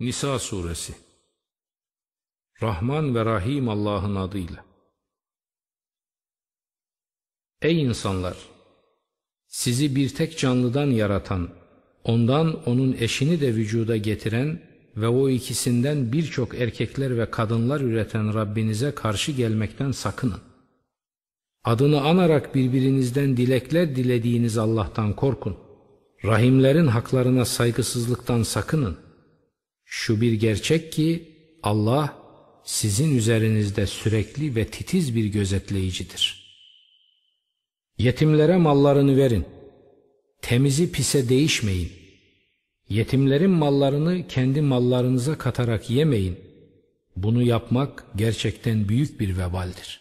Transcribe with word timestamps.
Nisa 0.00 0.38
suresi 0.38 0.94
Rahman 2.62 3.14
ve 3.14 3.24
Rahim 3.24 3.68
Allah'ın 3.68 4.16
adıyla 4.16 4.64
Ey 7.62 7.82
insanlar! 7.82 8.36
Sizi 9.46 9.96
bir 9.96 10.14
tek 10.14 10.38
canlıdan 10.38 10.86
yaratan, 10.86 11.48
ondan 12.04 12.68
onun 12.68 12.96
eşini 13.00 13.40
de 13.40 13.54
vücuda 13.54 13.96
getiren 13.96 14.62
ve 14.96 15.08
o 15.08 15.28
ikisinden 15.28 16.12
birçok 16.12 16.54
erkekler 16.54 17.18
ve 17.18 17.30
kadınlar 17.30 17.80
üreten 17.80 18.34
Rabbinize 18.34 18.94
karşı 18.94 19.32
gelmekten 19.32 19.92
sakının. 19.92 20.40
Adını 21.64 22.00
anarak 22.00 22.54
birbirinizden 22.54 23.36
dilekler 23.36 23.96
dilediğiniz 23.96 24.58
Allah'tan 24.58 25.16
korkun. 25.16 25.56
Rahimlerin 26.24 26.86
haklarına 26.86 27.44
saygısızlıktan 27.44 28.42
sakının. 28.42 29.09
Şu 29.92 30.20
bir 30.20 30.32
gerçek 30.32 30.92
ki 30.92 31.28
Allah 31.62 32.18
sizin 32.64 33.16
üzerinizde 33.16 33.86
sürekli 33.86 34.56
ve 34.56 34.66
titiz 34.66 35.16
bir 35.16 35.24
gözetleyicidir. 35.24 36.54
Yetimlere 37.98 38.56
mallarını 38.56 39.16
verin. 39.16 39.44
Temizi 40.42 40.92
pise 40.92 41.28
değişmeyin. 41.28 41.92
Yetimlerin 42.88 43.50
mallarını 43.50 44.28
kendi 44.28 44.60
mallarınıza 44.60 45.38
katarak 45.38 45.90
yemeyin. 45.90 46.38
Bunu 47.16 47.42
yapmak 47.42 48.04
gerçekten 48.16 48.88
büyük 48.88 49.20
bir 49.20 49.38
vebaldir. 49.38 50.00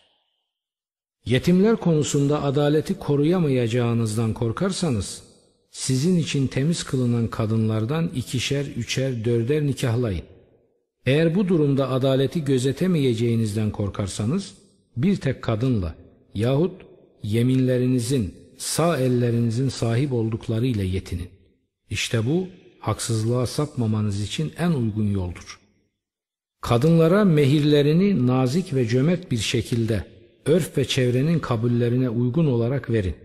Yetimler 1.25 1.75
konusunda 1.75 2.43
adaleti 2.43 2.99
koruyamayacağınızdan 2.99 4.33
korkarsanız, 4.33 5.23
sizin 5.71 6.17
için 6.17 6.47
temiz 6.47 6.83
kılınan 6.83 7.27
kadınlardan 7.27 8.07
ikişer, 8.15 8.65
üçer, 8.65 9.25
dörder 9.25 9.65
nikahlayın. 9.65 10.23
Eğer 11.05 11.35
bu 11.35 11.47
durumda 11.47 11.89
adaleti 11.89 12.45
gözetemeyeceğinizden 12.45 13.71
korkarsanız, 13.71 14.53
bir 14.97 15.15
tek 15.15 15.41
kadınla 15.41 15.95
yahut 16.33 16.81
yeminlerinizin, 17.23 18.35
sağ 18.57 18.97
ellerinizin 18.97 19.69
sahip 19.69 20.13
olduklarıyla 20.13 20.83
yetinin. 20.83 21.29
İşte 21.89 22.25
bu, 22.25 22.47
haksızlığa 22.79 23.47
sapmamanız 23.47 24.21
için 24.21 24.51
en 24.57 24.71
uygun 24.71 25.07
yoldur. 25.07 25.59
Kadınlara 26.61 27.25
mehirlerini 27.25 28.27
nazik 28.27 28.73
ve 28.73 28.87
cömert 28.87 29.31
bir 29.31 29.37
şekilde, 29.37 30.05
örf 30.45 30.77
ve 30.77 30.85
çevrenin 30.85 31.39
kabullerine 31.39 32.09
uygun 32.09 32.45
olarak 32.45 32.89
verin. 32.89 33.15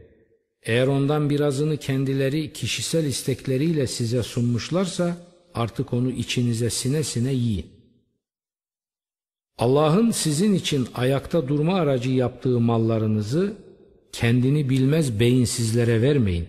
Eğer 0.65 0.87
ondan 0.87 1.31
birazını 1.31 1.77
kendileri 1.77 2.53
kişisel 2.53 3.05
istekleriyle 3.05 3.87
size 3.87 4.23
sunmuşlarsa 4.23 5.17
artık 5.55 5.93
onu 5.93 6.11
içinize 6.11 6.71
sine 6.71 7.03
sine 7.03 7.33
yiyin. 7.33 7.67
Allah'ın 9.59 10.11
sizin 10.11 10.55
için 10.55 10.89
ayakta 10.95 11.49
durma 11.49 11.75
aracı 11.75 12.11
yaptığı 12.11 12.61
mallarınızı 12.61 13.57
kendini 14.13 14.71
bilmez 14.71 15.21
beyinsizlere 15.21 16.03
vermeyin. 16.03 16.47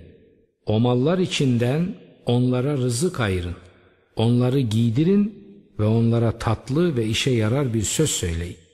O 0.66 0.80
mallar 0.80 1.18
içinden 1.18 1.96
onlara 2.26 2.78
rızık 2.78 3.20
ayırın. 3.20 3.56
Onları 4.16 4.60
giydirin 4.60 5.46
ve 5.80 5.86
onlara 5.86 6.38
tatlı 6.40 6.98
ve 6.98 7.06
işe 7.06 7.32
yarar 7.32 7.74
bir 7.74 7.82
söz 7.82 8.10
söyleyin. 8.10 8.65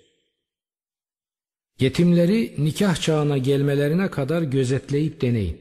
Yetimleri 1.82 2.54
nikah 2.58 2.96
çağına 2.96 3.38
gelmelerine 3.38 4.12
kadar 4.12 4.42
gözetleyip 4.42 5.22
deneyin. 5.22 5.58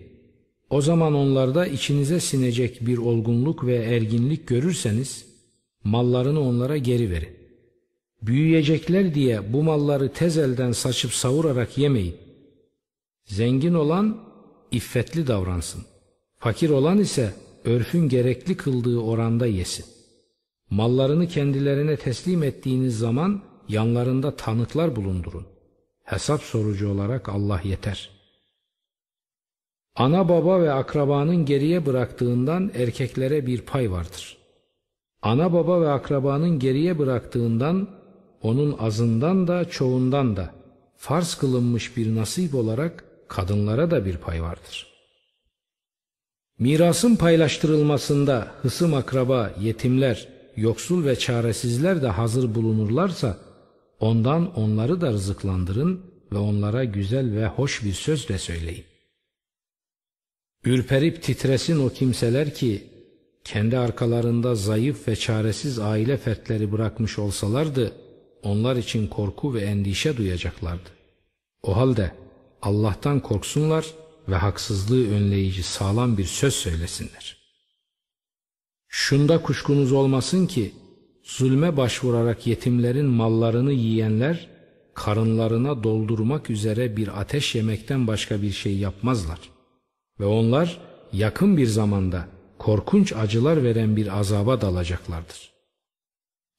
O 0.71 0.81
zaman 0.81 1.15
onlarda 1.15 1.67
içinize 1.67 2.21
sinecek 2.21 2.87
bir 2.87 2.99
olgunluk 2.99 3.67
ve 3.67 3.75
erginlik 3.75 4.47
görürseniz 4.47 5.25
mallarını 5.85 6.41
onlara 6.41 6.77
geri 6.77 7.11
verin. 7.11 7.29
Büyüyecekler 8.23 9.15
diye 9.15 9.53
bu 9.53 9.63
malları 9.63 10.13
tez 10.13 10.39
elden 10.39 10.73
saçıp 10.73 11.13
savurarak 11.13 11.79
yemeyin. 11.79 12.17
Zengin 13.25 13.75
olan 13.75 14.19
iffetli 14.71 15.27
davransın. 15.27 15.83
Fakir 16.39 16.71
olan 16.71 16.99
ise 16.99 17.35
örfün 17.65 18.09
gerekli 18.09 18.57
kıldığı 18.57 18.99
oranda 18.99 19.47
yesin. 19.47 19.85
Mallarını 20.71 21.29
kendilerine 21.29 21.97
teslim 21.97 22.43
ettiğiniz 22.43 22.99
zaman 22.99 23.43
yanlarında 23.69 24.37
tanıklar 24.37 24.97
bulundurun. 24.97 25.47
Hesap 26.11 26.43
sorucu 26.43 26.91
olarak 26.91 27.29
Allah 27.29 27.61
yeter. 27.65 28.11
Ana 29.97 30.29
baba 30.29 30.61
ve 30.63 30.73
akrabanın 30.73 31.45
geriye 31.45 31.87
bıraktığından 31.87 32.71
erkeklere 32.75 33.47
bir 33.47 33.61
pay 33.61 33.91
vardır. 33.91 34.37
Ana 35.23 35.53
baba 35.53 35.81
ve 35.81 35.91
akrabanın 35.91 36.59
geriye 36.59 36.99
bıraktığından 36.99 37.89
onun 38.43 38.77
azından 38.79 39.49
da 39.49 39.71
çoğundan 39.71 40.37
da 40.37 40.55
farz 40.97 41.35
kılınmış 41.35 41.97
bir 41.97 42.15
nasip 42.15 42.55
olarak 42.55 43.05
kadınlara 43.29 43.91
da 43.91 44.05
bir 44.05 44.17
pay 44.17 44.43
vardır. 44.43 44.87
Mirasın 46.59 47.17
paylaştırılmasında 47.17 48.49
hısım 48.63 48.95
akraba, 48.95 49.51
yetimler, 49.61 50.29
yoksul 50.57 51.05
ve 51.05 51.17
çaresizler 51.19 52.03
de 52.03 52.09
hazır 52.09 52.55
bulunurlarsa 52.55 53.50
Ondan 54.01 54.55
onları 54.55 55.01
da 55.01 55.13
rızıklandırın 55.13 56.01
ve 56.33 56.39
onlara 56.39 56.85
güzel 56.85 57.37
ve 57.37 57.47
hoş 57.47 57.85
bir 57.85 57.93
söz 57.93 58.29
de 58.29 58.39
söyleyin. 58.39 58.85
Ürperip 60.65 61.23
titresin 61.23 61.87
o 61.87 61.89
kimseler 61.89 62.55
ki 62.55 62.91
kendi 63.45 63.79
arkalarında 63.79 64.55
zayıf 64.55 65.09
ve 65.09 65.17
çaresiz 65.17 65.79
aile 65.79 66.17
fertleri 66.17 66.73
bırakmış 66.73 67.19
olsalardı 67.19 67.93
onlar 68.43 68.77
için 68.77 69.07
korku 69.07 69.55
ve 69.55 69.61
endişe 69.61 70.17
duyacaklardı. 70.17 70.91
O 71.63 71.77
halde 71.77 72.15
Allah'tan 72.63 73.21
korksunlar 73.21 73.87
ve 74.29 74.37
haksızlığı 74.37 75.11
önleyici 75.11 75.63
sağlam 75.63 76.19
bir 76.19 76.25
söz 76.25 76.55
söylesinler. 76.55 77.37
Şunda 78.89 79.43
kuşkunuz 79.43 79.93
olmasın 79.93 80.47
ki 80.47 80.75
Zulme 81.23 81.77
başvurarak 81.77 82.47
yetimlerin 82.47 83.07
mallarını 83.07 83.73
yiyenler, 83.73 84.49
karınlarına 84.95 85.83
doldurmak 85.83 86.51
üzere 86.51 86.97
bir 86.97 87.21
ateş 87.21 87.55
yemekten 87.55 88.07
başka 88.07 88.43
bir 88.43 88.51
şey 88.51 88.77
yapmazlar. 88.79 89.39
Ve 90.21 90.25
onlar 90.25 90.81
yakın 91.13 91.57
bir 91.57 91.67
zamanda 91.67 92.29
korkunç 92.59 93.13
acılar 93.13 93.65
veren 93.65 93.97
bir 93.97 94.19
azaba 94.19 94.61
dalacaklardır. 94.61 95.51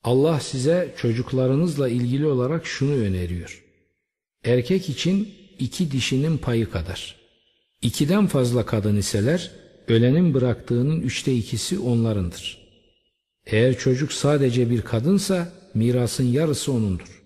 Allah 0.03 0.39
size 0.39 0.93
çocuklarınızla 0.97 1.89
ilgili 1.89 2.28
olarak 2.28 2.66
şunu 2.66 2.91
öneriyor. 2.91 3.63
Erkek 4.45 4.89
için 4.89 5.29
iki 5.59 5.91
dişinin 5.91 6.38
payı 6.38 6.69
kadar. 6.69 7.16
İkiden 7.81 8.28
fazla 8.28 8.66
kadın 8.66 8.95
iseler, 8.95 9.51
ölenin 9.88 10.33
bıraktığının 10.33 11.01
üçte 11.01 11.33
ikisi 11.33 11.79
onlarındır.'' 11.79 12.60
Eğer 13.46 13.78
çocuk 13.78 14.13
sadece 14.13 14.69
bir 14.69 14.81
kadınsa 14.81 15.53
mirasın 15.74 16.24
yarısı 16.24 16.72
onundur. 16.72 17.24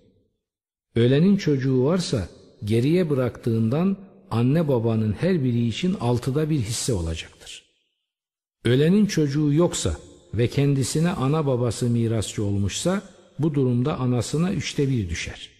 Ölenin 0.94 1.36
çocuğu 1.36 1.84
varsa 1.84 2.28
geriye 2.64 3.10
bıraktığından 3.10 3.96
anne 4.30 4.68
babanın 4.68 5.12
her 5.12 5.44
biri 5.44 5.66
için 5.66 5.94
altıda 6.00 6.50
bir 6.50 6.60
hisse 6.60 6.92
olacaktır. 6.92 7.64
Ölenin 8.64 9.06
çocuğu 9.06 9.52
yoksa 9.52 9.96
ve 10.34 10.48
kendisine 10.48 11.10
ana 11.10 11.46
babası 11.46 11.86
mirasçı 11.86 12.44
olmuşsa 12.44 13.02
bu 13.38 13.54
durumda 13.54 13.98
anasına 13.98 14.52
üçte 14.52 14.88
bir 14.88 15.08
düşer. 15.08 15.50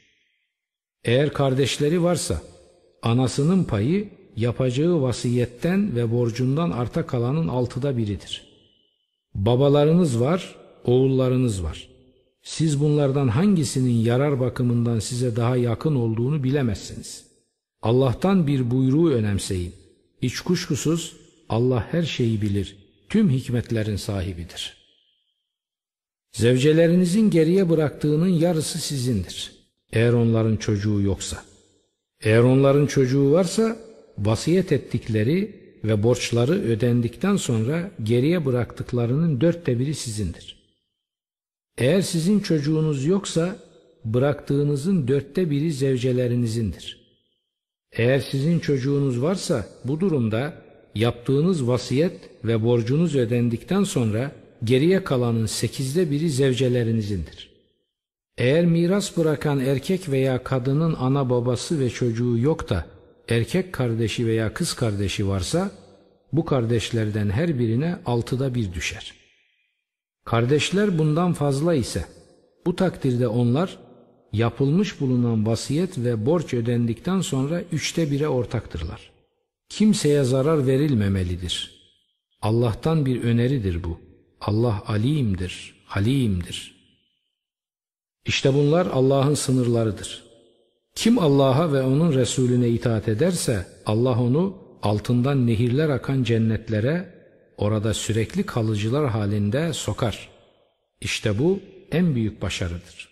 Eğer 1.05 1.33
kardeşleri 1.33 2.03
varsa 2.03 2.43
anasının 3.03 3.65
payı 3.65 4.09
yapacağı 4.37 5.03
vasiyetten 5.03 5.97
ve 5.97 6.13
borcundan 6.13 6.71
arta 6.71 7.07
kalanın 7.07 7.49
altıda 7.49 7.97
biridir. 7.97 8.46
Babalarınız 9.37 10.21
var, 10.21 10.57
oğullarınız 10.85 11.63
var. 11.63 11.89
Siz 12.43 12.81
bunlardan 12.81 13.29
hangisinin 13.29 13.91
yarar 14.05 14.41
bakımından 14.41 14.99
size 14.99 15.37
daha 15.37 15.57
yakın 15.57 15.95
olduğunu 15.95 16.45
bilemezsiniz. 16.45 17.25
Allah'tan 17.83 18.47
bir 18.47 18.71
buyruğu 18.71 19.11
önemseyin. 19.11 19.75
Hiç 20.23 20.41
kuşkusuz 20.41 21.17
Allah 21.49 21.87
her 21.91 22.03
şeyi 22.03 22.43
bilir, 22.43 22.77
tüm 23.09 23.31
hikmetlerin 23.31 23.97
sahibidir. 23.97 24.77
Zevcelerinizin 26.33 27.31
geriye 27.31 27.71
bıraktığının 27.71 28.29
yarısı 28.29 28.79
sizindir. 28.79 29.53
Eğer 29.93 30.13
onların 30.13 30.57
çocuğu 30.57 31.01
yoksa. 31.01 31.45
Eğer 32.21 32.41
onların 32.41 32.87
çocuğu 32.87 33.33
varsa 33.33 33.77
vasiyet 34.19 34.73
ettikleri 34.73 35.66
ve 35.87 36.03
borçları 36.03 36.53
ödendikten 36.53 37.37
sonra 37.37 37.91
geriye 38.03 38.45
bıraktıklarının 38.45 39.41
dörtte 39.41 39.79
biri 39.79 39.95
sizindir. 39.95 40.57
Eğer 41.79 42.01
sizin 42.01 42.41
çocuğunuz 42.41 43.05
yoksa 43.05 43.57
bıraktığınızın 44.05 45.09
dörtte 45.09 45.51
biri 45.51 45.73
zevcelerinizin,dir. 45.73 47.07
Eğer 47.93 48.21
sizin 48.21 48.59
çocuğunuz 48.59 49.23
varsa 49.23 49.67
bu 49.85 50.01
durumda 50.01 50.63
yaptığınız 50.95 51.69
vasiyet 51.69 52.31
ve 52.45 52.65
borcunuz 52.65 53.17
ödendikten 53.17 53.85
sonra 53.85 54.33
geriye 54.65 55.05
kalanın 55.05 55.47
sekizde 55.47 56.11
biri 56.11 56.31
zevcelerinizin,dir. 56.31 57.51
Eğer 58.39 58.67
miras 58.67 59.17
bırakan 59.17 59.61
erkek 59.61 60.09
veya 60.09 60.45
kadının 60.45 60.95
ana 60.99 61.31
babası 61.31 61.81
ve 61.81 61.91
çocuğu 61.91 62.39
yok 62.39 62.71
da 62.71 62.96
erkek 63.29 63.73
kardeşi 63.73 64.27
veya 64.27 64.55
kız 64.55 64.75
kardeşi 64.75 65.29
varsa 65.29 65.71
bu 66.33 66.45
kardeşlerden 66.45 67.31
her 67.31 67.59
birine 67.59 67.99
altıda 68.07 68.55
bir 68.55 68.73
düşer. 68.73 69.15
Kardeşler 70.25 70.99
bundan 70.99 71.33
fazla 71.33 71.75
ise 71.75 72.05
bu 72.67 72.77
takdirde 72.77 73.29
onlar 73.29 73.79
yapılmış 74.33 75.01
bulunan 75.01 75.47
vasiyet 75.47 75.99
ve 75.99 76.27
borç 76.27 76.55
ödendikten 76.55 77.21
sonra 77.21 77.63
üçte 77.73 78.11
bire 78.11 78.29
ortaktırlar. 78.29 79.11
Kimseye 79.69 80.25
zarar 80.25 80.67
verilmemelidir. 80.67 81.77
Allah'tan 82.43 83.07
bir 83.07 83.23
öneridir 83.23 83.85
bu. 83.85 84.01
Allah 84.41 84.83
alimdir, 84.87 85.75
halimdir. 85.87 86.77
İşte 88.27 88.55
bunlar 88.55 88.87
Allah'ın 88.87 89.35
sınırlarıdır. 89.35 90.26
Kim 90.97 91.19
Allah'a 91.19 91.73
ve 91.73 91.83
onun 91.83 92.13
Resulüne 92.13 92.69
itaat 92.69 93.09
ederse 93.09 93.67
Allah 93.87 94.21
onu 94.21 94.59
altından 94.83 95.47
nehirler 95.47 95.89
akan 95.89 96.23
cennetlere 96.23 97.15
orada 97.57 97.95
sürekli 97.95 98.47
kalıcılar 98.47 99.09
halinde 99.09 99.73
sokar. 99.73 100.29
İşte 101.01 101.39
bu 101.39 101.61
en 101.93 102.15
büyük 102.15 102.43
başarıdır. 102.43 103.09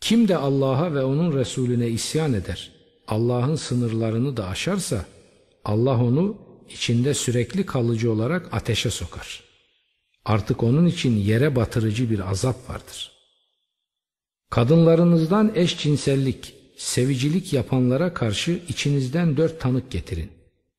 Kim 0.00 0.28
de 0.28 0.36
Allah'a 0.36 0.94
ve 0.94 1.04
onun 1.04 1.38
Resulüne 1.38 1.88
isyan 1.88 2.32
eder, 2.32 2.72
Allah'ın 3.08 3.56
sınırlarını 3.56 4.36
da 4.36 4.48
aşarsa 4.48 5.04
Allah 5.64 6.04
onu 6.04 6.36
içinde 6.70 7.14
sürekli 7.14 7.66
kalıcı 7.66 8.12
olarak 8.12 8.54
ateşe 8.54 8.90
sokar. 8.90 9.42
Artık 10.24 10.62
onun 10.62 10.86
için 10.86 11.16
yere 11.16 11.56
batırıcı 11.56 12.10
bir 12.10 12.30
azap 12.30 12.70
vardır. 12.70 13.15
Kadınlarınızdan 14.50 15.52
eşcinsellik, 15.54 16.54
sevicilik 16.76 17.52
yapanlara 17.52 18.14
karşı 18.14 18.60
içinizden 18.68 19.36
dört 19.36 19.60
tanık 19.60 19.90
getirin. 19.90 20.30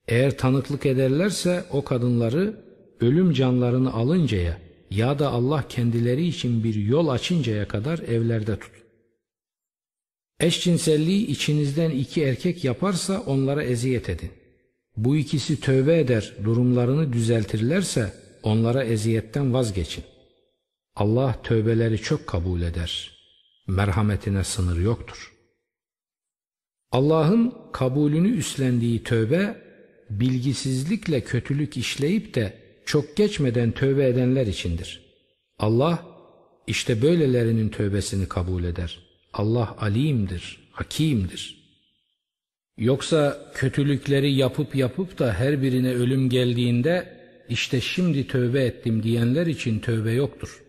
Eğer 0.08 0.38
tanıklık 0.38 0.86
ederlerse 0.86 1.66
o 1.72 1.84
kadınları 1.84 2.62
ölüm 3.02 3.34
canlarını 3.34 3.94
alıncaya 3.94 4.58
ya 4.92 5.20
da 5.20 5.30
Allah 5.30 5.68
kendileri 5.70 6.28
için 6.28 6.64
bir 6.64 6.76
yol 6.76 7.08
açıncaya 7.08 7.68
kadar 7.68 8.00
evlerde 8.00 8.60
tutun. 8.60 8.84
Eşcinselliği 10.40 11.28
içinizden 11.28 11.90
iki 11.90 12.24
erkek 12.24 12.64
yaparsa 12.64 13.22
onlara 13.26 13.64
eziyet 13.64 14.10
edin. 14.10 14.32
Bu 14.98 15.18
ikisi 15.18 15.60
tövbe 15.60 16.00
eder, 16.00 16.34
durumlarını 16.44 17.14
düzeltirlerse 17.14 18.14
onlara 18.44 18.84
eziyetten 18.84 19.54
vazgeçin. 19.54 20.04
Allah 20.96 21.42
tövbeleri 21.44 21.98
çok 21.98 22.28
kabul 22.28 22.62
eder. 22.62 23.17
Merhametine 23.68 24.44
sınır 24.44 24.80
yoktur. 24.80 25.34
Allah'ın 26.92 27.54
kabulünü 27.74 28.30
üstlendiği 28.30 29.04
tövbe, 29.04 29.62
bilgisizlikle 30.10 31.22
kötülük 31.22 31.78
işleyip 31.78 32.34
de 32.36 32.58
çok 32.86 33.18
geçmeden 33.18 33.72
tövbe 33.72 34.08
edenler 34.08 34.48
içindir. 34.48 35.02
Allah 35.60 36.06
işte 36.68 37.02
böylelerinin 37.02 37.70
tövbesini 37.70 38.28
kabul 38.28 38.64
eder. 38.64 39.00
Allah 39.34 39.76
alimdir, 39.80 40.70
hakimdir. 40.72 41.58
Yoksa 42.78 43.52
kötülükleri 43.56 44.34
yapıp 44.34 44.76
yapıp 44.76 45.20
da 45.20 45.34
her 45.34 45.62
birine 45.62 45.94
ölüm 45.94 46.30
geldiğinde 46.30 47.18
işte 47.50 47.82
şimdi 47.82 48.28
tövbe 48.28 48.64
ettim 48.64 49.04
diyenler 49.04 49.48
için 49.48 49.80
tövbe 49.80 50.12
yoktur. 50.12 50.67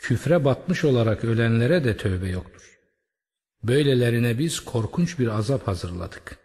Küfre 0.00 0.44
batmış 0.44 0.84
olarak 0.84 1.24
ölenlere 1.24 1.84
de 1.84 1.96
tövbe 1.96 2.28
yoktur. 2.28 2.78
Böylelerine 3.62 4.38
biz 4.38 4.60
korkunç 4.60 5.18
bir 5.18 5.28
azap 5.28 5.68
hazırladık. 5.68 6.38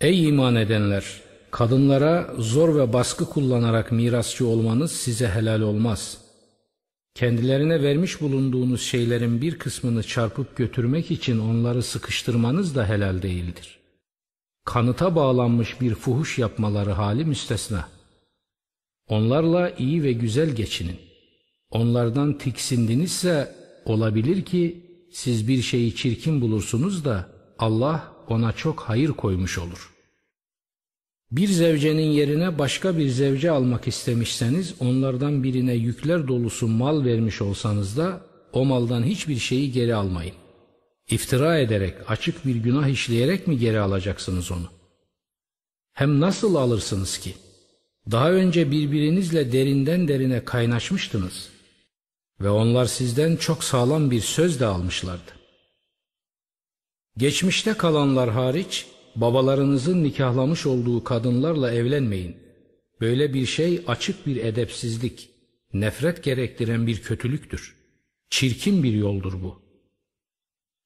Ey 0.00 0.28
iman 0.28 0.56
edenler! 0.56 1.20
Kadınlara 1.50 2.34
zor 2.38 2.76
ve 2.76 2.92
baskı 2.92 3.24
kullanarak 3.24 3.92
mirasçı 3.92 4.46
olmanız 4.46 4.92
size 4.92 5.28
helal 5.28 5.60
olmaz. 5.60 6.18
Kendilerine 7.14 7.82
vermiş 7.82 8.20
bulunduğunuz 8.20 8.82
şeylerin 8.82 9.42
bir 9.42 9.58
kısmını 9.58 10.02
çarpıp 10.02 10.56
götürmek 10.56 11.10
için 11.10 11.38
onları 11.38 11.82
sıkıştırmanız 11.82 12.76
da 12.76 12.88
helal 12.88 13.22
değildir. 13.22 13.78
Kanıta 14.64 15.14
bağlanmış 15.14 15.80
bir 15.80 15.94
fuhuş 15.94 16.38
yapmaları 16.38 16.92
hali 16.92 17.24
müstesna. 17.24 17.88
Onlarla 19.08 19.70
iyi 19.70 20.02
ve 20.02 20.12
güzel 20.12 20.50
geçinin. 20.50 21.07
Onlardan 21.70 22.38
tiksindinizse 22.38 23.54
olabilir 23.84 24.44
ki 24.44 24.86
siz 25.12 25.48
bir 25.48 25.62
şeyi 25.62 25.96
çirkin 25.96 26.40
bulursunuz 26.40 27.04
da 27.04 27.28
Allah 27.58 28.12
ona 28.28 28.52
çok 28.52 28.80
hayır 28.80 29.08
koymuş 29.08 29.58
olur.'' 29.58 29.98
Bir 31.32 31.48
zevcenin 31.48 32.10
yerine 32.10 32.58
başka 32.58 32.98
bir 32.98 33.08
zevce 33.08 33.50
almak 33.50 33.88
istemişseniz 33.88 34.74
onlardan 34.80 35.42
birine 35.42 35.74
yükler 35.74 36.28
dolusu 36.28 36.68
mal 36.68 37.04
vermiş 37.04 37.42
olsanız 37.42 37.96
da 37.96 38.20
o 38.52 38.64
maldan 38.64 39.02
hiçbir 39.02 39.38
şeyi 39.38 39.72
geri 39.72 39.94
almayın. 39.94 40.34
İftira 41.10 41.58
ederek, 41.58 41.94
açık 42.08 42.46
bir 42.46 42.56
günah 42.56 42.86
işleyerek 42.86 43.46
mi 43.46 43.58
geri 43.58 43.80
alacaksınız 43.80 44.52
onu? 44.52 44.68
Hem 45.92 46.20
nasıl 46.20 46.54
alırsınız 46.54 47.18
ki? 47.18 47.34
Daha 48.10 48.32
önce 48.32 48.70
birbirinizle 48.70 49.52
derinden 49.52 50.08
derine 50.08 50.44
kaynaşmıştınız 50.44 51.48
ve 52.40 52.48
onlar 52.50 52.86
sizden 52.86 53.36
çok 53.36 53.64
sağlam 53.64 54.10
bir 54.10 54.20
söz 54.20 54.60
de 54.60 54.66
almışlardı. 54.66 55.32
Geçmişte 57.16 57.74
kalanlar 57.74 58.30
hariç 58.30 58.86
babalarınızın 59.16 60.04
nikahlamış 60.04 60.66
olduğu 60.66 61.04
kadınlarla 61.04 61.72
evlenmeyin. 61.72 62.36
Böyle 63.00 63.34
bir 63.34 63.46
şey 63.46 63.82
açık 63.86 64.26
bir 64.26 64.36
edepsizlik, 64.36 65.30
nefret 65.72 66.24
gerektiren 66.24 66.86
bir 66.86 67.02
kötülüktür. 67.02 67.76
Çirkin 68.30 68.82
bir 68.82 68.92
yoldur 68.92 69.42
bu. 69.42 69.62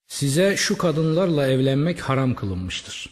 Size 0.07 0.57
şu 0.57 0.77
kadınlarla 0.77 1.47
evlenmek 1.47 1.99
haram 1.99 2.35
kılınmıştır. 2.35 3.09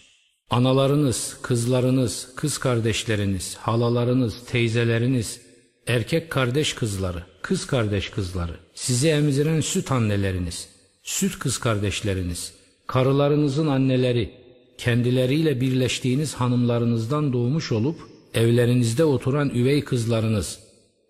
Analarınız, 0.49 1.37
kızlarınız, 1.41 2.29
kız 2.35 2.57
kardeşleriniz, 2.57 3.55
halalarınız, 3.55 4.45
teyzeleriniz, 4.45 5.41
erkek 5.87 6.29
kardeş 6.29 6.73
kızları, 6.73 7.23
kız 7.41 7.67
kardeş 7.67 8.09
kızları, 8.09 8.55
sizi 8.73 9.07
emziren 9.09 9.61
süt 9.61 9.91
anneleriniz, 9.91 10.69
süt 11.03 11.39
kız 11.39 11.57
kardeşleriniz, 11.57 12.53
karılarınızın 12.87 13.67
anneleri, 13.67 14.31
kendileriyle 14.77 15.61
birleştiğiniz 15.61 16.33
hanımlarınızdan 16.33 17.33
doğmuş 17.33 17.71
olup 17.71 17.99
evlerinizde 18.33 19.03
oturan 19.03 19.49
üvey 19.49 19.83
kızlarınız 19.83 20.59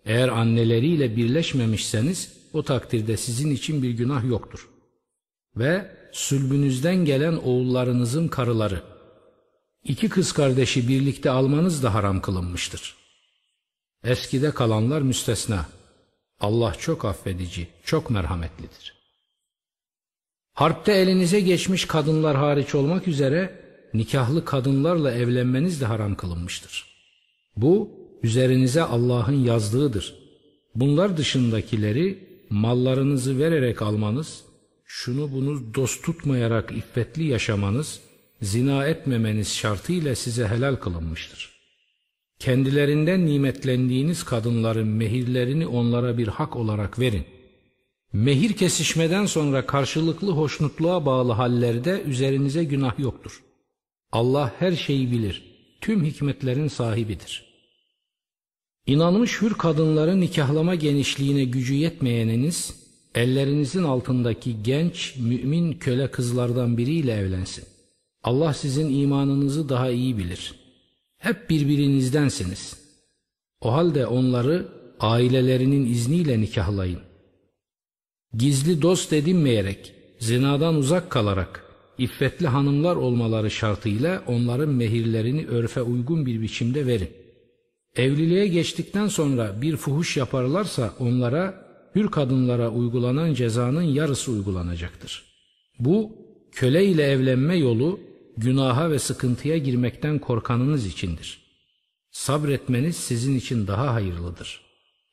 eğer 0.04 0.28
anneleriyle 0.28 1.16
birleşmemişseniz 1.16 2.32
o 2.52 2.62
takdirde 2.62 3.16
sizin 3.16 3.50
için 3.50 3.82
bir 3.82 3.90
günah 3.90 4.24
yoktur. 4.24 4.68
Ve 5.56 5.96
sülbünüzden 6.12 7.04
gelen 7.04 7.36
oğullarınızın 7.36 8.28
karıları 8.28 8.82
iki 9.84 10.08
kız 10.08 10.32
kardeşi 10.32 10.88
birlikte 10.88 11.30
almanız 11.30 11.82
da 11.82 11.94
haram 11.94 12.20
kılınmıştır. 12.20 13.01
Eskide 14.04 14.50
kalanlar 14.50 15.02
müstesna. 15.02 15.66
Allah 16.40 16.74
çok 16.78 17.04
affedici, 17.04 17.68
çok 17.84 18.10
merhametlidir. 18.10 18.94
Harpte 20.54 20.92
elinize 20.92 21.40
geçmiş 21.40 21.84
kadınlar 21.84 22.36
hariç 22.36 22.74
olmak 22.74 23.08
üzere 23.08 23.62
nikahlı 23.94 24.44
kadınlarla 24.44 25.12
evlenmeniz 25.12 25.80
de 25.80 25.84
haram 25.86 26.14
kılınmıştır. 26.14 26.86
Bu 27.56 27.90
üzerinize 28.22 28.82
Allah'ın 28.82 29.44
yazdığıdır. 29.44 30.14
Bunlar 30.74 31.16
dışındakileri 31.16 32.28
mallarınızı 32.50 33.38
vererek 33.38 33.82
almanız, 33.82 34.44
şunu 34.84 35.32
bunu 35.32 35.74
dost 35.74 36.04
tutmayarak 36.04 36.72
iffetli 36.72 37.24
yaşamanız, 37.24 38.00
zina 38.42 38.86
etmemeniz 38.86 39.54
şartıyla 39.54 40.14
size 40.14 40.48
helal 40.48 40.76
kılınmıştır. 40.76 41.51
Kendilerinden 42.42 43.26
nimetlendiğiniz 43.26 44.24
kadınların 44.24 44.88
mehirlerini 44.88 45.66
onlara 45.66 46.18
bir 46.18 46.28
hak 46.28 46.56
olarak 46.56 46.98
verin. 46.98 47.24
Mehir 48.12 48.52
kesişmeden 48.52 49.26
sonra 49.26 49.66
karşılıklı 49.66 50.32
hoşnutluğa 50.32 51.06
bağlı 51.06 51.32
hallerde 51.32 52.02
üzerinize 52.06 52.64
günah 52.64 52.98
yoktur. 52.98 53.42
Allah 54.12 54.52
her 54.58 54.72
şeyi 54.72 55.12
bilir, 55.12 55.42
tüm 55.80 56.04
hikmetlerin 56.04 56.68
sahibidir. 56.68 57.44
İnanmış 58.86 59.42
hür 59.42 59.54
kadınların 59.54 60.20
nikahlama 60.20 60.74
genişliğine 60.74 61.44
gücü 61.44 61.74
yetmeyeniniz, 61.74 62.76
ellerinizin 63.14 63.82
altındaki 63.82 64.62
genç, 64.62 65.16
mümin 65.16 65.72
köle 65.72 66.10
kızlardan 66.10 66.78
biriyle 66.78 67.12
evlensin. 67.12 67.64
Allah 68.22 68.54
sizin 68.54 69.00
imanınızı 69.02 69.68
daha 69.68 69.90
iyi 69.90 70.18
bilir. 70.18 70.61
Hep 71.22 71.50
birbirinizdensiniz. 71.50 72.76
O 73.60 73.72
halde 73.72 74.06
onları 74.06 74.68
ailelerinin 75.00 75.86
izniyle 75.86 76.40
nikahlayın. 76.40 77.00
Gizli 78.34 78.82
dost 78.82 79.12
edinmeyerek, 79.12 79.94
zinadan 80.18 80.74
uzak 80.74 81.10
kalarak, 81.10 81.64
iffetli 81.98 82.46
hanımlar 82.46 82.96
olmaları 82.96 83.50
şartıyla 83.50 84.22
onların 84.26 84.68
mehirlerini 84.68 85.46
örfe 85.46 85.82
uygun 85.82 86.26
bir 86.26 86.42
biçimde 86.42 86.86
verin. 86.86 87.10
Evliliğe 87.96 88.46
geçtikten 88.46 89.08
sonra 89.08 89.62
bir 89.62 89.76
fuhuş 89.76 90.16
yaparlarsa 90.16 90.94
onlara 90.98 91.66
hür 91.94 92.10
kadınlara 92.10 92.70
uygulanan 92.70 93.34
cezanın 93.34 93.82
yarısı 93.82 94.32
uygulanacaktır. 94.32 95.24
Bu 95.78 96.12
köle 96.52 96.84
ile 96.84 97.02
evlenme 97.02 97.56
yolu 97.56 98.00
günaha 98.36 98.90
ve 98.90 98.98
sıkıntıya 98.98 99.58
girmekten 99.58 100.18
korkanınız 100.18 100.86
içindir. 100.86 101.42
Sabretmeniz 102.10 102.96
sizin 102.96 103.38
için 103.38 103.66
daha 103.66 103.94
hayırlıdır. 103.94 104.60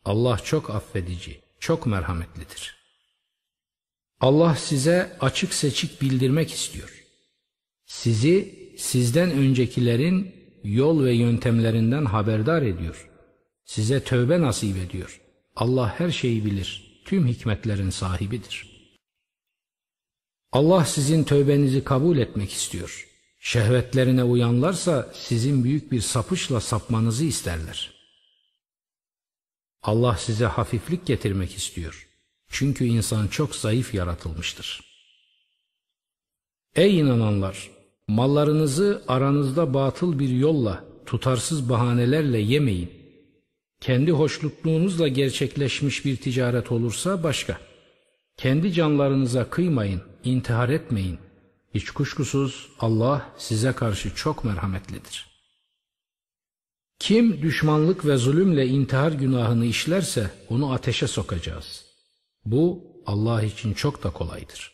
Allah 0.05 0.37
çok 0.37 0.69
affedici, 0.69 1.41
çok 1.59 1.85
merhametlidir. 1.85 2.75
Allah 4.19 4.55
size 4.55 5.17
açık 5.19 5.53
seçik 5.53 6.01
bildirmek 6.01 6.51
istiyor. 6.51 7.03
Sizi 7.85 8.55
sizden 8.77 9.31
öncekilerin 9.31 10.35
yol 10.63 11.03
ve 11.03 11.13
yöntemlerinden 11.13 12.05
haberdar 12.05 12.61
ediyor. 12.61 13.09
Size 13.65 14.03
tövbe 14.03 14.41
nasip 14.41 14.77
ediyor. 14.77 15.21
Allah 15.55 15.99
her 15.99 16.11
şeyi 16.11 16.45
bilir, 16.45 17.01
tüm 17.05 17.27
hikmetlerin 17.27 17.89
sahibidir. 17.89 18.79
Allah 20.51 20.85
sizin 20.85 21.23
tövbenizi 21.23 21.83
kabul 21.83 22.17
etmek 22.17 22.51
istiyor. 22.51 23.08
Şehvetlerine 23.39 24.23
uyanlarsa 24.23 25.09
sizin 25.13 25.63
büyük 25.63 25.91
bir 25.91 26.01
sapışla 26.01 26.61
sapmanızı 26.61 27.25
isterler. 27.25 27.93
Allah 29.81 30.17
size 30.17 30.45
hafiflik 30.45 31.05
getirmek 31.05 31.57
istiyor. 31.57 32.07
Çünkü 32.47 32.85
insan 32.85 33.27
çok 33.27 33.55
zayıf 33.55 33.93
yaratılmıştır. 33.93 34.81
Ey 36.75 36.99
inananlar! 36.99 37.69
Mallarınızı 38.07 39.03
aranızda 39.07 39.73
batıl 39.73 40.19
bir 40.19 40.29
yolla, 40.29 40.83
tutarsız 41.05 41.69
bahanelerle 41.69 42.37
yemeyin. 42.37 42.91
Kendi 43.81 44.11
hoşnutluğunuzla 44.11 45.07
gerçekleşmiş 45.07 46.05
bir 46.05 46.17
ticaret 46.17 46.71
olursa 46.71 47.23
başka. 47.23 47.59
Kendi 48.37 48.73
canlarınıza 48.73 49.49
kıymayın, 49.49 50.01
intihar 50.23 50.69
etmeyin. 50.69 51.19
Hiç 51.73 51.91
kuşkusuz 51.91 52.69
Allah 52.79 53.33
size 53.37 53.71
karşı 53.71 54.15
çok 54.15 54.43
merhametlidir. 54.43 55.29
Kim 56.99 57.41
düşmanlık 57.41 58.05
ve 58.05 58.17
zulümle 58.17 58.67
intihar 58.67 59.11
günahını 59.11 59.65
işlerse 59.65 60.31
onu 60.49 60.73
ateşe 60.73 61.07
sokacağız. 61.07 61.85
Bu 62.45 62.83
Allah 63.05 63.43
için 63.43 63.73
çok 63.73 64.03
da 64.03 64.09
kolaydır. 64.09 64.71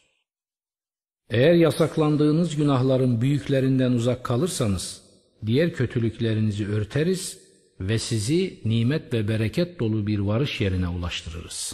Eğer 1.30 1.54
yasaklandığınız 1.54 2.56
günahların 2.56 3.22
büyüklerinden 3.22 3.92
uzak 3.92 4.24
kalırsanız, 4.24 5.02
diğer 5.46 5.74
kötülüklerinizi 5.74 6.68
örteriz 6.68 7.40
ve 7.80 8.00
sizi 8.00 8.62
nimet 8.66 9.14
ve 9.14 9.28
bereket 9.28 9.80
dolu 9.80 10.08
bir 10.08 10.20
varış 10.20 10.62
yerine 10.62 10.88
ulaştırırız. 10.88 11.74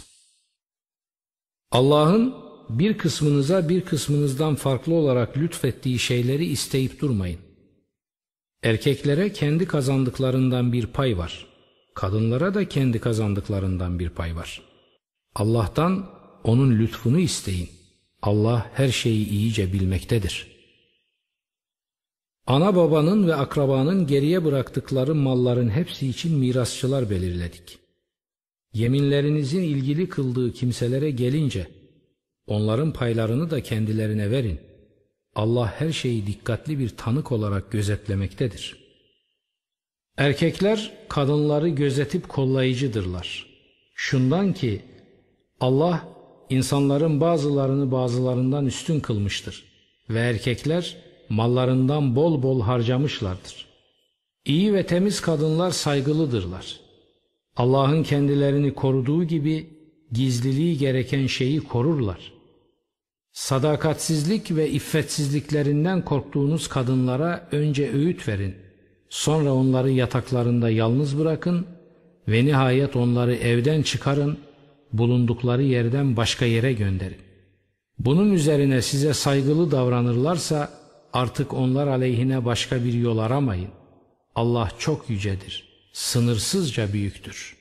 Allah'ın 1.70 2.34
bir 2.78 2.98
kısmınıza 2.98 3.68
bir 3.68 3.80
kısmınızdan 3.80 4.54
farklı 4.54 4.94
olarak 4.94 5.36
lütfettiği 5.36 5.98
şeyleri 5.98 6.44
isteyip 6.44 7.00
durmayın. 7.00 7.38
Erkeklere 8.62 9.32
kendi 9.32 9.66
kazandıklarından 9.66 10.72
bir 10.72 10.86
pay 10.86 11.18
var. 11.18 11.46
Kadınlara 11.94 12.54
da 12.54 12.68
kendi 12.68 12.98
kazandıklarından 12.98 13.98
bir 13.98 14.10
pay 14.10 14.36
var. 14.36 14.62
Allah'tan 15.34 16.10
onun 16.44 16.78
lütfunu 16.78 17.18
isteyin. 17.18 17.68
Allah 18.22 18.70
her 18.74 18.88
şeyi 18.88 19.28
iyice 19.28 19.72
bilmektedir. 19.72 20.52
Ana 22.46 22.76
babanın 22.76 23.26
ve 23.26 23.34
akrabanın 23.34 24.06
geriye 24.06 24.44
bıraktıkları 24.44 25.14
malların 25.14 25.68
hepsi 25.68 26.08
için 26.08 26.38
mirasçılar 26.38 27.10
belirledik. 27.10 27.78
Yeminlerinizin 28.72 29.62
ilgili 29.62 30.08
kıldığı 30.08 30.52
kimselere 30.52 31.10
gelince 31.10 31.81
onların 32.52 32.92
paylarını 32.92 33.50
da 33.50 33.62
kendilerine 33.62 34.30
verin. 34.30 34.60
Allah 35.34 35.74
her 35.78 35.92
şeyi 35.92 36.26
dikkatli 36.26 36.78
bir 36.78 36.88
tanık 36.88 37.32
olarak 37.32 37.72
gözetlemektedir. 37.72 38.76
Erkekler 40.16 40.92
kadınları 41.08 41.68
gözetip 41.68 42.28
kollayıcıdırlar. 42.28 43.46
Şundan 43.94 44.52
ki 44.52 44.80
Allah 45.60 46.08
insanların 46.50 47.20
bazılarını 47.20 47.92
bazılarından 47.92 48.66
üstün 48.66 49.00
kılmıştır 49.00 49.64
ve 50.10 50.20
erkekler 50.20 50.96
mallarından 51.28 52.16
bol 52.16 52.42
bol 52.42 52.60
harcamışlardır. 52.60 53.66
İyi 54.44 54.74
ve 54.74 54.86
temiz 54.86 55.20
kadınlar 55.20 55.70
saygılıdırlar. 55.70 56.80
Allah'ın 57.56 58.02
kendilerini 58.02 58.74
koruduğu 58.74 59.24
gibi 59.24 59.70
gizliliği 60.12 60.78
gereken 60.78 61.26
şeyi 61.26 61.60
korurlar. 61.60 62.31
Sadakatsizlik 63.32 64.56
ve 64.56 64.70
iffetsizliklerinden 64.70 66.04
korktuğunuz 66.04 66.68
kadınlara 66.68 67.48
önce 67.52 67.92
öğüt 67.92 68.28
verin. 68.28 68.54
Sonra 69.08 69.52
onları 69.52 69.90
yataklarında 69.90 70.70
yalnız 70.70 71.18
bırakın 71.18 71.66
ve 72.28 72.44
nihayet 72.44 72.96
onları 72.96 73.34
evden 73.34 73.82
çıkarın 73.82 74.38
bulundukları 74.92 75.62
yerden 75.62 76.16
başka 76.16 76.44
yere 76.44 76.72
gönderin. 76.72 77.16
Bunun 77.98 78.32
üzerine 78.32 78.82
size 78.82 79.14
saygılı 79.14 79.70
davranırlarsa 79.70 80.70
artık 81.12 81.54
onlar 81.54 81.86
aleyhine 81.86 82.44
başka 82.44 82.84
bir 82.84 82.92
yol 82.92 83.18
aramayın. 83.18 83.70
Allah 84.34 84.68
çok 84.78 85.10
yücedir, 85.10 85.68
sınırsızca 85.92 86.92
büyüktür. 86.92 87.56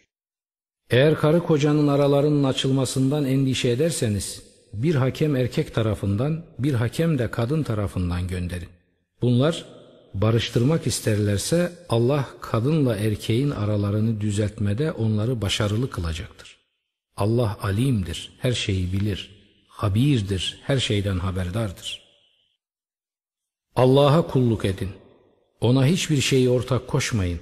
Eğer 0.89 1.15
karı 1.15 1.43
kocanın 1.43 1.87
aralarının 1.87 2.43
açılmasından 2.43 3.25
endişe 3.25 3.69
ederseniz, 3.69 4.50
bir 4.73 4.95
hakem 4.95 5.35
erkek 5.35 5.75
tarafından, 5.75 6.43
bir 6.59 6.73
hakem 6.73 7.17
de 7.19 7.31
kadın 7.31 7.63
tarafından 7.63 8.27
gönderin. 8.27 8.69
Bunlar 9.21 9.65
barıştırmak 10.13 10.87
isterlerse 10.87 11.71
Allah 11.89 12.27
kadınla 12.41 12.95
erkeğin 12.95 13.51
aralarını 13.51 14.21
düzeltmede 14.21 14.91
onları 14.91 15.41
başarılı 15.41 15.89
kılacaktır. 15.89 16.57
Allah 17.17 17.57
alimdir, 17.61 18.33
her 18.39 18.53
şeyi 18.53 18.93
bilir. 18.93 19.41
Habirdir, 19.67 20.59
her 20.63 20.79
şeyden 20.79 21.19
haberdardır. 21.19 22.01
Allah'a 23.75 24.27
kulluk 24.27 24.65
edin. 24.65 24.89
Ona 25.61 25.85
hiçbir 25.85 26.21
şeyi 26.21 26.49
ortak 26.49 26.87
koşmayın. 26.87 27.39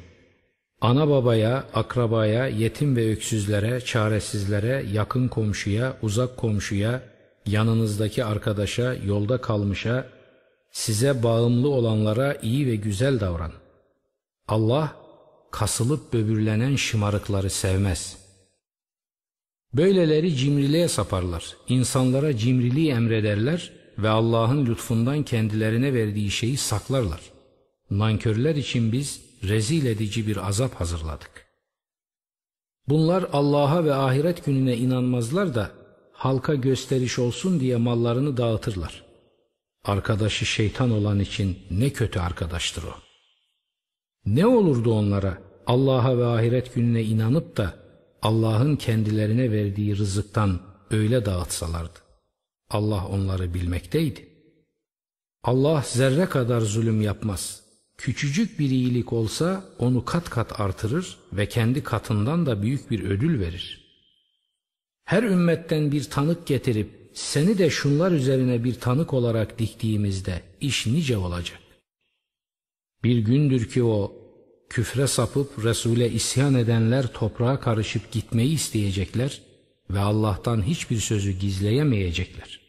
Ana 0.82 1.10
babaya, 1.10 1.66
akrabaya, 1.74 2.48
yetim 2.48 2.96
ve 2.96 3.12
öksüzlere, 3.12 3.82
çaresizlere, 3.82 4.86
yakın 4.94 5.28
komşuya, 5.28 5.98
uzak 6.02 6.38
komşuya, 6.38 7.02
yanınızdaki 7.46 8.26
arkadaşa, 8.26 8.94
yolda 8.94 9.42
kalmışa, 9.42 10.08
size 10.72 11.24
bağımlı 11.24 11.70
olanlara 11.70 12.34
iyi 12.34 12.68
ve 12.68 12.76
güzel 12.76 13.20
davran. 13.20 13.52
Allah 14.48 14.96
kasılıp 15.52 16.14
böbürlenen 16.14 16.76
şımarıkları 16.76 17.50
sevmez.'' 17.50 18.30
Böyleleri 19.74 20.36
cimriliğe 20.36 20.88
saparlar, 20.88 21.58
insanlara 21.68 22.38
cimriliği 22.38 22.92
emrederler 22.92 23.72
ve 23.98 24.10
Allah'ın 24.10 24.66
lütfundan 24.66 25.24
kendilerine 25.24 25.94
verdiği 25.94 26.32
şeyi 26.32 26.58
saklarlar. 26.58 27.22
Nankörler 27.92 28.56
için 28.56 28.92
biz 28.92 29.22
rezil 29.44 29.86
edici 29.86 30.28
bir 30.28 30.48
azap 30.48 30.76
hazırladık. 30.76 31.48
Bunlar 32.88 33.26
Allah'a 33.34 33.86
ve 33.86 33.94
ahiret 33.94 34.46
gününe 34.46 34.78
inanmazlar 34.78 35.56
da 35.56 35.72
halka 36.20 36.56
gösteriş 36.56 37.20
olsun 37.20 37.60
diye 37.60 37.78
mallarını 37.78 38.38
dağıtırlar. 38.38 39.04
Arkadaşı 39.84 40.46
şeytan 40.46 40.92
olan 40.92 41.20
için 41.20 41.60
ne 41.72 41.90
kötü 41.90 42.20
arkadaştır 42.20 42.84
o. 42.84 42.94
Ne 44.26 44.46
olurdu 44.46 44.94
onlara 44.94 45.42
Allah'a 45.68 46.18
ve 46.18 46.26
ahiret 46.26 46.76
gününe 46.76 47.04
inanıp 47.04 47.58
da 47.58 47.74
Allah'ın 48.22 48.76
kendilerine 48.76 49.52
verdiği 49.52 49.98
rızıktan 49.98 50.60
öyle 50.92 51.26
dağıtsalardı. 51.26 52.00
Allah 52.70 53.08
onları 53.08 53.54
bilmekteydi. 53.54 54.30
Allah 55.44 55.84
zerre 55.86 56.26
kadar 56.26 56.62
zulüm 56.62 57.02
yapmaz. 57.02 57.64
Küçücük 57.98 58.60
bir 58.60 58.70
iyilik 58.70 59.14
olsa 59.14 59.64
onu 59.78 60.06
kat 60.06 60.30
kat 60.30 60.60
artırır 60.60 61.18
ve 61.34 61.50
kendi 61.50 61.84
katından 61.84 62.46
da 62.46 62.62
büyük 62.62 62.92
bir 62.92 63.04
ödül 63.04 63.40
verir. 63.40 63.89
Her 65.10 65.24
ümmetten 65.24 65.92
bir 65.92 66.04
tanık 66.04 66.48
getirip 66.48 66.90
seni 67.14 67.58
de 67.58 67.70
şunlar 67.70 68.12
üzerine 68.12 68.64
bir 68.64 68.74
tanık 68.74 69.14
olarak 69.14 69.60
diktiğimizde 69.60 70.42
iş 70.62 70.88
nice 70.88 71.18
olacak. 71.18 71.60
Bir 73.04 73.18
gündür 73.18 73.70
ki 73.70 73.84
o 73.84 74.14
küfre 74.70 75.08
sapıp 75.08 75.66
Resul'e 75.66 76.10
isyan 76.10 76.56
edenler 76.56 77.14
toprağa 77.14 77.60
karışıp 77.60 78.12
gitmeyi 78.12 78.54
isteyecekler 78.54 79.42
ve 79.90 80.00
Allah'tan 80.00 80.62
hiçbir 80.62 80.98
sözü 80.98 81.32
gizleyemeyecekler. 81.32 82.60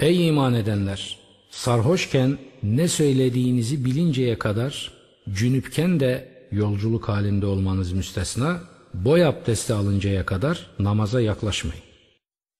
Ey 0.00 0.28
iman 0.28 0.54
edenler! 0.54 1.18
Sarhoşken 1.50 2.38
ne 2.62 2.88
söylediğinizi 2.88 3.84
bilinceye 3.84 4.38
kadar, 4.38 4.92
cünüpken 5.32 6.00
de 6.00 6.28
yolculuk 6.52 7.08
halinde 7.08 7.46
olmanız 7.46 7.92
müstesna, 7.92 8.79
boy 8.94 9.24
abdesti 9.24 9.74
alıncaya 9.74 10.26
kadar 10.26 10.66
namaza 10.78 11.20
yaklaşmayın. 11.20 11.82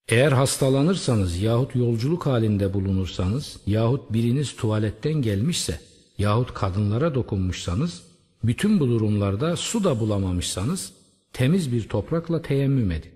Eğer 0.08 0.32
hastalanırsanız 0.32 1.42
yahut 1.42 1.76
yolculuk 1.76 2.26
halinde 2.26 2.74
bulunursanız 2.74 3.56
yahut 3.66 4.12
biriniz 4.12 4.56
tuvaletten 4.56 5.14
gelmişse 5.14 5.80
yahut 6.18 6.54
kadınlara 6.54 7.14
dokunmuşsanız 7.14 8.02
bütün 8.44 8.80
bu 8.80 8.88
durumlarda 8.88 9.56
su 9.56 9.84
da 9.84 10.00
bulamamışsanız 10.00 10.92
temiz 11.32 11.72
bir 11.72 11.88
toprakla 11.88 12.42
teyemmüm 12.42 12.90
edin. 12.90 13.12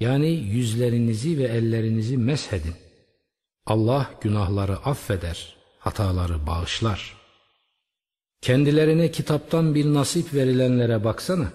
Yani 0.00 0.28
yüzlerinizi 0.28 1.38
ve 1.38 1.44
ellerinizi 1.44 2.16
meshedin. 2.16 2.74
Allah 3.66 4.10
günahları 4.20 4.76
affeder, 4.76 5.56
hataları 5.78 6.46
bağışlar. 6.46 7.16
Kendilerine 8.40 9.10
kitaptan 9.10 9.74
bir 9.74 9.94
nasip 9.94 10.34
verilenlere 10.34 11.04
baksana. 11.04 11.52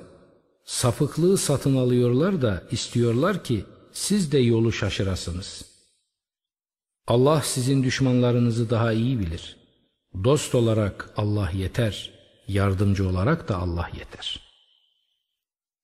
Sapıklığı 0.65 1.37
satın 1.37 1.75
alıyorlar 1.75 2.41
da 2.41 2.63
istiyorlar 2.71 3.43
ki 3.43 3.63
siz 3.91 4.31
de 4.31 4.37
yolu 4.37 4.71
şaşırasınız. 4.71 5.65
Allah 7.07 7.41
sizin 7.41 7.83
düşmanlarınızı 7.83 8.69
daha 8.69 8.93
iyi 8.93 9.19
bilir. 9.19 9.57
Dost 10.23 10.55
olarak 10.55 11.09
Allah 11.17 11.51
yeter, 11.57 12.11
yardımcı 12.47 13.09
olarak 13.09 13.49
da 13.49 13.57
Allah 13.57 13.89
yeter. 13.99 14.39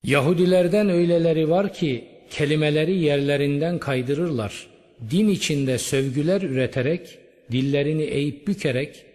Yahudilerden 0.04 0.90
öyleleri 0.90 1.50
var 1.50 1.74
ki 1.74 2.08
kelimeleri 2.30 3.00
yerlerinden 3.00 3.80
kaydırırlar. 3.80 4.68
Din 5.12 5.28
içinde 5.28 5.78
sövgüler 5.78 6.42
üreterek, 6.42 7.20
dillerini 7.52 8.04
eğip 8.04 8.48
bükerek, 8.48 9.06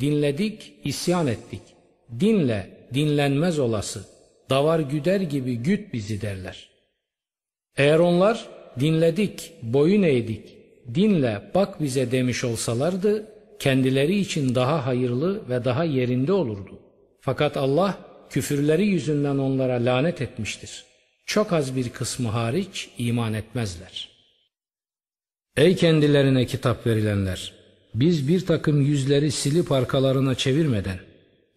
dinledik, 0.00 0.72
isyan 0.84 1.26
ettik. 1.26 1.62
Dinle, 2.20 2.70
dinlenmez 2.94 3.58
olası, 3.58 4.11
davar 4.52 4.80
güder 4.80 5.20
gibi 5.20 5.56
güt 5.56 5.92
bizi 5.92 6.20
derler. 6.20 6.68
Eğer 7.76 7.98
onlar 7.98 8.48
dinledik, 8.80 9.52
boyun 9.62 10.02
eğdik, 10.02 10.56
dinle 10.94 11.42
bak 11.54 11.80
bize 11.82 12.12
demiş 12.12 12.44
olsalardı, 12.44 13.26
kendileri 13.58 14.18
için 14.18 14.54
daha 14.54 14.86
hayırlı 14.86 15.48
ve 15.48 15.64
daha 15.64 15.84
yerinde 15.84 16.32
olurdu. 16.32 16.78
Fakat 17.20 17.56
Allah 17.56 17.98
küfürleri 18.30 18.86
yüzünden 18.86 19.38
onlara 19.38 19.84
lanet 19.84 20.20
etmiştir. 20.22 20.84
Çok 21.26 21.52
az 21.52 21.76
bir 21.76 21.88
kısmı 21.88 22.28
hariç 22.28 22.88
iman 22.98 23.34
etmezler. 23.34 24.08
Ey 25.56 25.76
kendilerine 25.76 26.46
kitap 26.46 26.86
verilenler! 26.86 27.52
Biz 27.94 28.28
bir 28.28 28.46
takım 28.46 28.82
yüzleri 28.82 29.30
silip 29.30 29.72
arkalarına 29.72 30.34
çevirmeden 30.34 31.11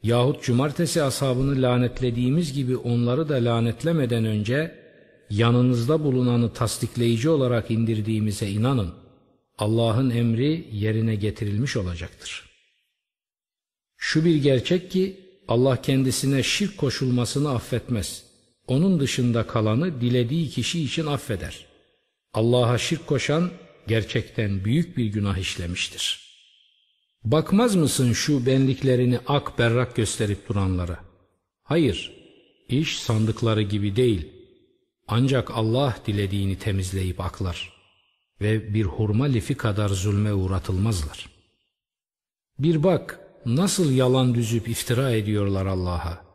yahut 0.06 0.44
cumartesi 0.44 1.04
ashabını 1.04 1.62
lanetlediğimiz 1.62 2.54
gibi 2.54 2.78
onları 2.78 3.30
da 3.30 3.36
lanetlemeden 3.36 4.26
önce 4.26 4.76
yanınızda 5.30 6.04
bulunanı 6.04 6.54
tasdikleyici 6.54 7.30
olarak 7.30 7.72
indirdiğimize 7.72 8.50
inanın. 8.50 8.94
Allah'ın 9.58 10.10
emri 10.10 10.68
yerine 10.72 11.16
getirilmiş 11.16 11.78
olacaktır. 11.78 12.50
Şu 13.98 14.26
bir 14.26 14.36
gerçek 14.36 14.92
ki 14.92 15.20
Allah 15.48 15.82
kendisine 15.82 16.44
şirk 16.44 16.78
koşulmasını 16.78 17.52
affetmez. 17.52 18.24
Onun 18.68 19.00
dışında 19.00 19.48
kalanı 19.48 20.02
dilediği 20.02 20.50
kişi 20.50 20.84
için 20.84 21.06
affeder. 21.06 21.65
Allah'a 22.34 22.78
şirk 22.78 23.08
koşan 23.08 23.50
gerçekten 23.88 24.65
büyük 24.65 24.98
bir 24.98 25.06
günah 25.06 25.38
işlemiştir. 25.38 26.25
Bakmaz 27.26 27.76
mısın 27.76 28.14
şu 28.14 28.46
benliklerini 28.46 29.20
ak 29.28 29.60
berrak 29.60 29.96
gösterip 29.96 30.50
duranlara? 30.50 31.00
Hayır, 31.64 32.14
iş 32.70 33.00
sandıkları 33.00 33.62
gibi 33.62 33.96
değil. 33.96 34.32
Ancak 35.08 35.52
Allah 35.52 35.98
dilediğini 36.08 36.60
temizleyip 36.60 37.22
aklar 37.22 37.74
ve 38.42 38.74
bir 38.74 38.86
hurma 38.86 39.26
lifi 39.26 39.58
kadar 39.58 39.90
zulme 39.90 40.34
uğratılmazlar. 40.34 41.30
Bir 42.60 42.84
bak 42.84 43.20
nasıl 43.46 43.92
yalan 43.92 44.36
düzüp 44.36 44.68
iftira 44.68 45.12
ediyorlar 45.12 45.66
Allah'a. 45.66 46.26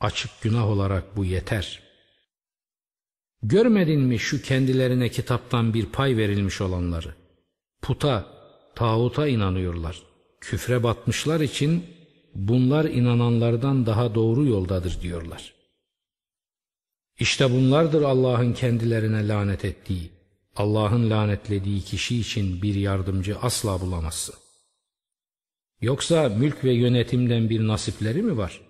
Açık 0.00 0.30
günah 0.42 0.68
olarak 0.68 1.16
bu 1.16 1.24
yeter. 1.24 1.82
Görmedin 3.42 4.00
mi 4.00 4.18
şu 4.18 4.42
kendilerine 4.42 5.08
kitaptan 5.08 5.74
bir 5.74 5.86
pay 5.86 6.16
verilmiş 6.16 6.60
olanları? 6.60 7.14
Puta, 7.82 8.39
tağuta 8.80 9.28
inanıyorlar. 9.28 10.02
Küfre 10.40 10.82
batmışlar 10.82 11.40
için 11.40 11.84
bunlar 12.34 12.84
inananlardan 12.84 13.86
daha 13.86 14.14
doğru 14.14 14.46
yoldadır 14.46 15.00
diyorlar. 15.02 15.54
İşte 17.18 17.50
bunlardır 17.50 18.02
Allah'ın 18.02 18.52
kendilerine 18.52 19.28
lanet 19.28 19.64
ettiği. 19.64 20.10
Allah'ın 20.56 21.10
lanetlediği 21.10 21.80
kişi 21.82 22.20
için 22.20 22.62
bir 22.62 22.74
yardımcı 22.74 23.38
asla 23.38 23.80
bulamazsın. 23.80 24.34
Yoksa 25.80 26.28
mülk 26.28 26.64
ve 26.64 26.72
yönetimden 26.72 27.50
bir 27.50 27.66
nasipleri 27.66 28.22
mi 28.22 28.36
var? 28.36 28.60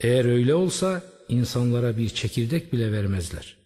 Eğer 0.00 0.24
öyle 0.24 0.54
olsa 0.54 1.02
insanlara 1.28 1.96
bir 1.98 2.08
çekirdek 2.08 2.72
bile 2.72 2.92
vermezler. 2.92 3.56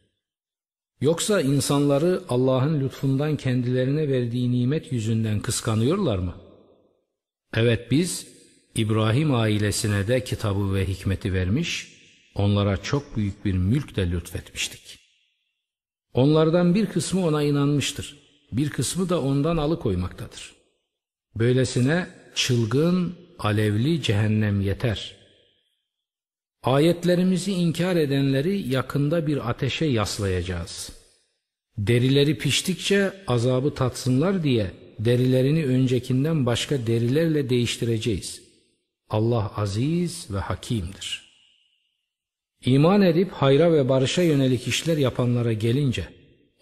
Yoksa 1.00 1.40
insanları 1.40 2.22
Allah'ın 2.28 2.80
lütfundan 2.80 3.36
kendilerine 3.36 4.08
verdiği 4.08 4.52
nimet 4.52 4.92
yüzünden 4.92 5.40
kıskanıyorlar 5.40 6.18
mı? 6.18 6.34
Evet 7.54 7.90
biz 7.90 8.26
İbrahim 8.74 9.34
ailesine 9.34 10.08
de 10.08 10.24
kitabı 10.24 10.74
ve 10.74 10.88
hikmeti 10.88 11.32
vermiş, 11.32 11.92
onlara 12.34 12.76
çok 12.82 13.16
büyük 13.16 13.44
bir 13.44 13.52
mülk 13.54 13.96
de 13.96 14.10
lütfetmiştik. 14.10 14.98
Onlardan 16.14 16.74
bir 16.74 16.86
kısmı 16.86 17.26
ona 17.26 17.42
inanmıştır, 17.42 18.16
bir 18.52 18.70
kısmı 18.70 19.08
da 19.08 19.22
ondan 19.22 19.56
alıkoymaktadır. 19.56 20.52
Böylesine 21.36 22.06
çılgın, 22.34 23.14
alevli 23.38 24.02
cehennem 24.02 24.60
yeter. 24.60 25.17
Ayetlerimizi 26.62 27.52
inkar 27.52 27.96
edenleri 27.96 28.68
yakında 28.68 29.26
bir 29.26 29.50
ateşe 29.50 29.84
yaslayacağız. 29.84 30.92
Derileri 31.78 32.38
piştikçe 32.38 33.12
azabı 33.26 33.74
tatsınlar 33.74 34.42
diye 34.42 34.70
derilerini 34.98 35.66
öncekinden 35.66 36.46
başka 36.46 36.86
derilerle 36.86 37.50
değiştireceğiz. 37.50 38.42
Allah 39.10 39.52
aziz 39.56 40.26
ve 40.30 40.38
hakimdir. 40.38 41.28
İman 42.64 43.02
edip 43.02 43.32
hayra 43.32 43.72
ve 43.72 43.88
barışa 43.88 44.22
yönelik 44.22 44.68
işler 44.68 44.96
yapanlara 44.96 45.52
gelince 45.52 46.08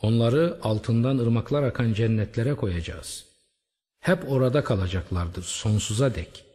onları 0.03 0.59
altından 0.63 1.19
ırmaklar 1.19 1.63
akan 1.63 1.93
cennetlere 1.93 2.55
koyacağız. 2.55 3.25
Hep 4.01 4.33
orada 4.33 4.65
kalacaklardır 4.65 5.43
sonsuza 5.43 6.15
dek. 6.15 6.46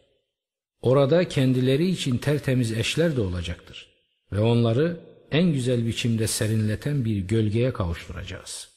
Orada 0.82 1.28
kendileri 1.28 1.88
için 1.88 2.18
tertemiz 2.18 2.72
eşler 2.72 3.16
de 3.16 3.20
olacaktır. 3.20 3.88
Ve 4.32 4.40
onları 4.40 5.00
en 5.30 5.52
güzel 5.52 5.86
biçimde 5.86 6.26
serinleten 6.26 7.04
bir 7.04 7.16
gölgeye 7.16 7.72
kavuşturacağız. 7.72 8.68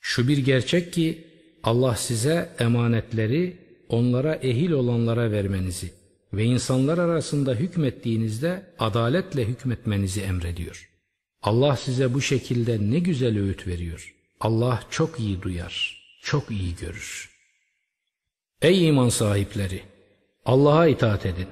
Şu 0.00 0.28
bir 0.28 0.38
gerçek 0.38 0.92
ki 0.92 1.26
Allah 1.62 1.96
size 1.96 2.56
emanetleri 2.58 3.56
onlara 3.88 4.34
ehil 4.34 4.70
olanlara 4.70 5.30
vermenizi 5.30 5.92
ve 6.32 6.44
insanlar 6.44 6.98
arasında 6.98 7.54
hükmettiğinizde 7.54 8.66
adaletle 8.78 9.44
hükmetmenizi 9.44 10.20
emrediyor. 10.20 10.90
Allah 11.42 11.76
size 11.76 12.14
bu 12.14 12.20
şekilde 12.20 12.78
ne 12.90 12.98
güzel 12.98 13.38
öğüt 13.38 13.66
veriyor. 13.66 14.14
Allah 14.40 14.82
çok 14.90 15.20
iyi 15.20 15.42
duyar, 15.42 16.02
çok 16.22 16.50
iyi 16.50 16.76
görür. 16.76 17.30
Ey 18.62 18.88
iman 18.88 19.08
sahipleri! 19.08 19.91
Allah'a 20.44 20.86
itaat 20.86 21.26
edin. 21.26 21.46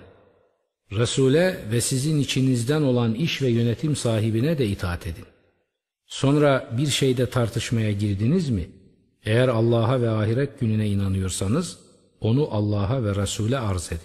Resul'e 0.92 1.64
ve 1.72 1.81
sizin 1.81 2.18
içinizden 2.18 2.83
olan 2.83 3.14
iş 3.14 3.42
ve 3.42 3.48
yönetim 3.48 3.96
sahibine 3.96 4.59
de 4.59 4.66
itaat 4.66 5.07
edin. 5.07 5.24
Sonra 6.07 6.70
bir 6.76 6.87
şeyde 6.87 7.31
tartışmaya 7.31 7.92
girdiniz 7.92 8.50
mi? 8.50 8.70
Eğer 9.24 9.48
Allah'a 9.48 10.00
ve 10.00 10.11
ahiret 10.11 10.61
gününe 10.61 10.88
inanıyorsanız 10.88 11.79
onu 12.20 12.48
Allah'a 12.50 13.05
ve 13.05 13.14
Resul'e 13.14 13.59
arz 13.59 13.87
edin. 13.92 14.00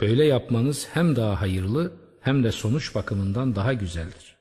Böyle 0.00 0.24
yapmanız 0.24 0.88
hem 0.92 1.16
daha 1.16 1.40
hayırlı 1.40 1.92
hem 2.20 2.44
de 2.44 2.52
sonuç 2.52 2.94
bakımından 2.94 3.56
daha 3.56 3.72
güzeldir. 3.72 4.36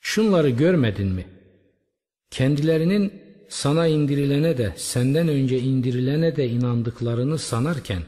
Şunları 0.00 0.50
görmedin 0.50 1.08
mi? 1.08 1.26
Kendilerinin 2.30 3.12
sana 3.48 3.86
indirilene 3.86 4.58
de 4.58 4.72
senden 4.76 5.28
önce 5.28 5.58
indirilene 5.58 6.36
de 6.36 6.48
inandıklarını 6.48 7.38
sanarken 7.38 8.02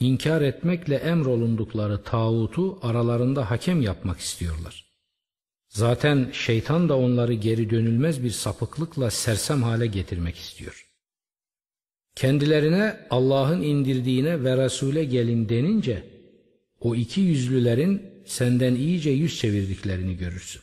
inkar 0.00 0.42
etmekle 0.42 0.94
emrolundukları 0.94 2.02
tağutu 2.02 2.78
aralarında 2.82 3.50
hakem 3.50 3.82
yapmak 3.82 4.18
istiyorlar. 4.18 4.86
Zaten 5.68 6.30
şeytan 6.32 6.88
da 6.88 6.98
onları 6.98 7.34
geri 7.34 7.70
dönülmez 7.70 8.24
bir 8.24 8.30
sapıklıkla 8.30 9.10
sersem 9.10 9.62
hale 9.62 9.86
getirmek 9.86 10.36
istiyor. 10.36 10.86
Kendilerine 12.14 13.06
Allah'ın 13.10 13.62
indirdiğine 13.62 14.44
ve 14.44 14.64
Resul'e 14.64 15.04
gelin 15.04 15.48
denince 15.48 16.04
o 16.80 16.94
iki 16.94 17.20
yüzlülerin 17.20 18.02
senden 18.24 18.74
iyice 18.74 19.10
yüz 19.10 19.38
çevirdiklerini 19.38 20.16
görürsün. 20.16 20.62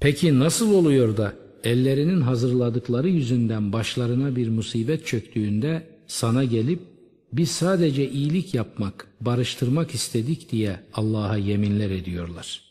Peki 0.00 0.38
nasıl 0.38 0.74
oluyor 0.74 1.16
da 1.16 1.34
ellerinin 1.64 2.20
hazırladıkları 2.20 3.08
yüzünden 3.08 3.72
başlarına 3.72 4.36
bir 4.36 4.48
musibet 4.48 5.06
çöktüğünde 5.06 5.86
sana 6.06 6.44
gelip 6.44 6.91
biz 7.32 7.50
sadece 7.50 8.10
iyilik 8.10 8.54
yapmak, 8.54 9.06
barıştırmak 9.20 9.94
istedik 9.94 10.52
diye 10.52 10.80
Allah'a 10.94 11.36
yeminler 11.36 11.90
ediyorlar. 11.90 12.62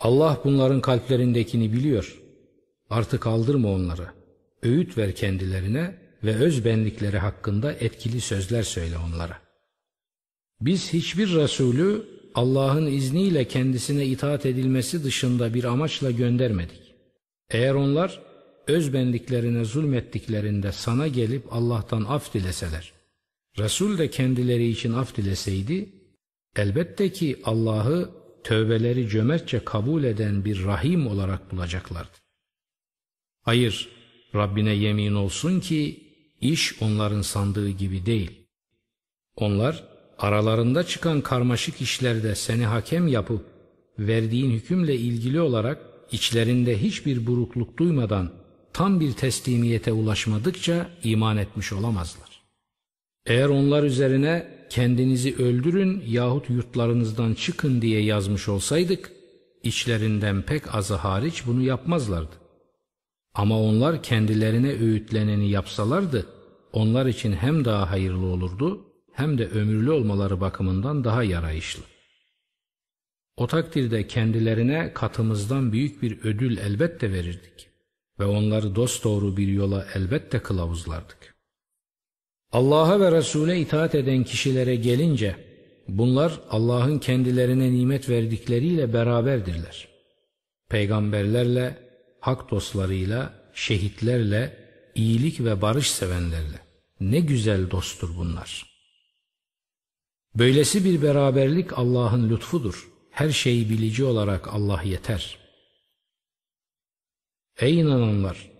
Allah 0.00 0.40
bunların 0.44 0.80
kalplerindekini 0.80 1.72
biliyor. 1.72 2.22
Artık 2.90 3.26
aldırma 3.26 3.72
onları. 3.72 4.08
Öğüt 4.62 4.98
ver 4.98 5.14
kendilerine 5.14 5.94
ve 6.24 6.36
öz 6.36 6.64
benlikleri 6.64 7.18
hakkında 7.18 7.72
etkili 7.72 8.20
sözler 8.20 8.62
söyle 8.62 8.94
onlara. 8.98 9.38
Biz 10.60 10.92
hiçbir 10.92 11.34
Resulü 11.34 12.06
Allah'ın 12.34 12.86
izniyle 12.86 13.48
kendisine 13.48 14.06
itaat 14.06 14.46
edilmesi 14.46 15.04
dışında 15.04 15.54
bir 15.54 15.64
amaçla 15.64 16.10
göndermedik. 16.10 16.94
Eğer 17.50 17.74
onlar 17.74 18.20
öz 18.66 18.92
benliklerine 18.92 19.64
zulmettiklerinde 19.64 20.72
sana 20.72 21.08
gelip 21.08 21.52
Allah'tan 21.52 22.04
af 22.04 22.34
dileseler, 22.34 22.92
Resul 23.58 23.98
de 23.98 24.10
kendileri 24.10 24.68
için 24.68 24.92
af 24.92 25.16
dileseydi, 25.16 25.88
elbette 26.56 27.12
ki 27.12 27.40
Allah'ı 27.44 28.10
tövbeleri 28.44 29.08
cömertçe 29.08 29.64
kabul 29.64 30.04
eden 30.04 30.44
bir 30.44 30.64
rahim 30.64 31.06
olarak 31.06 31.52
bulacaklardı. 31.52 32.16
Hayır, 33.42 33.88
Rabbine 34.34 34.74
yemin 34.74 35.14
olsun 35.14 35.60
ki 35.60 36.06
iş 36.40 36.82
onların 36.82 37.22
sandığı 37.22 37.70
gibi 37.70 38.06
değil. 38.06 38.30
Onlar 39.36 39.84
aralarında 40.18 40.86
çıkan 40.86 41.20
karmaşık 41.20 41.80
işlerde 41.80 42.34
seni 42.34 42.66
hakem 42.66 43.08
yapıp 43.08 43.44
verdiğin 43.98 44.50
hükümle 44.50 44.96
ilgili 44.96 45.40
olarak 45.40 45.78
içlerinde 46.12 46.82
hiçbir 46.82 47.26
burukluk 47.26 47.78
duymadan 47.78 48.32
tam 48.72 49.00
bir 49.00 49.12
teslimiyete 49.12 49.92
ulaşmadıkça 49.92 50.90
iman 51.04 51.36
etmiş 51.36 51.72
olamazlar. 51.72 52.25
Eğer 53.26 53.48
onlar 53.48 53.82
üzerine 53.82 54.46
kendinizi 54.70 55.36
öldürün 55.36 56.02
yahut 56.06 56.50
yurtlarınızdan 56.50 57.34
çıkın 57.34 57.82
diye 57.82 58.02
yazmış 58.02 58.48
olsaydık, 58.48 59.12
içlerinden 59.62 60.42
pek 60.42 60.74
azı 60.74 60.94
hariç 60.94 61.46
bunu 61.46 61.62
yapmazlardı. 61.62 62.36
Ama 63.34 63.60
onlar 63.60 64.02
kendilerine 64.02 64.72
öğütleneni 64.72 65.50
yapsalardı, 65.50 66.26
onlar 66.72 67.06
için 67.06 67.32
hem 67.32 67.64
daha 67.64 67.90
hayırlı 67.90 68.26
olurdu, 68.26 68.84
hem 69.12 69.38
de 69.38 69.46
ömürlü 69.46 69.90
olmaları 69.90 70.40
bakımından 70.40 71.04
daha 71.04 71.22
yarayışlı. 71.22 71.82
O 73.36 73.46
takdirde 73.46 74.06
kendilerine 74.06 74.92
katımızdan 74.94 75.72
büyük 75.72 76.02
bir 76.02 76.18
ödül 76.24 76.58
elbette 76.58 77.12
verirdik 77.12 77.68
ve 78.18 78.24
onları 78.24 78.74
dosdoğru 78.74 79.36
bir 79.36 79.48
yola 79.48 79.86
elbette 79.94 80.38
kılavuzlardık. 80.38 81.35
Allah'a 82.56 83.00
ve 83.00 83.12
Resul'e 83.12 83.58
itaat 83.58 83.94
eden 83.94 84.24
kişilere 84.24 84.76
gelince 84.76 85.36
bunlar 85.88 86.40
Allah'ın 86.50 86.98
kendilerine 86.98 87.72
nimet 87.72 88.08
verdikleriyle 88.08 88.92
beraberdirler. 88.92 89.88
Peygamberlerle, 90.68 91.78
hak 92.20 92.50
dostlarıyla, 92.50 93.34
şehitlerle, 93.54 94.56
iyilik 94.94 95.40
ve 95.40 95.62
barış 95.62 95.90
sevenlerle. 95.90 96.60
Ne 97.00 97.20
güzel 97.20 97.70
dosttur 97.70 98.10
bunlar. 98.16 98.66
Böylesi 100.34 100.84
bir 100.84 101.02
beraberlik 101.02 101.78
Allah'ın 101.78 102.30
lütfudur. 102.30 102.88
Her 103.10 103.30
şeyi 103.30 103.70
bilici 103.70 104.04
olarak 104.04 104.54
Allah 104.54 104.82
yeter. 104.82 105.38
Ey 107.60 107.80
inananlar! 107.80 108.50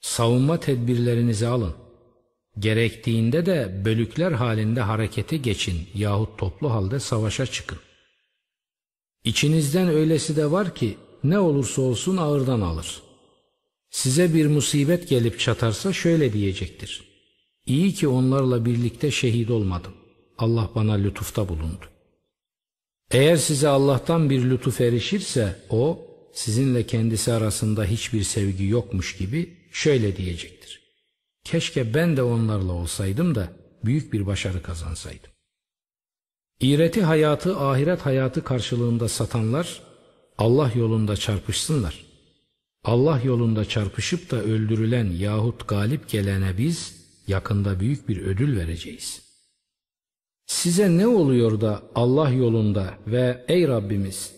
Savunma 0.00 0.60
tedbirlerinizi 0.60 1.46
alın. 1.46 1.81
Gerektiğinde 2.58 3.46
de 3.46 3.82
bölükler 3.84 4.32
halinde 4.32 4.80
harekete 4.80 5.36
geçin 5.36 5.88
yahut 5.94 6.38
toplu 6.38 6.70
halde 6.70 7.00
savaşa 7.00 7.46
çıkın. 7.46 7.78
İçinizden 9.24 9.88
öylesi 9.88 10.36
de 10.36 10.50
var 10.50 10.74
ki 10.74 10.96
ne 11.24 11.38
olursa 11.38 11.82
olsun 11.82 12.16
ağırdan 12.16 12.60
alır. 12.60 13.02
Size 13.90 14.34
bir 14.34 14.46
musibet 14.46 15.08
gelip 15.08 15.40
çatarsa 15.40 15.92
şöyle 15.92 16.32
diyecektir. 16.32 17.04
İyi 17.66 17.94
ki 17.94 18.08
onlarla 18.08 18.64
birlikte 18.64 19.10
şehit 19.10 19.50
olmadım. 19.50 19.92
Allah 20.38 20.70
bana 20.74 20.92
lütufta 20.92 21.48
bulundu. 21.48 21.84
Eğer 23.10 23.36
size 23.36 23.68
Allah'tan 23.68 24.30
bir 24.30 24.50
lütuf 24.50 24.80
erişirse 24.80 25.56
o 25.70 26.06
sizinle 26.32 26.86
kendisi 26.86 27.32
arasında 27.32 27.84
hiçbir 27.84 28.22
sevgi 28.22 28.64
yokmuş 28.64 29.16
gibi 29.16 29.56
şöyle 29.72 30.16
diyecektir. 30.16 30.81
Keşke 31.44 31.94
ben 31.94 32.16
de 32.16 32.22
onlarla 32.22 32.72
olsaydım 32.72 33.34
da 33.34 33.52
büyük 33.84 34.12
bir 34.12 34.26
başarı 34.26 34.62
kazansaydım. 34.62 35.30
İğreti 36.60 37.02
hayatı 37.02 37.58
ahiret 37.58 38.00
hayatı 38.00 38.44
karşılığında 38.44 39.08
satanlar 39.08 39.82
Allah 40.38 40.72
yolunda 40.74 41.16
çarpışsınlar. 41.16 42.04
Allah 42.84 43.20
yolunda 43.24 43.64
çarpışıp 43.64 44.30
da 44.30 44.42
öldürülen 44.42 45.10
yahut 45.10 45.68
galip 45.68 46.08
gelene 46.08 46.58
biz 46.58 47.02
yakında 47.26 47.80
büyük 47.80 48.08
bir 48.08 48.16
ödül 48.22 48.56
vereceğiz. 48.56 49.22
Size 50.46 50.96
ne 50.98 51.06
oluyor 51.06 51.60
da 51.60 51.82
Allah 51.94 52.30
yolunda 52.30 52.94
ve 53.06 53.44
ey 53.48 53.68
Rabbimiz 53.68 54.34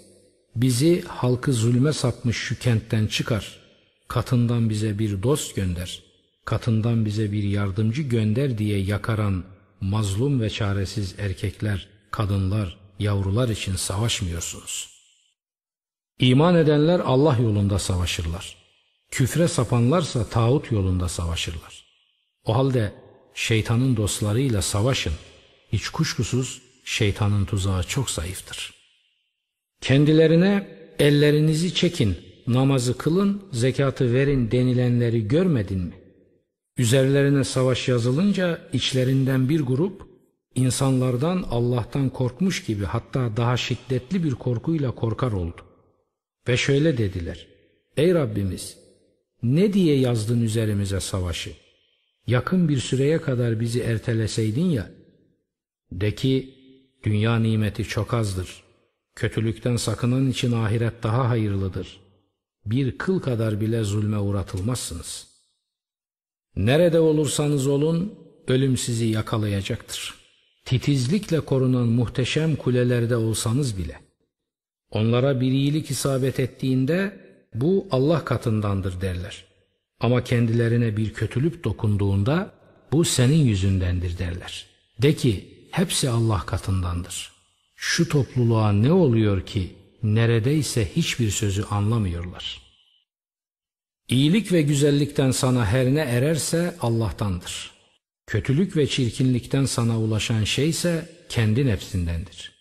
bizi 0.56 1.02
halkı 1.02 1.52
zulme 1.52 1.92
sapmış 1.92 2.36
şu 2.36 2.58
kentten 2.58 3.06
çıkar, 3.06 3.60
katından 4.08 4.70
bize 4.70 4.98
bir 4.98 5.22
dost 5.22 5.56
gönder, 5.56 6.02
katından 6.44 7.04
bize 7.04 7.32
bir 7.32 7.42
yardımcı 7.42 8.02
gönder 8.02 8.58
diye 8.58 8.78
yakaran 8.78 9.44
mazlum 9.80 10.40
ve 10.40 10.50
çaresiz 10.50 11.14
erkekler, 11.18 11.88
kadınlar, 12.10 12.76
yavrular 12.98 13.48
için 13.48 13.76
savaşmıyorsunuz. 13.76 14.94
İman 16.18 16.54
edenler 16.56 17.00
Allah 17.00 17.38
yolunda 17.42 17.78
savaşırlar. 17.78 18.56
Küfre 19.10 19.48
sapanlarsa 19.48 20.28
tağut 20.28 20.72
yolunda 20.72 21.08
savaşırlar. 21.08 21.84
O 22.44 22.56
halde 22.56 22.92
şeytanın 23.34 23.96
dostlarıyla 23.96 24.62
savaşın. 24.62 25.12
Hiç 25.72 25.88
kuşkusuz 25.88 26.62
şeytanın 26.84 27.44
tuzağı 27.44 27.84
çok 27.84 28.10
zayıftır. 28.10 28.74
Kendilerine 29.80 30.68
ellerinizi 30.98 31.74
çekin, 31.74 32.16
namazı 32.46 32.98
kılın, 32.98 33.42
zekatı 33.52 34.14
verin 34.14 34.50
denilenleri 34.50 35.28
görmedin 35.28 35.78
mi? 35.78 36.03
Üzerlerine 36.78 37.44
savaş 37.44 37.88
yazılınca 37.88 38.68
içlerinden 38.72 39.48
bir 39.48 39.60
grup 39.60 40.08
insanlardan 40.54 41.44
Allah'tan 41.50 42.10
korkmuş 42.10 42.64
gibi 42.64 42.84
hatta 42.84 43.36
daha 43.36 43.56
şiddetli 43.56 44.24
bir 44.24 44.32
korkuyla 44.32 44.90
korkar 44.90 45.32
oldu. 45.32 45.60
Ve 46.48 46.56
şöyle 46.56 46.98
dediler. 46.98 47.46
Ey 47.96 48.14
Rabbimiz 48.14 48.78
ne 49.42 49.72
diye 49.72 49.98
yazdın 49.98 50.40
üzerimize 50.40 51.00
savaşı? 51.00 51.52
Yakın 52.26 52.68
bir 52.68 52.78
süreye 52.78 53.20
kadar 53.20 53.60
bizi 53.60 53.80
erteleseydin 53.80 54.66
ya. 54.66 54.90
De 55.92 56.14
ki 56.14 56.54
dünya 57.04 57.36
nimeti 57.36 57.84
çok 57.84 58.14
azdır. 58.14 58.64
Kötülükten 59.14 59.76
sakınan 59.76 60.30
için 60.30 60.52
ahiret 60.52 61.02
daha 61.02 61.28
hayırlıdır. 61.28 62.00
Bir 62.66 62.98
kıl 62.98 63.20
kadar 63.20 63.60
bile 63.60 63.84
zulme 63.84 64.18
uğratılmazsınız.'' 64.18 65.33
Nerede 66.56 67.00
olursanız 67.00 67.66
olun 67.66 68.14
ölüm 68.48 68.76
sizi 68.76 69.04
yakalayacaktır. 69.04 70.14
Titizlikle 70.64 71.40
korunan 71.40 71.86
muhteşem 71.88 72.56
kulelerde 72.56 73.16
olsanız 73.16 73.78
bile. 73.78 74.00
Onlara 74.90 75.40
bir 75.40 75.52
iyilik 75.52 75.90
isabet 75.90 76.40
ettiğinde 76.40 77.20
bu 77.54 77.86
Allah 77.90 78.24
katındandır 78.24 79.00
derler. 79.00 79.44
Ama 80.00 80.24
kendilerine 80.24 80.96
bir 80.96 81.12
kötülük 81.12 81.64
dokunduğunda 81.64 82.52
bu 82.92 83.04
senin 83.04 83.44
yüzündendir 83.44 84.18
derler. 84.18 84.66
De 85.02 85.14
ki 85.14 85.48
hepsi 85.70 86.10
Allah 86.10 86.38
katındandır. 86.46 87.32
Şu 87.76 88.08
topluluğa 88.08 88.72
ne 88.72 88.92
oluyor 88.92 89.46
ki 89.46 89.72
neredeyse 90.02 90.88
hiçbir 90.96 91.30
sözü 91.30 91.62
anlamıyorlar.'' 91.62 92.63
İyilik 94.08 94.52
ve 94.52 94.62
güzellikten 94.62 95.30
sana 95.30 95.66
her 95.66 95.86
ne 95.86 96.00
ererse 96.00 96.74
Allah'tandır. 96.80 97.70
Kötülük 98.26 98.76
ve 98.76 98.86
çirkinlikten 98.86 99.64
sana 99.64 99.98
ulaşan 100.00 100.44
şey 100.44 100.68
ise 100.68 101.08
kendi 101.28 101.66
nefsindendir. 101.66 102.52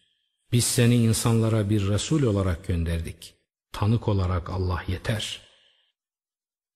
Biz 0.51 0.63
seni 0.63 0.95
insanlara 0.95 1.69
bir 1.69 1.88
Resul 1.88 2.23
olarak 2.23 2.67
gönderdik. 2.67 3.34
Tanık 3.71 4.08
olarak 4.08 4.49
Allah 4.49 4.84
yeter. 4.88 5.41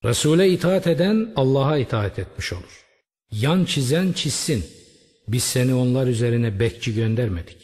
Resul'e 0.04 0.50
itaat 0.50 0.88
eden 0.88 1.34
Allah'a 1.36 1.78
itaat 1.78 2.20
etmiş 2.20 2.54
olur. 2.54 2.86
Yan 3.32 3.66
çizen 3.66 4.12
çizsin. 4.12 4.66
Biz 5.28 5.44
seni 5.44 5.74
onlar 5.74 6.08
üzerine 6.08 6.60
bekçi 6.60 6.96
göndermedik. 6.96 7.58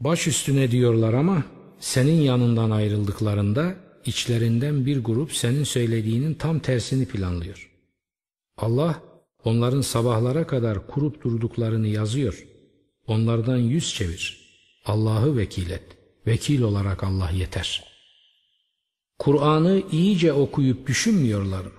Baş 0.00 0.26
üstüne 0.26 0.70
diyorlar 0.70 1.14
ama 1.14 1.44
senin 1.80 2.20
yanından 2.20 2.70
ayrıldıklarında 2.70 3.85
içlerinden 4.08 4.86
bir 4.86 5.04
grup 5.04 5.32
senin 5.32 5.64
söylediğinin 5.64 6.34
tam 6.34 6.58
tersini 6.58 7.08
planlıyor. 7.08 7.70
Allah 8.56 9.02
onların 9.44 9.80
sabahlara 9.80 10.46
kadar 10.46 10.86
kurup 10.86 11.24
durduklarını 11.24 11.88
yazıyor. 11.88 12.46
Onlardan 13.06 13.56
yüz 13.56 13.94
çevir. 13.94 14.46
Allah'ı 14.84 15.36
vekil 15.36 15.70
et. 15.70 15.84
Vekil 16.26 16.62
olarak 16.62 17.04
Allah 17.04 17.30
yeter. 17.30 17.84
Kur'an'ı 19.18 19.82
iyice 19.92 20.32
okuyup 20.32 20.86
düşünmüyorlar 20.86 21.64
mı? 21.64 21.70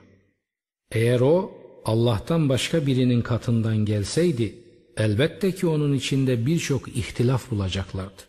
Eğer 0.92 1.20
o 1.20 1.52
Allah'tan 1.86 2.50
başka 2.50 2.86
birinin 2.86 3.22
katından 3.22 3.78
gelseydi 3.78 4.56
elbette 4.98 5.52
ki 5.52 5.68
onun 5.68 5.94
içinde 5.94 6.46
birçok 6.46 6.88
ihtilaf 6.88 7.52
bulacaklardı. 7.52 8.22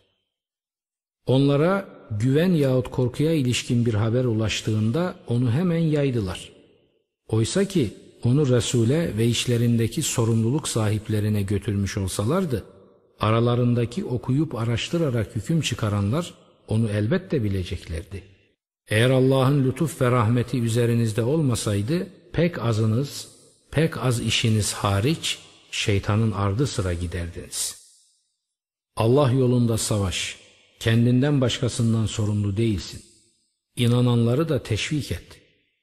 Onlara 1.26 1.97
güven 2.10 2.52
yahut 2.52 2.90
korkuya 2.90 3.32
ilişkin 3.32 3.86
bir 3.86 3.94
haber 3.94 4.24
ulaştığında 4.24 5.14
onu 5.26 5.50
hemen 5.50 5.78
yaydılar. 5.78 6.52
Oysa 7.28 7.64
ki 7.64 7.90
onu 8.24 8.48
Resul'e 8.48 9.16
ve 9.18 9.26
işlerindeki 9.26 10.02
sorumluluk 10.02 10.68
sahiplerine 10.68 11.42
götürmüş 11.42 11.96
olsalardı, 11.96 12.64
aralarındaki 13.20 14.04
okuyup 14.04 14.54
araştırarak 14.54 15.36
hüküm 15.36 15.60
çıkaranlar 15.60 16.34
onu 16.68 16.88
elbette 16.90 17.44
bileceklerdi. 17.44 18.22
Eğer 18.88 19.10
Allah'ın 19.10 19.64
lütuf 19.64 20.00
ve 20.02 20.10
rahmeti 20.10 20.60
üzerinizde 20.60 21.22
olmasaydı, 21.22 22.06
pek 22.32 22.58
azınız, 22.58 23.28
pek 23.70 23.98
az 23.98 24.20
işiniz 24.20 24.72
hariç, 24.72 25.38
şeytanın 25.70 26.32
ardı 26.32 26.66
sıra 26.66 26.92
giderdiniz. 26.92 27.78
Allah 28.96 29.32
yolunda 29.32 29.78
savaş, 29.78 30.36
kendinden 30.80 31.40
başkasından 31.40 32.06
sorumlu 32.06 32.56
değilsin. 32.56 33.02
İnananları 33.76 34.48
da 34.48 34.62
teşvik 34.62 35.12
et. 35.12 35.40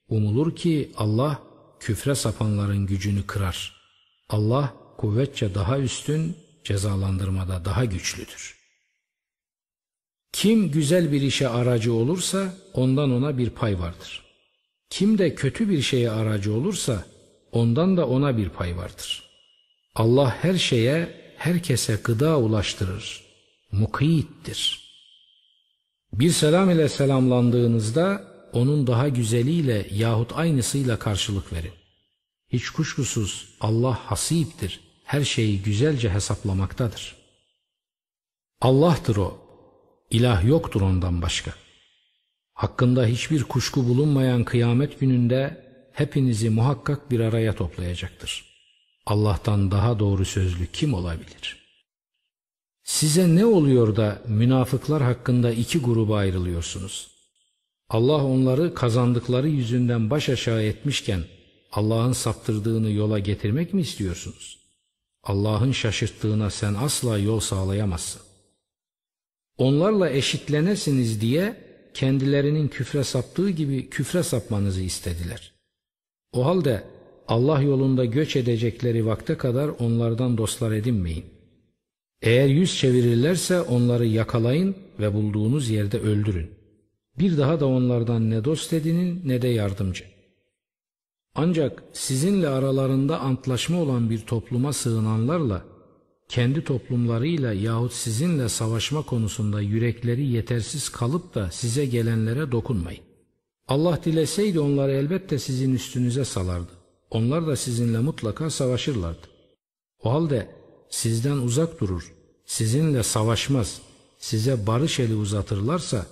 Umulur 0.10 0.56
ki 0.56 0.92
Allah 0.98 1.42
küfre 1.80 2.16
sapanların 2.16 2.86
gücünü 2.86 3.28
kırar. 3.28 3.76
Allah 4.30 4.74
kuvvetçe 4.98 5.56
daha 5.56 5.80
üstün, 5.80 6.38
cezalandırmada 6.64 7.66
daha 7.66 7.86
güçlüdür. 7.86 8.56
Kim 10.32 10.72
güzel 10.72 11.12
bir 11.12 11.22
işe 11.22 11.50
aracı 11.50 11.94
olursa 11.94 12.54
ondan 12.74 13.12
ona 13.12 13.38
bir 13.38 13.50
pay 13.50 13.80
vardır. 13.80 14.24
Kim 14.90 15.18
de 15.18 15.36
kötü 15.36 15.70
bir 15.70 15.82
şeye 15.82 16.12
aracı 16.12 16.54
olursa 16.54 17.06
ondan 17.52 17.98
da 17.98 18.08
ona 18.08 18.38
bir 18.38 18.50
pay 18.50 18.78
vardır. 18.78 19.24
Allah 19.96 20.36
her 20.42 20.58
şeye, 20.58 21.22
herkese 21.38 22.00
gıda 22.04 22.40
ulaştırır. 22.40 23.24
Mukiyittir. 23.72 24.85
Bir 26.20 26.32
selam 26.32 26.70
ile 26.70 26.90
selamlandığınızda 26.90 28.24
onun 28.54 28.88
daha 28.88 29.10
güzeliyle 29.10 29.88
yahut 29.92 30.38
aynısıyla 30.38 31.00
karşılık 31.00 31.54
verin. 31.54 31.74
Hiç 32.50 32.70
kuşkusuz 32.70 33.50
Allah 33.62 33.94
hasiptir, 33.94 34.80
her 35.04 35.24
şeyi 35.24 35.62
güzelce 35.62 36.10
hesaplamaktadır. 36.10 37.16
Allah'tır 38.62 39.16
o, 39.16 39.38
ilah 40.10 40.46
yoktur 40.46 40.82
ondan 40.82 41.22
başka. 41.22 41.54
Hakkında 42.54 43.06
hiçbir 43.06 43.44
kuşku 43.44 43.88
bulunmayan 43.88 44.44
kıyamet 44.44 45.00
gününde 45.00 45.66
hepinizi 45.94 46.50
muhakkak 46.50 47.12
bir 47.12 47.20
araya 47.20 47.56
toplayacaktır. 47.56 48.46
Allah'tan 49.06 49.72
daha 49.72 50.00
doğru 50.00 50.26
sözlü 50.26 50.68
kim 50.68 50.94
olabilir? 50.94 51.65
Size 52.86 53.36
ne 53.36 53.46
oluyor 53.46 53.96
da 53.96 54.22
münafıklar 54.28 55.04
hakkında 55.04 55.52
iki 55.52 55.80
gruba 55.80 56.18
ayrılıyorsunuz? 56.18 57.08
Allah 57.90 58.26
onları 58.26 58.74
kazandıkları 58.74 59.48
yüzünden 59.48 60.10
baş 60.10 60.30
aşağı 60.30 60.64
etmişken 60.64 61.24
Allah'ın 61.72 62.14
saptırdığını 62.14 62.92
yola 62.92 63.20
getirmek 63.20 63.74
mi 63.74 63.82
istiyorsunuz? 63.82 64.60
Allah'ın 65.24 65.72
şaşırttığına 65.72 66.50
sen 66.50 66.74
asla 66.74 67.18
yol 67.18 67.40
sağlayamazsın. 67.40 68.22
Onlarla 69.58 70.10
eşitlenesiniz 70.10 71.22
diye 71.22 71.58
kendilerinin 71.94 72.68
küfre 72.68 73.04
saptığı 73.04 73.50
gibi 73.50 73.90
küfre 73.90 74.24
sapmanızı 74.24 74.82
istediler. 74.82 75.52
O 76.32 76.46
halde 76.46 76.84
Allah 77.28 77.62
yolunda 77.62 78.06
göç 78.06 78.36
edecekleri 78.36 79.06
vakte 79.06 79.38
kadar 79.38 79.68
onlardan 79.68 80.38
dostlar 80.38 80.72
edinmeyin. 80.72 81.35
Eğer 82.22 82.48
yüz 82.48 82.78
çevirirlerse 82.78 83.62
onları 83.62 84.06
yakalayın 84.06 84.76
ve 85.00 85.14
bulduğunuz 85.14 85.70
yerde 85.70 86.00
öldürün. 86.00 86.50
Bir 87.20 87.38
daha 87.38 87.60
da 87.60 87.66
onlardan 87.66 88.30
ne 88.30 88.46
dost 88.46 88.74
edinin 88.74 89.22
ne 89.26 89.42
de 89.42 89.48
yardımcı. 89.48 90.04
Ancak 91.36 91.84
sizinle 91.94 92.48
aralarında 92.48 93.20
antlaşma 93.20 93.82
olan 93.82 94.10
bir 94.10 94.20
topluma 94.20 94.74
sığınanlarla 94.74 95.66
kendi 96.30 96.64
toplumlarıyla 96.64 97.54
yahut 97.54 97.94
sizinle 97.94 98.50
savaşma 98.50 99.02
konusunda 99.02 99.62
yürekleri 99.62 100.26
yetersiz 100.26 100.90
kalıp 100.90 101.36
da 101.36 101.52
size 101.52 101.86
gelenlere 101.86 102.52
dokunmayın. 102.52 103.04
Allah 103.68 104.00
dileseydi 104.06 104.60
onları 104.60 104.92
elbette 104.92 105.40
sizin 105.40 105.74
üstünüze 105.74 106.26
salardı. 106.26 106.72
Onlar 107.10 107.48
da 107.48 107.56
sizinle 107.56 108.00
mutlaka 108.00 108.50
savaşırlardı. 108.50 109.28
O 110.04 110.12
halde 110.12 110.48
sizden 110.96 111.38
uzak 111.38 111.80
durur, 111.80 112.14
sizinle 112.46 113.04
savaşmaz, 113.04 113.82
size 114.18 114.68
barış 114.68 115.00
eli 115.00 115.16
uzatırlarsa 115.16 116.06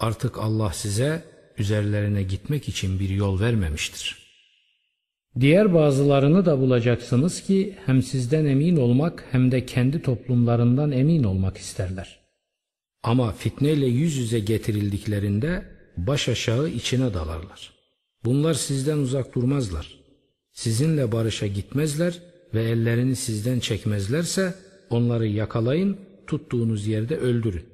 artık 0.00 0.38
Allah 0.38 0.72
size 0.72 1.24
üzerlerine 1.58 2.22
gitmek 2.22 2.68
için 2.68 3.00
bir 3.00 3.08
yol 3.08 3.40
vermemiştir. 3.40 4.18
Diğer 5.40 5.74
bazılarını 5.74 6.46
da 6.46 6.60
bulacaksınız 6.60 7.42
ki 7.42 7.74
hem 7.86 8.02
sizden 8.02 8.44
emin 8.44 8.76
olmak 8.76 9.24
hem 9.30 9.52
de 9.52 9.66
kendi 9.66 10.02
toplumlarından 10.02 10.92
emin 10.92 11.24
olmak 11.24 11.56
isterler. 11.56 12.20
Ama 13.02 13.32
fitneyle 13.32 13.86
yüz 13.86 14.16
yüze 14.16 14.38
getirildiklerinde 14.38 15.64
baş 15.96 16.28
aşağı 16.28 16.68
içine 16.68 17.14
dalarlar. 17.14 17.72
Bunlar 18.24 18.54
sizden 18.54 18.98
uzak 18.98 19.34
durmazlar. 19.34 19.98
Sizinle 20.52 21.12
barışa 21.12 21.46
gitmezler 21.46 22.33
ve 22.54 22.62
ellerini 22.62 23.16
sizden 23.16 23.60
çekmezlerse 23.60 24.54
onları 24.90 25.26
yakalayın, 25.26 25.96
tuttuğunuz 26.26 26.86
yerde 26.86 27.16
öldürün. 27.16 27.64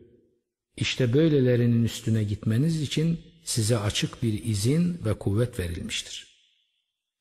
İşte 0.76 1.12
böylelerinin 1.12 1.84
üstüne 1.84 2.24
gitmeniz 2.24 2.82
için 2.82 3.18
size 3.44 3.78
açık 3.78 4.22
bir 4.22 4.44
izin 4.44 4.98
ve 5.04 5.14
kuvvet 5.14 5.58
verilmiştir. 5.58 6.26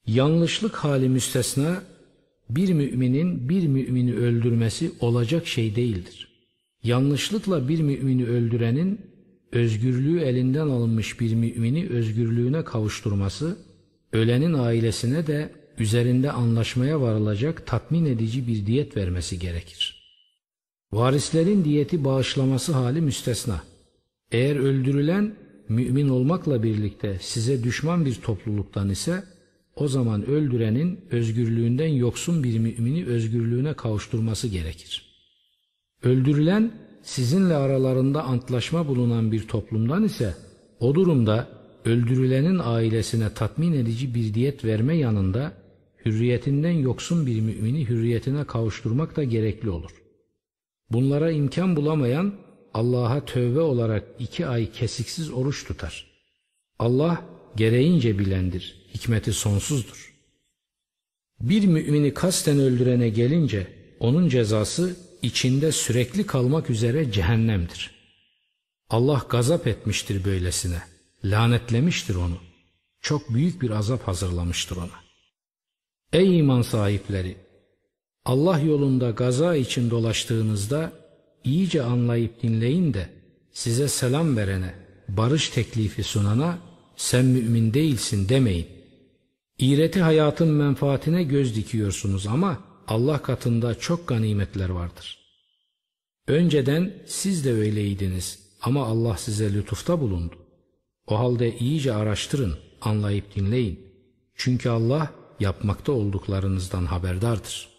Yanlışlık 0.07 0.75
hali 0.75 1.09
müstesna 1.09 1.83
bir 2.49 2.73
müminin 2.73 3.49
bir 3.49 3.67
mümini 3.67 4.15
öldürmesi 4.15 4.91
olacak 4.99 5.47
şey 5.47 5.75
değildir. 5.75 6.27
Yanlışlıkla 6.83 7.67
bir 7.69 7.79
mümini 7.79 8.25
öldürenin 8.25 9.01
özgürlüğü 9.51 10.19
elinden 10.19 10.67
alınmış 10.67 11.19
bir 11.19 11.35
mümini 11.35 11.89
özgürlüğüne 11.89 12.63
kavuşturması, 12.63 13.57
ölenin 14.13 14.53
ailesine 14.53 15.27
de 15.27 15.58
üzerinde 15.79 16.31
anlaşmaya 16.31 17.01
varılacak 17.01 17.67
tatmin 17.67 18.05
edici 18.05 18.47
bir 18.47 18.65
diyet 18.65 18.97
vermesi 18.97 19.39
gerekir. 19.39 19.99
Varislerin 20.91 21.65
diyeti 21.65 22.03
bağışlaması 22.03 22.73
hali 22.73 23.01
müstesna. 23.01 23.61
Eğer 24.31 24.55
öldürülen 24.55 25.35
mümin 25.69 26.09
olmakla 26.09 26.63
birlikte 26.63 27.17
size 27.21 27.63
düşman 27.63 28.05
bir 28.05 28.15
topluluktan 28.15 28.89
ise 28.89 29.23
o 29.75 29.87
zaman 29.87 30.25
öldürenin 30.25 30.99
özgürlüğünden 31.11 31.87
yoksun 31.87 32.43
bir 32.43 32.59
mümini 32.59 33.05
özgürlüğüne 33.05 33.73
kavuşturması 33.73 34.47
gerekir. 34.47 35.09
Öldürülen 36.03 36.71
sizinle 37.03 37.55
aralarında 37.55 38.23
antlaşma 38.23 38.87
bulunan 38.87 39.31
bir 39.31 39.47
toplumdan 39.47 40.03
ise 40.03 40.35
o 40.79 40.95
durumda 40.95 41.47
öldürülenin 41.85 42.59
ailesine 42.63 43.33
tatmin 43.33 43.73
edici 43.73 44.15
bir 44.15 44.33
diyet 44.33 44.65
verme 44.65 44.97
yanında 44.97 45.51
hürriyetinden 46.05 46.71
yoksun 46.71 47.25
bir 47.25 47.41
mümini 47.41 47.89
hürriyetine 47.89 48.43
kavuşturmak 48.43 49.15
da 49.15 49.23
gerekli 49.23 49.69
olur. 49.69 49.91
Bunlara 50.89 51.31
imkan 51.31 51.75
bulamayan 51.75 52.33
Allah'a 52.73 53.25
tövbe 53.25 53.59
olarak 53.59 54.03
iki 54.19 54.47
ay 54.47 54.71
kesiksiz 54.71 55.31
oruç 55.31 55.65
tutar. 55.65 56.07
Allah 56.79 57.25
gereğince 57.55 58.19
bilendir, 58.19 58.87
hikmeti 58.93 59.33
sonsuzdur. 59.33 60.13
Bir 61.41 61.67
mümini 61.67 62.13
kasten 62.13 62.59
öldürene 62.59 63.09
gelince 63.09 63.67
onun 63.99 64.29
cezası 64.29 64.95
içinde 65.21 65.71
sürekli 65.71 66.25
kalmak 66.25 66.69
üzere 66.69 67.11
cehennemdir. 67.11 67.91
Allah 68.89 69.25
gazap 69.29 69.67
etmiştir 69.67 70.25
böylesine, 70.25 70.81
lanetlemiştir 71.23 72.15
onu. 72.15 72.37
Çok 73.01 73.33
büyük 73.33 73.61
bir 73.61 73.69
azap 73.69 74.07
hazırlamıştır 74.07 74.77
ona. 74.77 75.08
Ey 76.13 76.39
iman 76.39 76.61
sahipleri! 76.61 77.35
Allah 78.25 78.59
yolunda 78.59 79.11
gaza 79.11 79.55
için 79.55 79.89
dolaştığınızda 79.89 80.91
iyice 81.43 81.83
anlayıp 81.83 82.43
dinleyin 82.43 82.93
de 82.93 83.09
size 83.51 83.87
selam 83.87 84.37
verene, 84.37 84.73
barış 85.07 85.49
teklifi 85.49 86.03
sunana 86.03 86.57
sen 86.95 87.25
mümin 87.25 87.73
değilsin 87.73 88.29
demeyin. 88.29 88.67
İğreti 89.59 90.01
hayatın 90.01 90.47
menfaatine 90.47 91.23
göz 91.23 91.55
dikiyorsunuz 91.55 92.27
ama 92.27 92.63
Allah 92.87 93.21
katında 93.21 93.79
çok 93.79 94.07
ganimetler 94.07 94.69
vardır. 94.69 95.19
Önceden 96.27 96.93
siz 97.05 97.45
de 97.45 97.53
öyleydiniz 97.53 98.39
ama 98.61 98.85
Allah 98.85 99.17
size 99.17 99.53
lütufta 99.53 100.01
bulundu. 100.01 100.35
O 101.07 101.19
halde 101.19 101.57
iyice 101.57 101.93
araştırın, 101.93 102.57
anlayıp 102.81 103.35
dinleyin. 103.35 103.79
Çünkü 104.35 104.69
Allah 104.69 105.18
yapmakta 105.39 105.91
olduklarınızdan 105.91 106.85
haberdardır. 106.85 107.69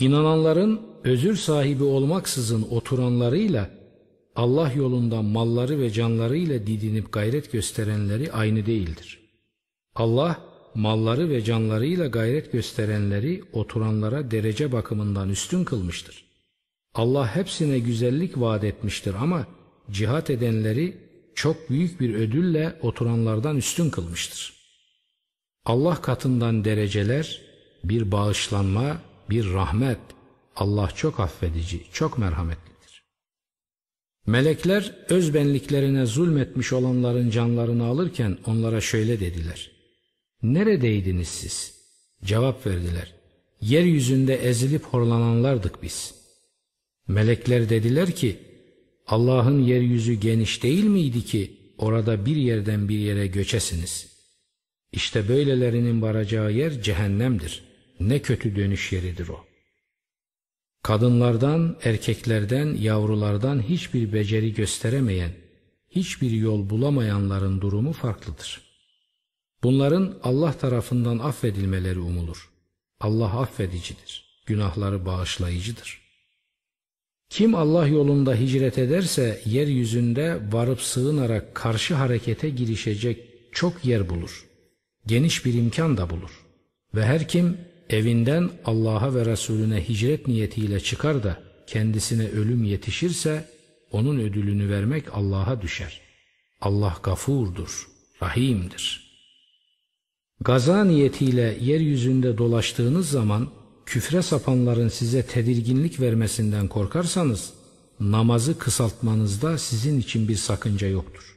İnananların 0.00 0.80
özür 1.04 1.36
sahibi 1.36 1.84
olmaksızın 1.84 2.62
oturanlarıyla 2.70 3.70
Allah 4.36 4.72
yolunda 4.72 5.22
malları 5.22 5.80
ve 5.80 5.90
canlarıyla 5.90 6.66
didinip 6.66 7.12
gayret 7.12 7.52
gösterenleri 7.52 8.32
aynı 8.32 8.66
değildir. 8.66 9.20
Allah 9.94 10.40
malları 10.74 11.28
ve 11.28 11.44
canlarıyla 11.44 12.06
gayret 12.06 12.52
gösterenleri 12.52 13.42
oturanlara 13.52 14.30
derece 14.30 14.72
bakımından 14.72 15.28
üstün 15.28 15.64
kılmıştır. 15.64 16.24
Allah 16.94 17.36
hepsine 17.36 17.78
güzellik 17.78 18.40
vaat 18.40 18.64
etmiştir 18.64 19.14
ama 19.14 19.46
cihat 19.90 20.30
edenleri 20.30 20.96
çok 21.34 21.70
büyük 21.70 22.00
bir 22.00 22.14
ödülle 22.14 22.78
oturanlardan 22.82 23.56
üstün 23.56 23.90
kılmıştır. 23.90 24.55
Allah 25.66 26.00
katından 26.02 26.64
dereceler, 26.64 27.40
bir 27.84 28.12
bağışlanma, 28.12 29.00
bir 29.30 29.52
rahmet. 29.52 29.98
Allah 30.56 30.90
çok 30.96 31.20
affedici, 31.20 31.80
çok 31.92 32.18
merhametlidir. 32.18 33.02
Melekler 34.26 34.94
özbenliklerine 35.08 36.06
zulmetmiş 36.06 36.72
olanların 36.72 37.30
canlarını 37.30 37.84
alırken 37.84 38.38
onlara 38.46 38.80
şöyle 38.80 39.20
dediler. 39.20 39.70
Neredeydiniz 40.42 41.28
siz? 41.28 41.74
Cevap 42.24 42.66
verdiler. 42.66 43.14
Yeryüzünde 43.60 44.34
ezilip 44.34 44.84
horlananlardık 44.84 45.82
biz. 45.82 46.14
Melekler 47.08 47.68
dediler 47.68 48.10
ki, 48.10 48.36
Allah'ın 49.06 49.62
yeryüzü 49.62 50.14
geniş 50.14 50.62
değil 50.62 50.84
miydi 50.84 51.24
ki 51.24 51.56
orada 51.78 52.26
bir 52.26 52.36
yerden 52.36 52.88
bir 52.88 52.98
yere 52.98 53.26
göçesiniz? 53.26 54.15
İşte 54.96 55.28
böylelerinin 55.28 56.02
varacağı 56.02 56.52
yer 56.52 56.82
cehennemdir. 56.82 57.64
Ne 58.00 58.22
kötü 58.22 58.56
dönüş 58.56 58.92
yeridir 58.92 59.28
o. 59.28 59.44
Kadınlardan, 60.82 61.76
erkeklerden, 61.84 62.74
yavrulardan 62.74 63.62
hiçbir 63.62 64.12
beceri 64.12 64.54
gösteremeyen, 64.54 65.32
hiçbir 65.90 66.30
yol 66.30 66.70
bulamayanların 66.70 67.60
durumu 67.60 67.92
farklıdır. 67.92 68.60
Bunların 69.62 70.18
Allah 70.22 70.52
tarafından 70.52 71.18
affedilmeleri 71.18 71.98
umulur. 71.98 72.50
Allah 73.00 73.40
affedicidir, 73.40 74.42
günahları 74.46 75.06
bağışlayıcıdır. 75.06 76.00
Kim 77.30 77.54
Allah 77.54 77.86
yolunda 77.86 78.34
hicret 78.34 78.78
ederse 78.78 79.42
yeryüzünde 79.44 80.40
varıp 80.52 80.80
sığınarak 80.80 81.54
karşı 81.54 81.94
harekete 81.94 82.50
girişecek 82.50 83.24
çok 83.52 83.84
yer 83.84 84.08
bulur. 84.08 84.46
Geniş 85.06 85.44
bir 85.44 85.54
imkan 85.54 85.96
da 85.96 86.10
bulur. 86.10 86.30
Ve 86.94 87.04
her 87.04 87.28
kim 87.28 87.58
evinden 87.90 88.50
Allah'a 88.64 89.14
ve 89.14 89.26
Resulüne 89.26 89.88
hicret 89.88 90.28
niyetiyle 90.28 90.80
çıkar 90.80 91.22
da 91.22 91.42
kendisine 91.66 92.28
ölüm 92.28 92.64
yetişirse 92.64 93.48
onun 93.90 94.18
ödülünü 94.18 94.70
vermek 94.70 95.14
Allah'a 95.14 95.62
düşer. 95.62 96.00
Allah 96.60 96.96
gafurdur, 97.02 97.88
rahimdir. 98.22 99.06
Gaza 100.40 100.84
niyetiyle 100.84 101.58
yeryüzünde 101.60 102.38
dolaştığınız 102.38 103.10
zaman 103.10 103.48
küfre 103.86 104.22
sapanların 104.22 104.88
size 104.88 105.26
tedirginlik 105.26 106.00
vermesinden 106.00 106.68
korkarsanız 106.68 107.52
namazı 108.00 108.58
kısaltmanızda 108.58 109.58
sizin 109.58 110.00
için 110.00 110.28
bir 110.28 110.36
sakınca 110.36 110.88
yoktur. 110.88 111.36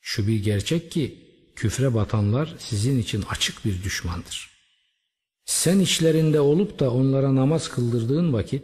Şu 0.00 0.26
bir 0.26 0.44
gerçek 0.44 0.92
ki 0.92 1.29
küfre 1.56 1.94
batanlar 1.94 2.54
sizin 2.58 2.98
için 2.98 3.24
açık 3.30 3.64
bir 3.64 3.82
düşmandır. 3.82 4.50
Sen 5.44 5.78
içlerinde 5.78 6.40
olup 6.40 6.78
da 6.78 6.90
onlara 6.90 7.34
namaz 7.34 7.68
kıldırdığın 7.68 8.32
vakit 8.32 8.62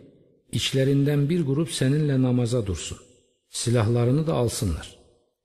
içlerinden 0.53 1.29
bir 1.29 1.47
grup 1.47 1.73
seninle 1.73 2.23
namaza 2.23 2.67
dursun. 2.67 2.99
Silahlarını 3.51 4.27
da 4.27 4.35
alsınlar. 4.35 4.97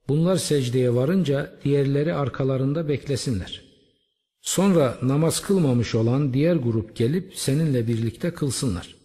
Bunlar 0.08 0.36
secdeye 0.36 0.94
varınca 0.94 1.58
diğerleri 1.64 2.14
arkalarında 2.14 2.88
beklesinler. 2.88 3.62
Sonra 4.40 4.98
namaz 5.02 5.40
kılmamış 5.40 5.94
olan 5.94 6.34
diğer 6.34 6.56
grup 6.56 6.96
gelip 6.96 7.32
seninle 7.36 7.88
birlikte 7.88 8.30
kılsınlar. 8.34 8.96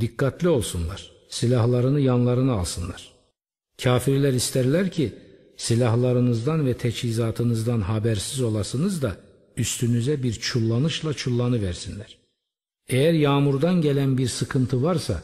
Dikkatli 0.00 0.48
olsunlar. 0.48 1.12
Silahlarını 1.28 2.00
yanlarına 2.00 2.52
alsınlar. 2.52 3.12
Kafirler 3.82 4.32
isterler 4.32 4.90
ki 4.90 5.12
silahlarınızdan 5.60 6.66
ve 6.66 6.74
teçhizatınızdan 6.74 7.80
habersiz 7.80 8.40
olasınız 8.40 9.02
da 9.02 9.16
üstünüze 9.56 10.22
bir 10.22 10.32
çullanışla 10.32 11.14
çullanı 11.14 11.62
versinler. 11.62 12.18
Eğer 12.88 13.12
yağmurdan 13.12 13.82
gelen 13.82 14.18
bir 14.18 14.28
sıkıntı 14.28 14.82
varsa 14.82 15.22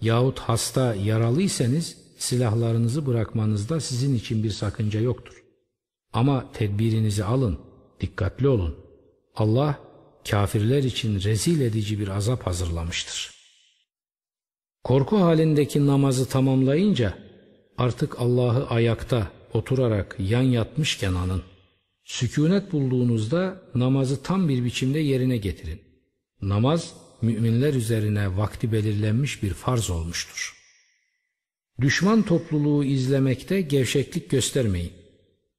yahut 0.00 0.38
hasta 0.38 0.94
yaralıysanız 0.94 1.96
silahlarınızı 2.18 3.06
bırakmanızda 3.06 3.80
sizin 3.80 4.14
için 4.14 4.42
bir 4.42 4.50
sakınca 4.50 5.00
yoktur. 5.00 5.42
Ama 6.12 6.52
tedbirinizi 6.52 7.24
alın, 7.24 7.58
dikkatli 8.00 8.48
olun. 8.48 8.76
Allah 9.36 9.78
kafirler 10.30 10.82
için 10.82 11.20
rezil 11.20 11.60
edici 11.60 12.00
bir 12.00 12.08
azap 12.08 12.46
hazırlamıştır. 12.46 13.30
Korku 14.84 15.20
halindeki 15.20 15.86
namazı 15.86 16.28
tamamlayınca 16.28 17.18
artık 17.78 18.20
Allah'ı 18.20 18.66
ayakta 18.66 19.37
oturarak 19.54 20.16
yan 20.18 20.42
yatmışken 20.42 21.14
anın. 21.14 21.42
Sükunet 22.04 22.72
bulduğunuzda 22.72 23.62
namazı 23.74 24.22
tam 24.22 24.48
bir 24.48 24.64
biçimde 24.64 24.98
yerine 24.98 25.36
getirin. 25.36 25.80
Namaz 26.42 26.94
müminler 27.22 27.74
üzerine 27.74 28.36
vakti 28.36 28.72
belirlenmiş 28.72 29.42
bir 29.42 29.54
farz 29.54 29.90
olmuştur. 29.90 30.54
Düşman 31.80 32.22
topluluğu 32.22 32.84
izlemekte 32.84 33.60
gevşeklik 33.60 34.30
göstermeyin. 34.30 34.92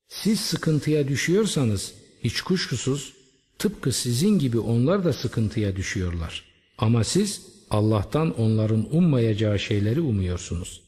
Siz 0.07 0.39
sıkıntıya 0.39 1.07
düşüyorsanız 1.07 1.93
hiç 2.23 2.41
kuşkusuz 2.41 3.13
tıpkı 3.59 3.91
sizin 3.91 4.39
gibi 4.39 4.59
onlar 4.59 5.03
da 5.03 5.13
sıkıntıya 5.13 5.75
düşüyorlar. 5.75 6.43
Ama 6.77 7.03
siz 7.03 7.45
Allah'tan 7.69 8.39
onların 8.39 8.95
ummayacağı 8.95 9.59
şeyleri 9.59 10.01
umuyorsunuz. 10.01 10.81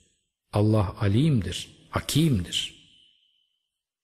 Allah 0.54 0.96
alimdir, 1.00 1.70
hakimdir.'' 1.90 2.81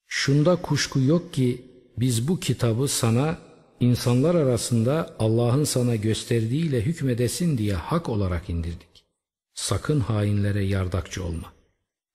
Şunda 0.08 0.56
kuşku 0.56 1.00
yok 1.00 1.34
ki 1.34 1.62
biz 1.98 2.28
bu 2.28 2.40
kitabı 2.40 2.88
sana 2.88 3.38
insanlar 3.80 4.36
arasında 4.36 5.16
Allah'ın 5.20 5.64
sana 5.64 5.96
gösterdiğiyle 5.96 6.82
hükmedesin 6.82 7.58
diye 7.58 7.74
hak 7.74 8.10
olarak 8.10 8.50
indirdik. 8.50 9.06
Sakın 9.54 10.00
hainlere 10.00 10.64
yardakçı 10.64 11.24
olma. 11.24 11.54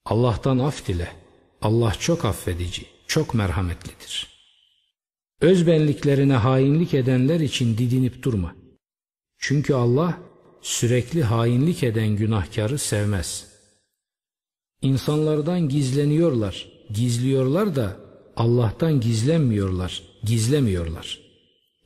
Allah'tan 0.04 0.58
af 0.58 0.86
dile. 0.88 1.12
Allah 1.62 1.94
çok 2.00 2.24
affedici, 2.24 2.86
çok 3.06 3.34
merhametlidir. 3.34 4.28
Özbenliklerine 5.40 6.34
hainlik 6.34 6.94
edenler 6.94 7.40
için 7.40 7.78
didinip 7.78 8.22
durma. 8.22 8.54
Çünkü 9.38 9.74
Allah 9.74 10.18
sürekli 10.62 11.22
hainlik 11.22 11.82
eden 11.82 12.08
günahkarı 12.08 12.78
sevmez. 12.78 13.52
İnsanlardan 14.82 15.68
gizleniyorlar, 15.68 16.71
gizliyorlar 16.90 17.76
da 17.76 17.96
Allah'tan 18.36 19.00
gizlenmiyorlar, 19.00 20.02
gizlemiyorlar. 20.24 21.20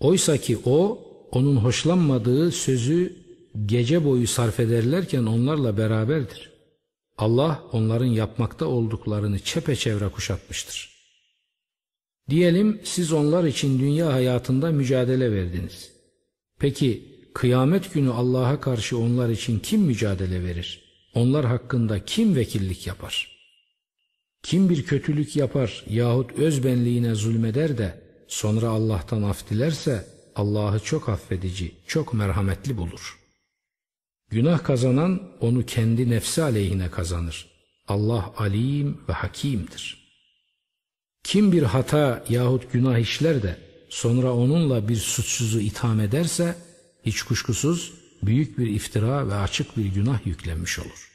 Oysa 0.01 0.37
ki 0.37 0.59
o 0.65 1.07
onun 1.31 1.57
hoşlanmadığı 1.57 2.53
sözü 2.53 3.17
gece 3.67 4.05
boyu 4.05 4.27
sarf 4.27 4.61
ederlerken 4.61 5.23
onlarla 5.23 5.79
beraberdir. 5.79 6.51
Allah 7.19 7.63
onların 7.73 8.07
yapmakta 8.07 8.67
olduklarını 8.67 9.39
çepeçevre 9.39 10.09
kuşatmıştır. 10.09 10.97
Diyelim 12.31 12.81
siz 12.85 13.13
onlar 13.13 13.45
için 13.45 13.79
dünya 13.79 14.13
hayatında 14.13 14.71
mücadele 14.71 15.33
verdiniz. 15.33 15.93
Peki 16.59 17.17
kıyamet 17.35 17.95
günü 17.95 18.11
Allah'a 18.11 18.61
karşı 18.61 18.99
onlar 18.99 19.29
için 19.29 19.59
kim 19.59 19.81
mücadele 19.81 20.45
verir? 20.45 20.83
Onlar 21.15 21.47
hakkında 21.47 22.05
kim 22.05 22.37
vekillik 22.37 22.87
yapar? 22.87 23.36
Kim 24.47 24.69
bir 24.69 24.85
kötülük 24.85 25.37
yapar 25.37 25.85
yahut 25.89 26.33
özbenliğine 26.33 27.15
zulmeder 27.15 27.79
de 27.79 28.01
sonra 28.29 28.69
Allah'tan 28.69 29.23
af 29.23 29.51
dilerse 29.51 30.07
Allah'ı 30.37 30.81
çok 30.81 31.09
affedici, 31.09 31.73
çok 31.87 32.15
merhametli 32.15 32.77
bulur. 32.77 33.19
Günah 34.31 34.65
kazanan 34.65 35.23
onu 35.41 35.67
kendi 35.67 36.11
nefsi 36.11 36.43
aleyhine 36.43 36.91
kazanır. 36.91 37.47
Allah 37.89 38.35
alim 38.37 39.01
ve 39.09 39.13
hakimdir. 39.13 40.09
Kim 41.25 41.53
bir 41.53 41.63
hata 41.63 42.25
yahut 42.29 42.73
günah 42.73 42.99
işler 42.99 43.43
de 43.43 43.57
sonra 43.89 44.35
onunla 44.35 44.89
bir 44.89 44.97
suçsuzu 44.97 45.61
itham 45.61 46.01
ederse 46.01 46.57
hiç 47.07 47.23
kuşkusuz 47.23 47.93
büyük 48.23 48.59
bir 48.59 48.67
iftira 48.67 49.29
ve 49.29 49.35
açık 49.35 49.77
bir 49.77 49.85
günah 49.85 50.27
yüklenmiş 50.27 50.79
olur. 50.79 51.06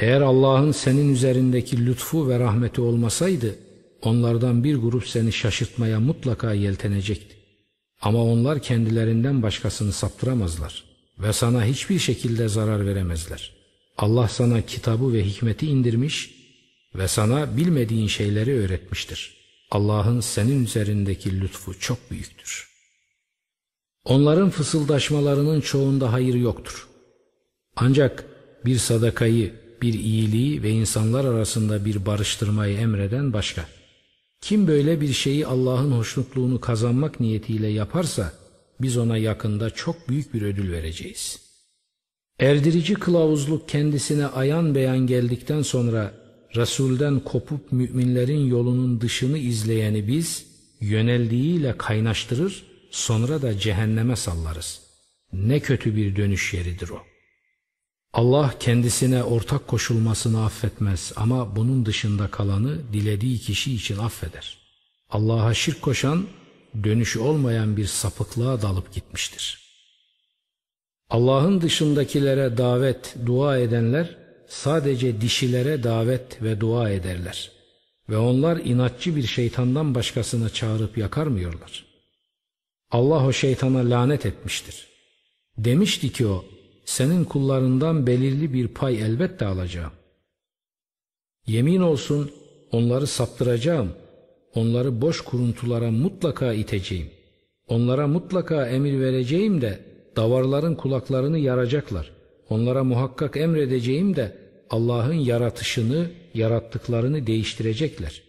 Eğer 0.00 0.20
Allah'ın 0.20 0.72
senin 0.72 1.12
üzerindeki 1.12 1.86
lütfu 1.86 2.28
ve 2.28 2.38
rahmeti 2.38 2.80
olmasaydı 2.80 3.54
onlardan 4.02 4.64
bir 4.64 4.76
grup 4.76 5.08
seni 5.08 5.32
şaşırtmaya 5.32 6.00
mutlaka 6.00 6.52
yeltenecekti. 6.52 7.36
Ama 8.00 8.24
onlar 8.24 8.62
kendilerinden 8.62 9.42
başkasını 9.42 9.92
saptıramazlar 9.92 10.84
ve 11.18 11.32
sana 11.32 11.64
hiçbir 11.64 11.98
şekilde 11.98 12.48
zarar 12.48 12.86
veremezler. 12.86 13.56
Allah 13.98 14.28
sana 14.28 14.62
kitabı 14.62 15.12
ve 15.12 15.24
hikmeti 15.24 15.66
indirmiş 15.66 16.34
ve 16.94 17.08
sana 17.08 17.56
bilmediğin 17.56 18.06
şeyleri 18.06 18.54
öğretmiştir. 18.54 19.36
Allah'ın 19.70 20.20
senin 20.20 20.64
üzerindeki 20.64 21.40
lütfu 21.40 21.78
çok 21.78 22.10
büyüktür. 22.10 22.68
Onların 24.04 24.50
fısıldaşmalarının 24.50 25.60
çoğunda 25.60 26.12
hayır 26.12 26.34
yoktur. 26.34 26.88
Ancak 27.76 28.24
bir 28.64 28.78
sadakayı, 28.78 29.65
bir 29.82 29.94
iyiliği 29.94 30.62
ve 30.62 30.70
insanlar 30.70 31.24
arasında 31.24 31.84
bir 31.84 32.06
barıştırmayı 32.06 32.78
emreden 32.78 33.32
başka. 33.32 33.66
Kim 34.40 34.66
böyle 34.66 35.00
bir 35.00 35.12
şeyi 35.12 35.46
Allah'ın 35.46 35.92
hoşnutluğunu 35.92 36.60
kazanmak 36.60 37.20
niyetiyle 37.20 37.68
yaparsa 37.68 38.32
biz 38.80 38.96
ona 38.96 39.16
yakında 39.18 39.70
çok 39.70 40.08
büyük 40.08 40.34
bir 40.34 40.42
ödül 40.42 40.72
vereceğiz. 40.72 41.40
Erdirici 42.38 42.94
kılavuzluk 42.94 43.68
kendisine 43.68 44.26
ayan 44.26 44.74
beyan 44.74 45.06
geldikten 45.06 45.62
sonra 45.62 46.14
Resul'den 46.56 47.20
kopup 47.20 47.72
müminlerin 47.72 48.46
yolunun 48.46 49.00
dışını 49.00 49.38
izleyeni 49.38 50.08
biz 50.08 50.46
yöneldiğiyle 50.80 51.76
kaynaştırır 51.78 52.64
sonra 52.90 53.42
da 53.42 53.58
cehenneme 53.58 54.16
sallarız. 54.16 54.80
Ne 55.32 55.60
kötü 55.60 55.96
bir 55.96 56.16
dönüş 56.16 56.54
yeridir 56.54 56.88
o. 56.88 57.15
Allah 58.12 58.54
kendisine 58.60 59.24
ortak 59.24 59.68
koşulmasını 59.68 60.44
affetmez 60.44 61.12
ama 61.16 61.56
bunun 61.56 61.86
dışında 61.86 62.30
kalanı 62.30 62.92
dilediği 62.92 63.38
kişi 63.38 63.74
için 63.74 63.98
affeder. 63.98 64.58
Allah'a 65.10 65.54
şirk 65.54 65.82
koşan 65.82 66.26
dönüşü 66.84 67.18
olmayan 67.18 67.76
bir 67.76 67.86
sapıklığa 67.86 68.62
dalıp 68.62 68.94
gitmiştir. 68.94 69.66
Allah'ın 71.10 71.60
dışındakilere 71.60 72.56
davet, 72.56 73.16
dua 73.26 73.58
edenler 73.58 74.16
sadece 74.48 75.20
dişilere 75.20 75.82
davet 75.82 76.42
ve 76.42 76.60
dua 76.60 76.90
ederler. 76.90 77.50
Ve 78.08 78.16
onlar 78.16 78.56
inatçı 78.56 79.16
bir 79.16 79.26
şeytandan 79.26 79.94
başkasına 79.94 80.48
çağırıp 80.48 80.98
yakarmıyorlar. 80.98 81.84
Allah 82.90 83.26
o 83.26 83.32
şeytana 83.32 83.90
lanet 83.90 84.26
etmiştir. 84.26 84.86
Demişti 85.58 86.12
ki 86.12 86.26
o, 86.26 86.44
senin 86.86 87.24
kullarından 87.24 88.06
belirli 88.06 88.52
bir 88.52 88.68
pay 88.68 89.02
elbette 89.02 89.46
alacağım. 89.46 89.92
Yemin 91.46 91.80
olsun 91.80 92.30
onları 92.72 93.06
saptıracağım, 93.06 93.92
onları 94.54 95.00
boş 95.00 95.20
kuruntulara 95.20 95.90
mutlaka 95.90 96.52
iteceğim. 96.52 97.10
Onlara 97.68 98.06
mutlaka 98.06 98.66
emir 98.66 99.00
vereceğim 99.00 99.60
de 99.60 99.80
davarların 100.16 100.74
kulaklarını 100.74 101.38
yaracaklar. 101.38 102.10
Onlara 102.50 102.84
muhakkak 102.84 103.36
emredeceğim 103.36 104.16
de 104.16 104.36
Allah'ın 104.70 105.14
yaratışını, 105.14 106.10
yarattıklarını 106.34 107.26
değiştirecekler. 107.26 108.22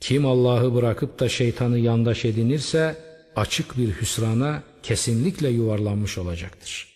Kim 0.00 0.26
Allah'ı 0.26 0.74
bırakıp 0.74 1.20
da 1.20 1.28
şeytanı 1.28 1.78
yandaş 1.78 2.24
edinirse 2.24 2.96
açık 3.36 3.78
bir 3.78 3.88
hüsrana 3.88 4.62
kesinlikle 4.82 5.48
yuvarlanmış 5.48 6.18
olacaktır. 6.18 6.95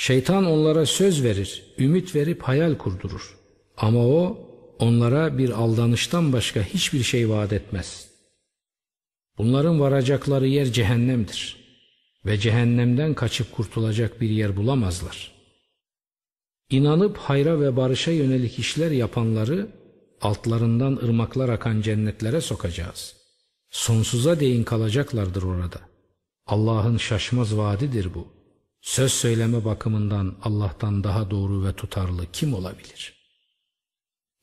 Şeytan 0.00 0.46
onlara 0.46 0.86
söz 0.86 1.24
verir, 1.24 1.62
ümit 1.78 2.14
verip 2.14 2.42
hayal 2.42 2.74
kurdurur. 2.74 3.36
Ama 3.76 4.06
o 4.06 4.38
onlara 4.78 5.38
bir 5.38 5.50
aldanıştan 5.50 6.32
başka 6.32 6.62
hiçbir 6.62 7.02
şey 7.02 7.28
vaat 7.28 7.52
etmez. 7.52 8.08
Bunların 9.38 9.80
varacakları 9.80 10.46
yer 10.46 10.72
cehennemdir 10.72 11.56
ve 12.26 12.38
cehennemden 12.38 13.14
kaçıp 13.14 13.52
kurtulacak 13.52 14.20
bir 14.20 14.30
yer 14.30 14.56
bulamazlar. 14.56 15.32
İnanıp 16.70 17.16
hayra 17.16 17.60
ve 17.60 17.76
barışa 17.76 18.10
yönelik 18.10 18.58
işler 18.58 18.90
yapanları 18.90 19.68
altlarından 20.20 20.96
ırmaklar 20.96 21.48
akan 21.48 21.80
cennetlere 21.80 22.40
sokacağız. 22.40 23.16
Sonsuza 23.70 24.40
değin 24.40 24.64
kalacaklardır 24.64 25.42
orada. 25.42 25.80
Allah'ın 26.46 26.96
şaşmaz 26.96 27.56
vaadidir 27.56 28.14
bu. 28.14 28.37
Söz 28.80 29.12
söyleme 29.12 29.64
bakımından 29.64 30.36
Allah'tan 30.42 31.04
daha 31.04 31.30
doğru 31.30 31.64
ve 31.64 31.72
tutarlı 31.72 32.26
kim 32.32 32.54
olabilir? 32.54 33.14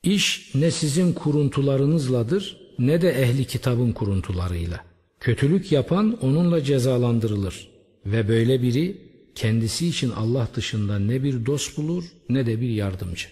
İş 0.02 0.54
ne 0.54 0.70
sizin 0.70 1.12
kuruntularınızladır 1.12 2.60
ne 2.78 3.02
de 3.02 3.10
ehli 3.10 3.44
kitabın 3.44 3.92
kuruntularıyla. 3.92 4.84
Kötülük 5.20 5.72
yapan 5.72 6.18
onunla 6.20 6.64
cezalandırılır 6.64 7.68
ve 8.06 8.28
böyle 8.28 8.62
biri 8.62 9.06
kendisi 9.34 9.88
için 9.88 10.10
Allah 10.10 10.48
dışında 10.54 10.98
ne 10.98 11.22
bir 11.22 11.46
dost 11.46 11.78
bulur 11.78 12.04
ne 12.28 12.46
de 12.46 12.60
bir 12.60 12.68
yardımcı. 12.68 13.28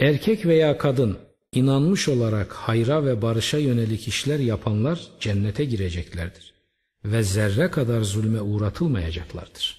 Erkek 0.00 0.46
veya 0.46 0.78
kadın 0.78 1.18
inanmış 1.52 2.08
olarak 2.08 2.52
hayra 2.52 3.04
ve 3.04 3.22
barışa 3.22 3.58
yönelik 3.58 4.08
işler 4.08 4.38
yapanlar 4.38 5.00
cennete 5.20 5.64
gireceklerdir 5.64 6.55
ve 7.06 7.22
zerre 7.22 7.70
kadar 7.70 8.02
zulme 8.02 8.40
uğratılmayacaklardır. 8.40 9.76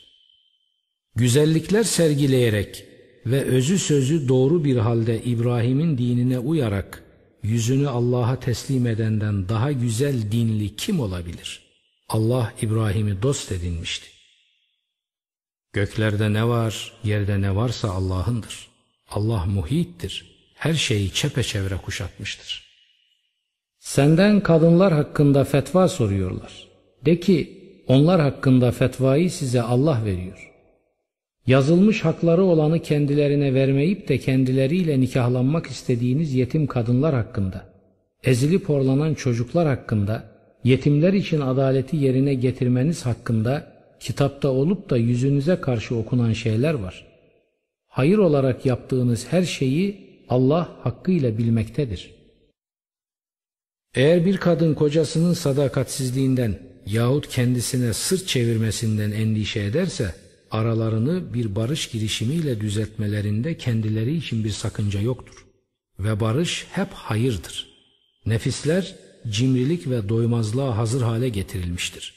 Güzellikler 1.16 1.84
sergileyerek 1.84 2.86
ve 3.26 3.44
özü 3.44 3.80
sözü 3.80 4.28
doğru 4.28 4.64
bir 4.64 4.78
halde 4.78 5.24
İbrahim'in 5.24 5.98
dinine 5.98 6.40
uyarak 6.40 7.04
yüzünü 7.44 7.88
Allah'a 7.88 8.40
teslim 8.40 8.88
edenden 8.88 9.50
daha 9.50 9.72
güzel 9.72 10.32
dinli 10.32 10.76
kim 10.76 11.00
olabilir? 11.00 11.62
Allah 12.10 12.54
İbrahim'i 12.62 13.22
dost 13.22 13.52
edinmişti. 13.52 14.08
Göklerde 15.74 16.34
ne 16.34 16.48
var, 16.48 16.94
yerde 17.04 17.42
ne 17.42 17.56
varsa 17.56 17.90
Allah'ındır. 17.90 18.68
Allah 19.10 19.46
muhittir, 19.46 20.26
her 20.56 20.74
şeyi 20.74 21.14
çepeçevre 21.14 21.78
kuşatmıştır. 21.78 22.68
Senden 23.80 24.44
kadınlar 24.44 24.94
hakkında 24.94 25.44
fetva 25.44 25.88
soruyorlar. 25.88 26.67
De 27.08 27.20
ki, 27.20 27.38
onlar 27.88 28.22
hakkında 28.22 28.72
fetvayı 28.72 29.32
size 29.32 29.62
Allah 29.62 30.02
veriyor. 30.06 30.52
Yazılmış 31.48 32.06
hakları 32.06 32.44
olanı 32.44 32.80
kendilerine 32.82 33.54
vermeyip 33.54 34.08
de 34.08 34.18
kendileriyle 34.18 35.00
nikahlanmak 35.00 35.68
istediğiniz 35.68 36.34
yetim 36.34 36.68
kadınlar 36.68 37.16
hakkında, 37.16 37.66
ezilip 38.24 38.70
horlanan 38.70 39.14
çocuklar 39.14 39.68
hakkında, 39.68 40.24
yetimler 40.64 41.14
için 41.14 41.42
adaleti 41.42 41.98
yerine 41.98 42.34
getirmeniz 42.34 43.06
hakkında 43.06 43.72
kitapta 44.00 44.50
olup 44.50 44.90
da 44.90 44.98
yüzünüze 44.98 45.56
karşı 45.56 45.96
okunan 45.96 46.34
şeyler 46.34 46.74
var. 46.74 47.08
Hayır 47.88 48.18
olarak 48.18 48.66
yaptığınız 48.66 49.28
her 49.30 49.44
şeyi 49.44 49.98
Allah 50.30 50.70
hakkıyla 50.82 51.38
bilmektedir. 51.38 52.12
Eğer 53.96 54.26
bir 54.26 54.38
kadın 54.38 54.74
kocasının 54.74 55.34
sadakatsizliğinden 55.34 56.68
yahut 56.88 57.28
kendisine 57.28 57.94
sırt 57.94 58.28
çevirmesinden 58.28 59.12
endişe 59.12 59.60
ederse, 59.60 60.16
aralarını 60.52 61.34
bir 61.34 61.56
barış 61.56 61.90
girişimiyle 61.90 62.62
düzeltmelerinde 62.62 63.58
kendileri 63.58 64.16
için 64.16 64.44
bir 64.44 64.50
sakınca 64.50 65.02
yoktur. 65.02 65.46
Ve 66.00 66.20
barış 66.20 66.68
hep 66.72 66.94
hayırdır. 66.94 67.68
Nefisler 68.26 68.96
cimrilik 69.30 69.90
ve 69.90 70.10
doymazlığa 70.10 70.78
hazır 70.78 71.02
hale 71.02 71.30
getirilmiştir. 71.30 72.14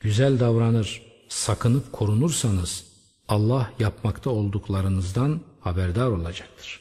Güzel 0.00 0.40
davranır, 0.40 1.02
sakınıp 1.28 1.92
korunursanız 1.92 2.84
Allah 3.28 3.72
yapmakta 3.78 4.30
olduklarınızdan 4.30 5.40
haberdar 5.60 6.06
olacaktır. 6.06 6.80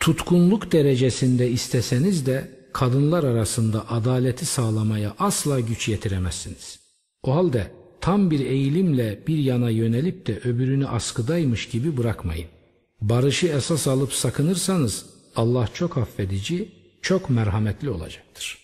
Tutkunluk 0.00 0.72
derecesinde 0.72 1.50
isteseniz 1.50 2.26
de 2.26 2.55
kadınlar 2.76 3.24
arasında 3.24 3.90
adaleti 3.90 4.46
sağlamaya 4.46 5.14
asla 5.18 5.60
güç 5.60 5.88
yetiremezsiniz. 5.88 6.80
O 7.22 7.34
halde 7.34 7.72
tam 8.00 8.30
bir 8.30 8.40
eğilimle 8.40 9.22
bir 9.26 9.38
yana 9.38 9.70
yönelip 9.70 10.26
de 10.26 10.38
öbürünü 10.38 10.86
askıdaymış 10.86 11.68
gibi 11.68 11.96
bırakmayın. 11.96 12.48
Barışı 13.00 13.46
esas 13.46 13.88
alıp 13.88 14.12
sakınırsanız 14.12 15.06
Allah 15.36 15.68
çok 15.74 15.98
affedici, 15.98 16.68
çok 17.02 17.30
merhametli 17.30 17.90
olacaktır. 17.90 18.58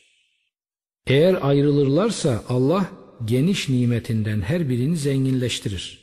Eğer 1.06 1.38
ayrılırlarsa 1.42 2.44
Allah 2.48 2.90
geniş 3.24 3.68
nimetinden 3.68 4.40
her 4.40 4.68
birini 4.68 4.96
zenginleştirir. 4.96 5.98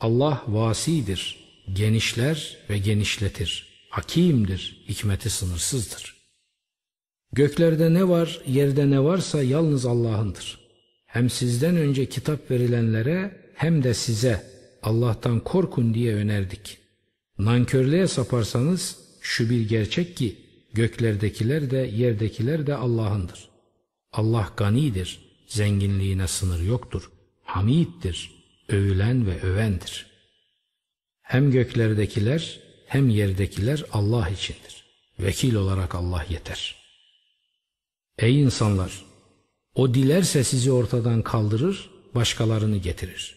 Allah 0.00 0.42
vasidir, 0.46 1.44
genişler 1.72 2.56
ve 2.70 2.78
genişletir. 2.78 3.66
Hakimdir, 3.90 4.84
hikmeti 4.88 5.30
sınırsızdır. 5.30 6.15
Göklerde 7.32 7.94
ne 7.94 8.08
var, 8.08 8.40
yerde 8.46 8.90
ne 8.90 9.04
varsa 9.04 9.42
yalnız 9.42 9.86
Allah'ındır. 9.86 10.60
Hem 11.06 11.30
sizden 11.30 11.76
önce 11.76 12.06
kitap 12.06 12.50
verilenlere 12.50 13.36
hem 13.54 13.82
de 13.82 13.94
size 13.94 14.46
Allah'tan 14.82 15.40
korkun 15.40 15.94
diye 15.94 16.14
önerdik. 16.14 16.78
Nankörlüğe 17.38 18.06
saparsanız 18.06 18.98
şu 19.20 19.50
bir 19.50 19.68
gerçek 19.68 20.16
ki 20.16 20.36
göklerdekiler 20.74 21.70
de 21.70 21.76
yerdekiler 21.76 22.66
de 22.66 22.74
Allah'ındır. 22.74 23.48
Allah 24.12 24.52
ganidir, 24.56 25.18
zenginliğine 25.46 26.26
sınır 26.26 26.62
yoktur. 26.62 27.10
Hamiddir, 27.44 28.30
övülen 28.68 29.26
ve 29.26 29.40
övendir. 29.42 30.06
Hem 31.22 31.50
göklerdekiler 31.50 32.60
hem 32.86 33.08
yerdekiler 33.08 33.84
Allah 33.92 34.28
içindir. 34.28 34.84
Vekil 35.20 35.54
olarak 35.54 35.94
Allah 35.94 36.26
yeter. 36.30 36.85
Ey 38.18 38.42
insanlar! 38.42 39.04
O 39.74 39.94
dilerse 39.94 40.44
sizi 40.44 40.72
ortadan 40.72 41.22
kaldırır, 41.22 41.90
başkalarını 42.14 42.76
getirir. 42.76 43.36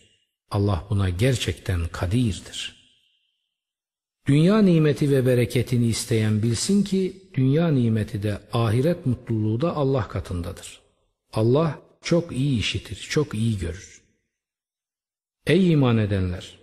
Allah 0.51 0.85
buna 0.89 1.09
gerçekten 1.09 1.87
kadirdir. 1.87 2.79
Dünya 4.27 4.61
nimeti 4.61 5.11
ve 5.11 5.25
bereketini 5.25 5.87
isteyen 5.87 6.43
bilsin 6.43 6.83
ki 6.83 7.29
dünya 7.33 7.67
nimeti 7.67 8.23
de 8.23 8.39
ahiret 8.53 9.05
mutluluğu 9.05 9.61
da 9.61 9.75
Allah 9.75 10.07
katındadır. 10.07 10.79
Allah 11.33 11.81
çok 12.01 12.31
iyi 12.31 12.59
işitir, 12.59 12.95
çok 13.09 13.33
iyi 13.33 13.57
görür. 13.57 14.01
Ey 15.47 15.71
iman 15.71 15.97
edenler! 15.97 16.59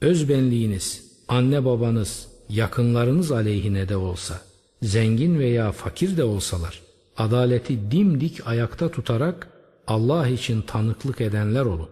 Özbenliğiniz, 0.00 1.12
anne 1.28 1.64
babanız, 1.64 2.28
yakınlarınız 2.48 3.32
aleyhine 3.32 3.88
de 3.88 3.96
olsa, 3.96 4.42
zengin 4.82 5.38
veya 5.38 5.72
fakir 5.72 6.16
de 6.16 6.24
olsalar, 6.24 6.82
adaleti 7.16 7.90
dimdik 7.90 8.46
ayakta 8.46 8.90
tutarak 8.90 9.48
Allah 9.86 10.28
için 10.28 10.62
tanıklık 10.62 11.20
edenler 11.20 11.64
olun. 11.64 11.88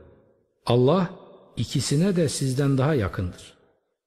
Allah 0.66 1.10
ikisine 1.56 2.16
de 2.16 2.28
sizden 2.28 2.78
daha 2.78 2.94
yakındır. 2.94 3.54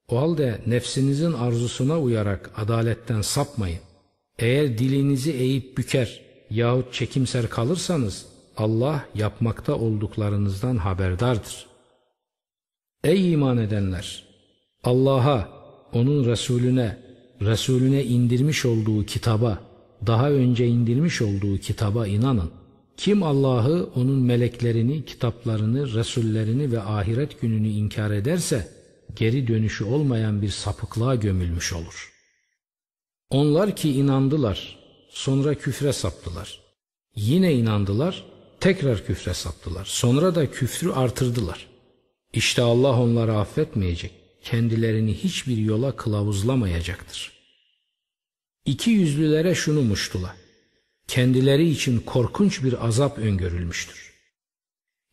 O 0.08 0.20
halde 0.20 0.60
nefsinizin 0.66 1.32
arzusuna 1.32 2.00
uyarak 2.00 2.50
adaletten 2.56 3.20
sapmayın. 3.20 3.80
Eğer 4.38 4.78
dilinizi 4.78 5.32
eğip 5.32 5.78
büker 5.78 6.20
yahut 6.50 6.92
çekimser 6.92 7.48
kalırsanız 7.48 8.26
Allah 8.56 9.04
yapmakta 9.14 9.74
olduklarınızdan 9.74 10.76
haberdardır. 10.76 11.66
Ey 13.04 13.32
iman 13.32 13.58
edenler! 13.58 14.24
Allah'a, 14.84 15.48
onun 15.92 16.26
Resulüne, 16.26 16.98
Resulüne 17.40 18.04
indirmiş 18.04 18.64
olduğu 18.64 19.04
kitaba, 19.04 19.58
daha 20.06 20.30
önce 20.30 20.66
indirmiş 20.66 21.22
olduğu 21.22 21.58
kitaba 21.58 22.06
inanın. 22.06 22.50
Kim 22.96 23.22
Allah'ı, 23.22 23.90
onun 23.94 24.18
meleklerini, 24.22 25.04
kitaplarını, 25.04 25.94
Resullerini 25.94 26.72
ve 26.72 26.80
ahiret 26.80 27.40
gününü 27.40 27.68
inkar 27.68 28.10
ederse, 28.10 28.68
geri 29.16 29.48
dönüşü 29.48 29.84
olmayan 29.84 30.42
bir 30.42 30.50
sapıklığa 30.50 31.14
gömülmüş 31.14 31.72
olur. 31.72 32.12
Onlar 33.30 33.76
ki 33.76 33.92
inandılar, 33.92 34.78
sonra 35.08 35.54
küfre 35.54 35.92
saptılar. 35.92 36.60
Yine 37.16 37.54
inandılar, 37.54 38.24
tekrar 38.60 39.06
küfre 39.06 39.34
saptılar. 39.34 39.84
Sonra 39.84 40.34
da 40.34 40.50
küfrü 40.50 40.92
artırdılar. 40.92 41.66
İşte 42.32 42.62
Allah 42.62 43.00
onları 43.00 43.38
affetmeyecek, 43.38 44.12
kendilerini 44.42 45.14
hiçbir 45.14 45.56
yola 45.56 45.96
kılavuzlamayacaktır. 45.96 47.33
İki 48.66 48.90
yüzlülere 48.90 49.54
şunu 49.54 49.82
muştula. 49.82 50.36
Kendileri 51.08 51.68
için 51.68 52.00
korkunç 52.00 52.64
bir 52.64 52.86
azap 52.86 53.18
öngörülmüştür. 53.18 54.12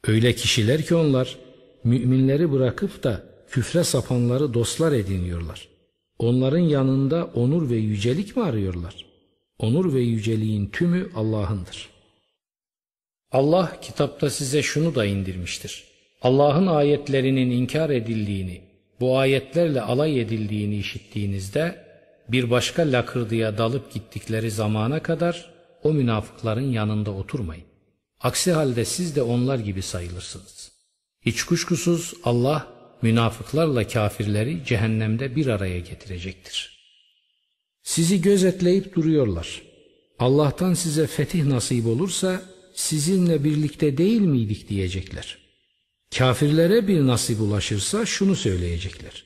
Öyle 0.07 0.35
kişiler 0.35 0.85
ki 0.85 0.95
onlar 0.95 1.37
müminleri 1.83 2.51
bırakıp 2.51 3.03
da 3.03 3.23
küfre 3.49 3.83
sapanları 3.83 4.53
dostlar 4.53 4.91
ediniyorlar. 4.91 5.67
Onların 6.19 6.59
yanında 6.59 7.25
onur 7.25 7.69
ve 7.69 7.75
yücelik 7.75 8.37
mi 8.37 8.43
arıyorlar? 8.43 9.05
Onur 9.59 9.93
ve 9.93 10.01
yüceliğin 10.01 10.67
tümü 10.67 11.09
Allah'ındır. 11.15 11.89
Allah 13.31 13.79
kitapta 13.81 14.29
size 14.29 14.61
şunu 14.61 14.95
da 14.95 15.05
indirmiştir. 15.05 15.83
Allah'ın 16.21 16.67
ayetlerinin 16.67 17.51
inkar 17.51 17.89
edildiğini, 17.89 18.61
bu 18.99 19.17
ayetlerle 19.17 19.81
alay 19.81 20.21
edildiğini 20.21 20.77
işittiğinizde 20.77 21.90
bir 22.31 22.51
başka 22.51 22.91
lakırdıya 22.91 23.57
dalıp 23.57 23.93
gittikleri 23.93 24.51
zamana 24.51 25.03
kadar 25.03 25.51
o 25.83 25.93
münafıkların 25.93 26.71
yanında 26.71 27.11
oturmayın. 27.11 27.65
Aksi 28.19 28.51
halde 28.51 28.85
siz 28.85 29.15
de 29.15 29.21
onlar 29.21 29.59
gibi 29.59 29.81
sayılırsınız. 29.81 30.71
Hiç 31.21 31.43
kuşkusuz 31.43 32.13
Allah 32.23 32.67
münafıklarla 33.01 33.87
kafirleri 33.87 34.65
cehennemde 34.65 35.35
bir 35.35 35.47
araya 35.47 35.79
getirecektir. 35.79 36.81
Sizi 37.83 38.21
gözetleyip 38.21 38.95
duruyorlar. 38.95 39.61
Allah'tan 40.19 40.73
size 40.73 41.07
fetih 41.07 41.45
nasip 41.45 41.85
olursa 41.85 42.41
sizinle 42.73 43.43
birlikte 43.43 43.97
değil 43.97 44.21
miydik 44.21 44.69
diyecekler. 44.69 45.37
Kafirlere 46.17 46.87
bir 46.87 47.07
nasip 47.07 47.41
ulaşırsa 47.41 48.05
şunu 48.05 48.35
söyleyecekler. 48.35 49.23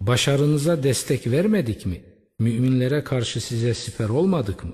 Başarınıza 0.00 0.82
destek 0.82 1.26
vermedik 1.26 1.86
mi? 1.86 2.00
Müminlere 2.38 3.04
karşı 3.04 3.40
size 3.40 3.74
siper 3.74 4.08
olmadık 4.08 4.64
mı? 4.64 4.72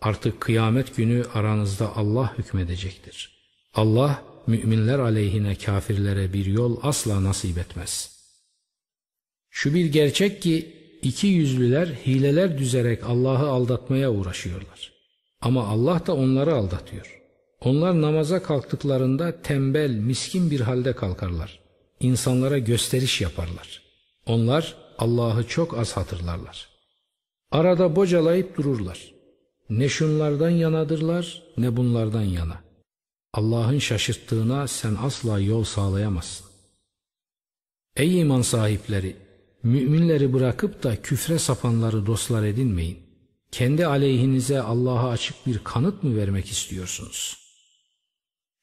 Artık 0.00 0.40
kıyamet 0.40 0.96
günü 0.96 1.24
aranızda 1.34 1.96
Allah 1.96 2.38
hükmedecektir. 2.38 3.36
Allah 3.74 4.22
müminler 4.46 4.98
aleyhine 4.98 5.54
kafirlere 5.54 6.32
bir 6.32 6.46
yol 6.46 6.76
asla 6.82 7.24
nasip 7.24 7.58
etmez. 7.58 8.16
Şu 9.50 9.74
bir 9.74 9.86
gerçek 9.86 10.42
ki 10.42 10.76
iki 11.02 11.26
yüzlüler 11.26 11.86
hileler 11.86 12.58
düzerek 12.58 13.04
Allah'ı 13.04 13.48
aldatmaya 13.48 14.12
uğraşıyorlar. 14.12 14.92
Ama 15.40 15.66
Allah 15.66 16.06
da 16.06 16.14
onları 16.14 16.54
aldatıyor. 16.54 17.20
Onlar 17.60 18.02
namaza 18.02 18.42
kalktıklarında 18.42 19.42
tembel, 19.42 19.90
miskin 19.90 20.50
bir 20.50 20.60
halde 20.60 20.92
kalkarlar. 20.92 21.60
İnsanlara 22.00 22.58
gösteriş 22.58 23.20
yaparlar. 23.20 23.82
Onlar 24.26 24.74
Allah'ı 24.98 25.46
çok 25.48 25.78
az 25.78 25.96
hatırlarlar. 25.96 26.75
Arada 27.50 27.96
bocalayıp 27.96 28.56
dururlar. 28.56 29.14
Ne 29.70 29.88
şunlardan 29.88 30.50
yanadırlar 30.50 31.42
ne 31.56 31.76
bunlardan 31.76 32.22
yana. 32.22 32.60
Allah'ın 33.32 33.78
şaşırttığına 33.78 34.68
sen 34.68 34.96
asla 35.02 35.40
yol 35.40 35.64
sağlayamazsın. 35.64 36.46
Ey 37.96 38.20
iman 38.20 38.42
sahipleri! 38.42 39.16
Müminleri 39.62 40.32
bırakıp 40.32 40.82
da 40.82 41.02
küfre 41.02 41.38
sapanları 41.38 42.06
dostlar 42.06 42.44
edinmeyin. 42.44 42.98
Kendi 43.52 43.86
aleyhinize 43.86 44.60
Allah'a 44.60 45.10
açık 45.10 45.46
bir 45.46 45.58
kanıt 45.64 46.02
mı 46.02 46.16
vermek 46.16 46.46
istiyorsunuz? 46.46 47.38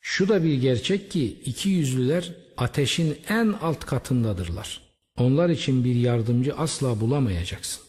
Şu 0.01 0.29
da 0.29 0.43
bir 0.43 0.61
gerçek 0.61 1.11
ki 1.11 1.41
iki 1.45 1.69
yüzlüler 1.69 2.35
ateşin 2.57 3.17
en 3.29 3.55
alt 3.61 3.85
katındadırlar. 3.85 4.81
Onlar 5.17 5.49
için 5.49 5.83
bir 5.83 5.95
yardımcı 5.95 6.55
asla 6.55 7.01
bulamayacaksın. 7.01 7.83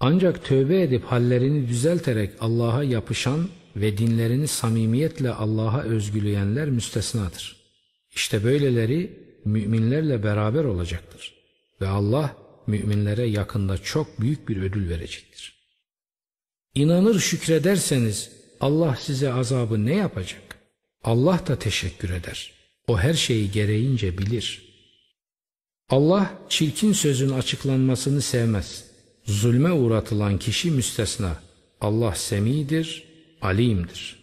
Ancak 0.00 0.44
tövbe 0.44 0.82
edip 0.82 1.04
hallerini 1.04 1.68
düzelterek 1.68 2.30
Allah'a 2.40 2.84
yapışan 2.84 3.48
ve 3.76 3.98
dinlerini 3.98 4.48
samimiyetle 4.48 5.30
Allah'a 5.30 5.82
özgüleyenler 5.82 6.70
müstesnadır. 6.70 7.56
İşte 8.14 8.44
böyleleri 8.44 9.26
müminlerle 9.44 10.22
beraber 10.22 10.64
olacaktır. 10.64 11.34
Ve 11.80 11.88
Allah 11.88 12.36
müminlere 12.66 13.26
yakında 13.26 13.78
çok 13.78 14.20
büyük 14.20 14.48
bir 14.48 14.56
ödül 14.56 14.88
verecektir. 14.88 15.56
İnanır 16.74 17.18
şükrederseniz 17.18 18.30
Allah 18.60 18.96
size 19.00 19.32
azabı 19.32 19.86
ne 19.86 19.94
yapacak? 19.94 20.58
Allah 21.04 21.40
da 21.46 21.58
teşekkür 21.58 22.10
eder. 22.10 22.52
O 22.88 22.98
her 22.98 23.14
şeyi 23.14 23.50
gereğince 23.50 24.18
bilir. 24.18 24.66
Allah 25.88 26.38
çirkin 26.48 26.92
sözün 26.92 27.30
açıklanmasını 27.30 28.22
sevmez. 28.22 28.85
Zulme 29.26 29.72
uğratılan 29.72 30.38
kişi 30.38 30.70
müstesna. 30.70 31.36
Allah 31.80 32.14
semidir, 32.14 33.04
alimdir. 33.42 34.16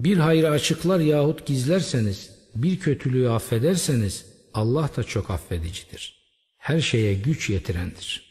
Bir 0.00 0.16
hayrı 0.16 0.50
açıklar 0.50 1.00
yahut 1.00 1.46
gizlerseniz, 1.46 2.30
bir 2.54 2.80
kötülüğü 2.80 3.28
affederseniz 3.28 4.26
Allah 4.54 4.90
da 4.96 5.04
çok 5.04 5.30
affedicidir. 5.30 6.24
Her 6.58 6.80
şeye 6.80 7.14
güç 7.14 7.50
yetirendir. 7.50 8.24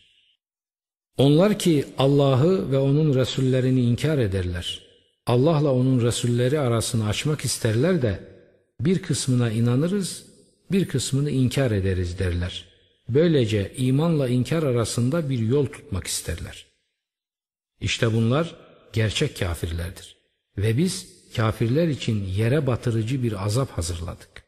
Onlar 1.18 1.60
ki 1.60 1.86
Allah'ı 1.98 2.72
ve 2.72 2.78
onun 2.78 3.16
Resullerini 3.16 3.82
inkar 3.82 4.18
ederler. 4.18 4.82
Allah'la 5.26 5.74
onun 5.74 6.02
Resulleri 6.02 6.60
arasını 6.60 7.08
açmak 7.08 7.46
isterler 7.46 8.02
de 8.02 8.20
bir 8.80 9.02
kısmına 9.02 9.52
inanırız, 9.52 10.26
bir 10.72 10.88
kısmını 10.88 11.30
inkar 11.30 11.72
ederiz 11.72 12.20
derler. 12.20 12.73
Böylece 13.10 13.74
imanla 13.78 14.28
inkar 14.28 14.64
arasında 14.64 15.30
bir 15.30 15.40
yol 15.40 15.66
tutmak 15.66 16.08
isterler. 16.08 16.66
İşte 17.82 18.14
bunlar 18.14 18.56
gerçek 18.94 19.40
kafirlerdir. 19.40 20.18
Ve 20.58 20.78
biz 20.78 21.14
kafirler 21.36 21.88
için 21.88 22.24
yere 22.26 22.68
batırıcı 22.68 23.24
bir 23.24 23.46
azap 23.46 23.72
hazırladık. 23.72 24.44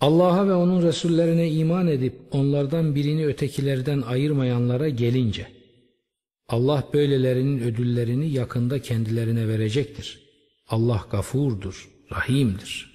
Allah'a 0.00 0.48
ve 0.48 0.54
onun 0.54 0.82
Resullerine 0.82 1.50
iman 1.50 1.86
edip 1.86 2.14
onlardan 2.30 2.94
birini 2.94 3.26
ötekilerden 3.26 4.02
ayırmayanlara 4.02 4.88
gelince, 4.88 5.48
Allah 6.48 6.88
böylelerinin 6.94 7.60
ödüllerini 7.60 8.30
yakında 8.30 8.82
kendilerine 8.82 9.48
verecektir. 9.48 10.20
Allah 10.68 11.06
gafurdur, 11.10 11.90
rahimdir. 12.12 12.90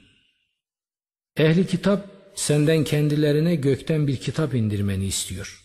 Ehli 1.37 1.67
kitap 1.67 2.14
senden 2.35 2.83
kendilerine 2.83 3.55
gökten 3.55 4.07
bir 4.07 4.17
kitap 4.17 4.53
indirmeni 4.53 5.05
istiyor. 5.05 5.63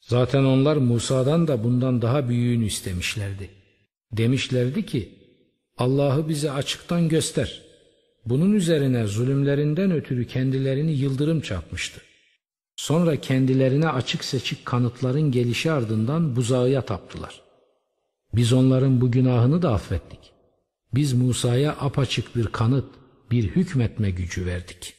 Zaten 0.00 0.44
onlar 0.44 0.76
Musa'dan 0.76 1.48
da 1.48 1.64
bundan 1.64 2.02
daha 2.02 2.28
büyüğünü 2.28 2.66
istemişlerdi. 2.66 3.50
Demişlerdi 4.12 4.86
ki, 4.86 5.08
Allah'ı 5.78 6.28
bize 6.28 6.50
açıktan 6.50 7.08
göster. 7.08 7.62
Bunun 8.26 8.52
üzerine 8.52 9.06
zulümlerinden 9.06 9.90
ötürü 9.90 10.26
kendilerini 10.26 10.92
yıldırım 10.92 11.40
çarpmıştı. 11.40 12.00
Sonra 12.76 13.16
kendilerine 13.16 13.88
açık 13.88 14.24
seçik 14.24 14.66
kanıtların 14.66 15.30
gelişi 15.30 15.72
ardından 15.72 16.36
buzağıya 16.36 16.82
taptılar. 16.82 17.40
Biz 18.34 18.52
onların 18.52 19.00
bu 19.00 19.10
günahını 19.10 19.62
da 19.62 19.72
affettik. 19.72 20.32
Biz 20.94 21.12
Musa'ya 21.12 21.72
apaçık 21.80 22.36
bir 22.36 22.46
kanıt, 22.46 22.86
bir 23.30 23.44
hükmetme 23.44 24.10
gücü 24.10 24.46
verdik. 24.46 24.94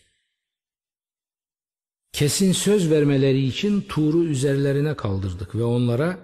Kesin 2.16 2.51
söz 2.51 2.91
vermeleri 2.91 3.45
için 3.45 3.82
Tur'u 3.82 4.24
üzerlerine 4.24 4.95
kaldırdık 4.95 5.55
ve 5.55 5.63
onlara 5.63 6.18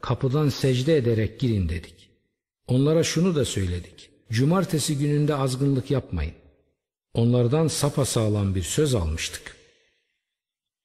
kapıdan 0.00 0.48
secde 0.48 0.96
ederek 0.96 1.40
girin 1.40 1.68
dedik. 1.68 2.10
Onlara 2.66 3.02
şunu 3.02 3.34
da 3.34 3.44
söyledik. 3.44 4.10
Cumartesi 4.30 4.98
gününde 4.98 5.34
azgınlık 5.34 5.90
yapmayın. 5.90 6.34
Onlardan 7.14 7.68
sapasağlam 7.68 8.54
bir 8.54 8.62
söz 8.62 8.94
almıştık. 8.94 9.56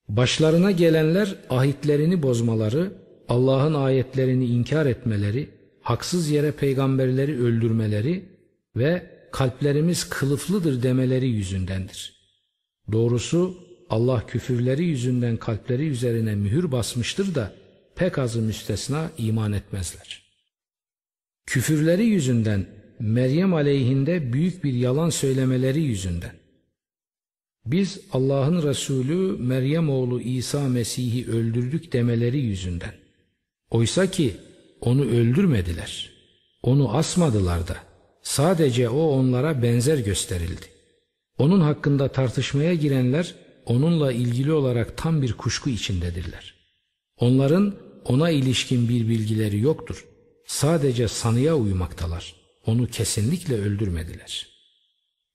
Başlarına 0.10 0.72
gelenler 0.72 1.36
ahitlerini 1.50 2.24
bozmaları, 2.24 2.94
Allah'ın 3.30 3.74
ayetlerini 3.74 4.46
inkar 4.46 4.86
etmeleri, 4.86 5.50
haksız 5.82 6.30
yere 6.30 6.52
peygamberleri 6.52 7.44
öldürmeleri 7.44 8.26
ve 8.76 9.10
kalplerimiz 9.32 10.10
kılıflıdır 10.10 10.84
demeleri 10.84 11.28
yüzündendir. 11.28 12.14
Doğrusu 12.92 13.71
Allah 13.92 14.26
küfürleri 14.26 14.84
yüzünden 14.86 15.38
kalpleri 15.38 15.88
üzerine 15.88 16.36
mühür 16.36 16.72
basmıştır 16.72 17.36
da 17.36 17.54
pek 17.96 18.18
azı 18.18 18.42
müstesna 18.42 19.12
iman 19.18 19.54
etmezler. 19.54 20.22
Küfürleri 21.46 22.06
yüzünden 22.06 22.66
Meryem 23.00 23.54
aleyhinde 23.54 24.34
büyük 24.34 24.64
bir 24.64 24.74
yalan 24.74 25.10
söylemeleri 25.10 25.82
yüzünden. 25.82 26.32
Biz 27.66 28.00
Allah'ın 28.12 28.64
Resulü 28.64 29.38
Meryem 29.40 29.90
oğlu 29.90 30.22
İsa 30.22 30.70
Mesih'i 30.70 31.32
öldürdük 31.32 31.94
demeleri 31.94 32.40
yüzünden. 32.40 32.94
Oysa 33.70 34.12
ki 34.12 34.36
onu 34.82 35.06
öldürmediler. 35.06 36.12
Onu 36.64 36.96
asmadılar 36.96 37.68
da. 37.68 37.78
Sadece 38.22 38.90
o 38.90 39.02
onlara 39.02 39.64
benzer 39.64 39.98
gösterildi. 39.98 40.66
Onun 41.38 41.62
hakkında 41.62 42.08
tartışmaya 42.08 42.74
girenler 42.74 43.36
onunla 43.66 44.12
ilgili 44.12 44.54
olarak 44.54 44.98
tam 44.98 45.22
bir 45.22 45.34
kuşku 45.34 45.70
içindedirler. 45.70 46.54
Onların 47.18 47.76
ona 48.06 48.30
ilişkin 48.30 48.90
bir 48.90 49.10
bilgileri 49.10 49.60
yoktur. 49.60 50.06
Sadece 50.46 51.08
sanıya 51.08 51.56
uymaktalar. 51.56 52.36
Onu 52.66 52.88
kesinlikle 52.88 53.56
öldürmediler. 53.56 54.48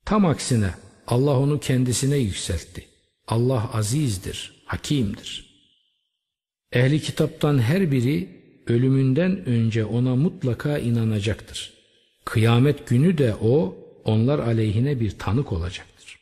Tam 0.05 0.27
aksine 0.27 0.71
Allah 1.07 1.39
onu 1.39 1.61
kendisine 1.61 2.17
yükseltti. 2.17 2.87
Allah 3.29 3.71
azizdir, 3.73 4.63
hakimdir. 4.65 5.47
Ehli 6.73 7.01
kitaptan 7.01 7.59
her 7.59 7.93
biri 7.93 8.29
ölümünden 8.67 9.47
önce 9.47 9.85
ona 9.85 10.17
mutlaka 10.17 10.79
inanacaktır. 10.79 11.73
Kıyamet 12.25 12.89
günü 12.89 13.19
de 13.19 13.35
o 13.35 13.77
onlar 14.05 14.39
aleyhine 14.39 15.01
bir 15.01 15.19
tanık 15.19 15.53
olacaktır. 15.53 16.19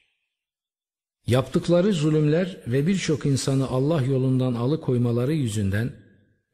Yaptıkları 1.26 1.92
zulümler 1.92 2.56
ve 2.66 2.86
birçok 2.86 3.26
insanı 3.26 3.68
Allah 3.68 4.02
yolundan 4.02 4.54
alıkoymaları 4.54 5.32
yüzünden 5.32 5.92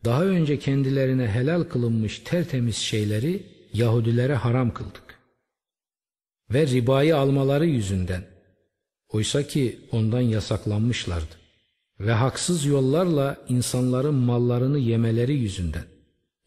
daha 0.04 0.24
önce 0.24 0.58
kendilerine 0.58 1.28
helal 1.28 1.62
kılınmış 1.62 2.18
tertemiz 2.18 2.76
şeyleri 2.76 3.46
Yahudilere 3.72 4.34
haram 4.34 4.74
kıldık. 4.74 5.18
Ve 6.50 6.66
ribayı 6.66 7.16
almaları 7.16 7.66
yüzünden 7.66 8.24
oysa 9.08 9.42
ki 9.42 9.80
ondan 9.92 10.20
yasaklanmışlardı 10.20 11.34
ve 12.00 12.12
haksız 12.12 12.64
yollarla 12.64 13.44
insanların 13.48 14.14
mallarını 14.14 14.78
yemeleri 14.78 15.34
yüzünden 15.34 15.84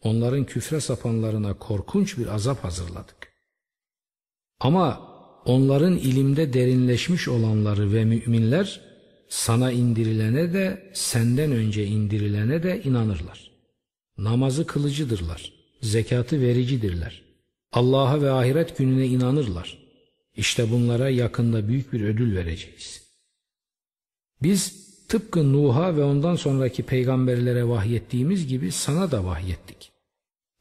onların 0.00 0.44
küfre 0.44 0.80
sapanlarına 0.80 1.58
korkunç 1.58 2.18
bir 2.18 2.26
azap 2.26 2.64
hazırladık. 2.64 3.32
Ama 4.60 5.13
onların 5.44 5.96
ilimde 5.96 6.52
derinleşmiş 6.52 7.28
olanları 7.28 7.92
ve 7.92 8.04
müminler 8.04 8.80
sana 9.28 9.72
indirilene 9.72 10.52
de 10.52 10.90
senden 10.92 11.52
önce 11.52 11.86
indirilene 11.86 12.62
de 12.62 12.82
inanırlar. 12.82 13.50
Namazı 14.18 14.66
kılıcıdırlar, 14.66 15.52
zekatı 15.82 16.40
vericidirler. 16.40 17.22
Allah'a 17.72 18.22
ve 18.22 18.30
ahiret 18.30 18.78
gününe 18.78 19.06
inanırlar. 19.06 19.78
İşte 20.36 20.70
bunlara 20.70 21.08
yakında 21.08 21.68
büyük 21.68 21.92
bir 21.92 22.00
ödül 22.00 22.36
vereceğiz. 22.36 23.02
Biz 24.42 24.84
tıpkı 25.08 25.52
Nuh'a 25.52 25.96
ve 25.96 26.02
ondan 26.02 26.36
sonraki 26.36 26.82
peygamberlere 26.82 27.68
vahyettiğimiz 27.68 28.46
gibi 28.46 28.72
sana 28.72 29.10
da 29.10 29.24
vahyettik. 29.24 29.92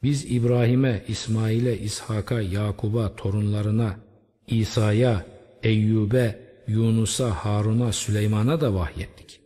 Biz 0.04 0.32
İbrahim'e, 0.32 1.04
İsmail'e, 1.08 1.78
İshak'a, 1.78 2.42
Yakub'a, 2.42 3.16
torunlarına, 3.16 4.00
İsa'ya, 4.48 5.26
Eyyub'e, 5.64 6.40
Yunus'a, 6.68 7.30
Harun'a, 7.30 7.92
Süleyman'a 7.92 8.62
da 8.62 8.74
vahyettik. 8.74 9.42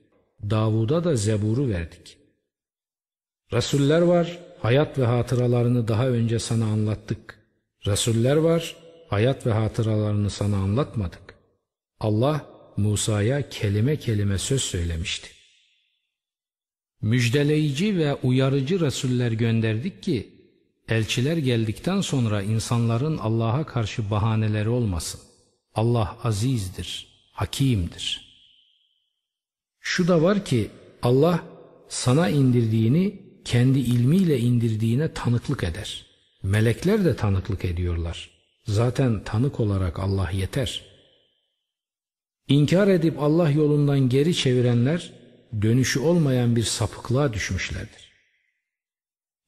Davud'a 0.49 1.03
da 1.03 1.15
Zebur'u 1.15 1.69
verdik. 1.69 2.17
Resuller 3.53 4.01
var, 4.01 4.39
hayat 4.59 4.97
ve 4.97 5.05
hatıralarını 5.05 5.87
daha 5.87 6.07
önce 6.07 6.39
sana 6.39 6.65
anlattık. 6.65 7.39
Resuller 7.87 8.35
var, 8.35 8.75
hayat 9.07 9.45
ve 9.45 9.51
hatıralarını 9.51 10.29
sana 10.29 10.57
anlatmadık. 10.57 11.35
Allah 11.99 12.45
Musa'ya 12.77 13.49
kelime 13.49 13.95
kelime 13.95 14.37
söz 14.37 14.61
söylemişti. 14.61 15.29
Müjdeleyici 17.01 17.97
ve 17.97 18.15
uyarıcı 18.15 18.79
Resuller 18.79 19.31
gönderdik 19.31 20.03
ki, 20.03 20.36
elçiler 20.89 21.37
geldikten 21.37 22.01
sonra 22.01 22.41
insanların 22.41 23.17
Allah'a 23.17 23.65
karşı 23.65 24.11
bahaneleri 24.11 24.69
olmasın. 24.69 25.21
Allah 25.75 26.17
azizdir, 26.23 27.07
hakimdir. 27.31 28.27
Şu 29.79 30.07
da 30.07 30.21
var 30.21 30.45
ki 30.45 30.69
Allah 31.01 31.43
sana 31.89 32.29
indirdiğini 32.29 33.21
kendi 33.45 33.79
ilmiyle 33.79 34.39
indirdiğine 34.39 35.13
tanıklık 35.13 35.63
eder. 35.63 36.05
Melekler 36.43 37.05
de 37.05 37.15
tanıklık 37.15 37.65
ediyorlar. 37.65 38.29
Zaten 38.65 39.23
tanık 39.23 39.59
olarak 39.59 39.99
Allah 39.99 40.31
yeter. 40.31 40.83
İnkar 42.47 42.87
edip 42.87 43.19
Allah 43.19 43.49
yolundan 43.49 44.09
geri 44.09 44.35
çevirenler 44.35 45.13
dönüşü 45.61 45.99
olmayan 45.99 46.55
bir 46.55 46.63
sapıklığa 46.63 47.33
düşmüşlerdir. 47.33 48.11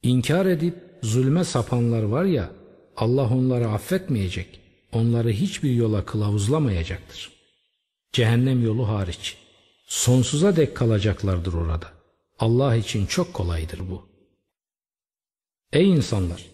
İnkar 0.01 0.45
edip 0.45 0.88
zulme 1.01 1.43
sapanlar 1.43 2.03
var 2.03 2.23
ya 2.23 2.51
Allah 2.97 3.29
onları 3.29 3.67
affetmeyecek, 3.67 4.59
onları 4.91 5.29
hiçbir 5.29 5.71
yola 5.71 6.05
kılavuzlamayacaktır. 6.05 7.31
Cehennem 8.13 8.63
yolu 8.63 8.87
hariç. 8.87 9.37
Sonsuza 9.87 10.55
dek 10.55 10.75
kalacaklardır 10.75 11.53
orada. 11.53 11.87
Allah 12.39 12.75
için 12.75 13.05
çok 13.05 13.33
kolaydır 13.33 13.79
bu. 13.79 14.09
Ey 15.73 15.89
insanlar! 15.89 16.45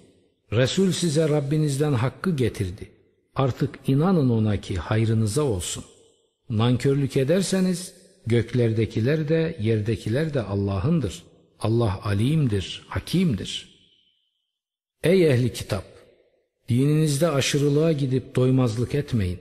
Resul 0.52 0.92
size 0.92 1.30
Rabbinizden 1.30 1.94
hakkı 1.94 2.36
getirdi. 2.36 2.92
Artık 3.36 3.80
inanın 3.88 4.30
ona 4.30 4.62
ki 4.62 4.76
hayrınıza 4.76 5.44
olsun. 5.44 5.84
Nankörlük 6.50 7.18
ederseniz 7.18 7.94
göklerdekiler 8.28 9.30
de 9.30 9.58
yerdekiler 9.62 10.34
de 10.34 10.42
Allah'ındır. 10.42 11.24
Allah 11.60 12.00
alimdir, 12.04 12.86
hakimdir. 12.88 13.75
Ey 15.04 15.28
ehli 15.28 15.54
kitap! 15.54 15.86
Dininizde 16.70 17.30
aşırılığa 17.30 17.92
gidip 17.92 18.36
doymazlık 18.36 18.96
etmeyin. 18.96 19.40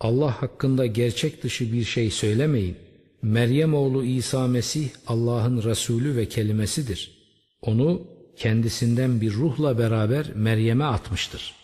Allah 0.00 0.42
hakkında 0.42 0.86
gerçek 0.86 1.42
dışı 1.42 1.72
bir 1.72 1.84
şey 1.84 2.10
söylemeyin. 2.10 2.76
Meryem 3.22 3.74
oğlu 3.74 4.04
İsa 4.04 4.46
Mesih 4.46 4.88
Allah'ın 5.06 5.62
Resulü 5.62 6.16
ve 6.16 6.28
kelimesidir. 6.28 7.10
Onu 7.62 8.02
kendisinden 8.36 9.20
bir 9.20 9.32
ruhla 9.32 9.78
beraber 9.78 10.26
Meryem'e 10.34 10.84
atmıştır. 10.84 11.54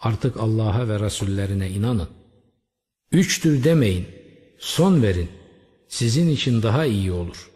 Artık 0.00 0.36
Allah'a 0.36 0.88
ve 0.88 1.00
Resullerine 1.00 1.70
inanın. 1.70 2.08
Üçtür 3.12 3.64
demeyin, 3.64 4.06
son 4.58 5.02
verin. 5.02 5.28
Sizin 5.88 6.28
için 6.28 6.62
daha 6.62 6.86
iyi 6.86 7.12
olur. 7.12 7.50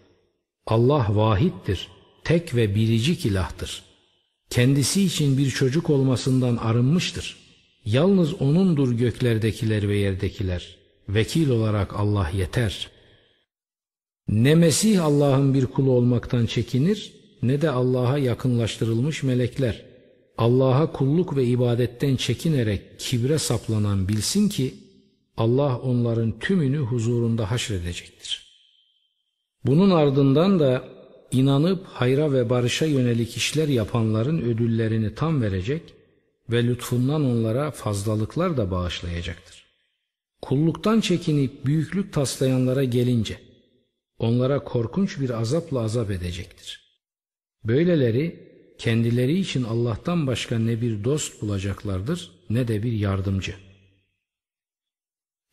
Allah 0.67 1.07
vahittir, 1.09 1.89
tek 2.25 2.55
ve 2.55 2.75
biricik 2.75 3.27
ilahtır. 3.27 3.92
Kendisi 4.53 5.03
için 5.03 5.39
bir 5.39 5.51
çocuk 5.51 5.91
olmasından 5.91 6.57
arınmıştır. 6.57 7.37
Yalnız 7.85 8.43
O'nundur 8.43 8.93
göklerdekiler 8.93 9.89
ve 9.89 9.97
yerdekiler. 9.97 10.77
Vekil 11.09 11.51
olarak 11.51 11.95
Allah 12.01 12.31
yeter. 12.37 12.91
Ne 14.29 14.55
Mesih 14.55 15.05
Allah'ın 15.05 15.55
bir 15.55 15.67
kulu 15.67 15.91
olmaktan 15.91 16.47
çekinir, 16.47 17.13
ne 17.43 17.63
de 17.63 17.71
Allah'a 17.71 18.19
yakınlaştırılmış 18.19 19.23
melekler. 19.23 19.85
Allah'a 20.39 20.93
kulluk 20.93 21.37
ve 21.37 21.45
ibadetten 21.45 22.17
çekinerek 22.17 22.83
kibre 22.99 23.39
saplanan 23.39 24.09
bilsin 24.09 24.49
ki, 24.49 24.75
Allah 25.37 25.79
onların 25.79 26.39
tümünü 26.39 26.79
huzurunda 26.79 27.51
haşredecektir. 27.51 28.47
Bunun 29.67 29.91
ardından 29.91 30.61
da 30.61 30.85
inanıp 31.35 31.87
hayra 31.87 32.33
ve 32.33 32.51
barışa 32.51 32.87
yönelik 32.87 33.37
işler 33.37 33.69
yapanların 33.69 34.43
ödüllerini 34.43 35.15
tam 35.15 35.43
verecek 35.43 35.95
ve 36.51 36.65
lütfundan 36.65 37.25
onlara 37.25 37.71
fazlalıklar 37.71 38.57
da 38.57 38.71
bağışlayacaktır. 38.71 39.65
Kulluktan 40.43 41.01
çekinip 41.01 41.67
büyüklük 41.67 42.13
taslayanlara 42.13 42.85
gelince 42.85 43.39
onlara 44.19 44.65
korkunç 44.65 45.21
bir 45.21 45.31
azapla 45.31 45.81
azap 45.81 46.11
edecektir. 46.11 46.83
Böyleleri 47.65 48.53
kendileri 48.79 49.39
için 49.39 49.63
Allah'tan 49.63 50.27
başka 50.27 50.59
ne 50.59 50.81
bir 50.81 51.05
dost 51.05 51.43
bulacaklardır 51.43 52.31
ne 52.51 52.69
de 52.69 52.83
bir 52.83 52.93
yardımcı. 52.93 53.55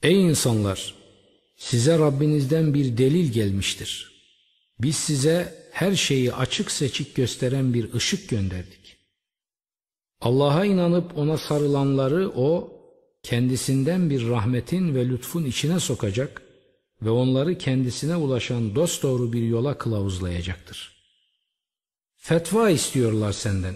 Ey 0.03 0.21
insanlar! 0.21 0.95
Size 1.57 1.99
Rabbinizden 1.99 2.73
bir 2.73 2.97
delil 2.97 3.31
gelmiştir. 3.31 4.11
Biz 4.81 4.95
size 4.95 5.53
her 5.79 5.95
şeyi 5.95 6.33
açık 6.33 6.71
seçik 6.71 7.15
gösteren 7.15 7.73
bir 7.73 7.93
ışık 7.93 8.29
gönderdik. 8.29 8.97
Allah'a 10.21 10.65
inanıp 10.65 11.17
ona 11.17 11.37
sarılanları 11.37 12.31
o 12.35 12.71
kendisinden 13.23 14.09
bir 14.09 14.29
rahmetin 14.29 14.95
ve 14.95 15.09
lütfun 15.09 15.43
içine 15.43 15.79
sokacak 15.79 16.41
ve 17.01 17.09
onları 17.09 17.57
kendisine 17.57 18.15
ulaşan 18.15 18.75
dosdoğru 18.75 19.33
bir 19.33 19.43
yola 19.43 19.77
kılavuzlayacaktır. 19.77 20.95
Fetva 22.17 22.69
istiyorlar 22.69 23.31
senden. 23.31 23.75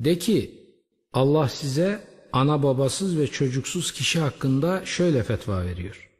De 0.00 0.18
ki 0.18 0.54
Allah 1.12 1.48
size 1.48 2.04
ana 2.32 2.62
babasız 2.62 3.18
ve 3.18 3.26
çocuksuz 3.26 3.92
kişi 3.92 4.20
hakkında 4.20 4.86
şöyle 4.86 5.22
fetva 5.22 5.64
veriyor. 5.64 6.10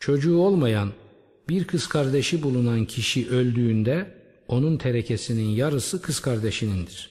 Çocuğu 0.00 0.38
olmayan 0.38 0.92
bir 1.48 1.64
kız 1.64 1.88
kardeşi 1.88 2.42
bulunan 2.42 2.84
kişi 2.84 3.28
öldüğünde 3.28 4.15
onun 4.48 4.76
terekesinin 4.76 5.48
yarısı 5.48 6.02
kız 6.02 6.20
kardeşinindir. 6.20 7.10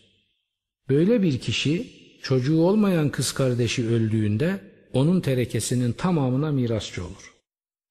Böyle 0.90 1.22
bir 1.22 1.40
kişi 1.40 1.92
çocuğu 2.22 2.62
olmayan 2.62 3.10
kız 3.10 3.32
kardeşi 3.32 3.88
öldüğünde 3.88 4.60
onun 4.94 5.22
terekesinin 5.22 5.92
tamamına 5.92 6.52
mirasçı 6.52 7.06
olur. 7.06 7.34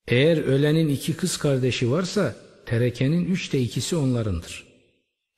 Eğer 0.08 0.36
ölenin 0.36 0.88
iki 0.88 1.16
kız 1.16 1.36
kardeşi 1.36 1.90
varsa 1.90 2.36
terekenin 2.66 3.24
üçte 3.24 3.60
ikisi 3.60 3.96
onlarındır. 3.96 4.64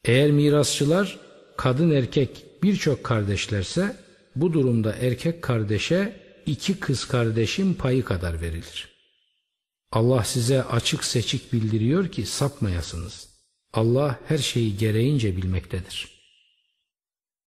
Eğer 0.04 0.30
mirasçılar 0.30 1.18
kadın 1.56 1.90
erkek 1.90 2.44
birçok 2.62 3.04
kardeşlerse 3.04 3.96
bu 4.36 4.52
durumda 4.52 4.94
erkek 5.00 5.42
kardeşe 5.42 6.20
iki 6.46 6.80
kız 6.80 7.04
kardeşin 7.04 7.74
payı 7.74 8.04
kadar 8.04 8.40
verilir. 8.40 8.88
Allah 9.92 10.24
size 10.24 10.64
açık 10.64 11.04
seçik 11.04 11.52
bildiriyor 11.52 12.08
ki 12.08 12.26
sapmayasınız. 12.26 13.25
Allah 13.76 14.18
her 14.28 14.38
şeyi 14.38 14.76
gereğince 14.76 15.36
bilmektedir. 15.36 16.15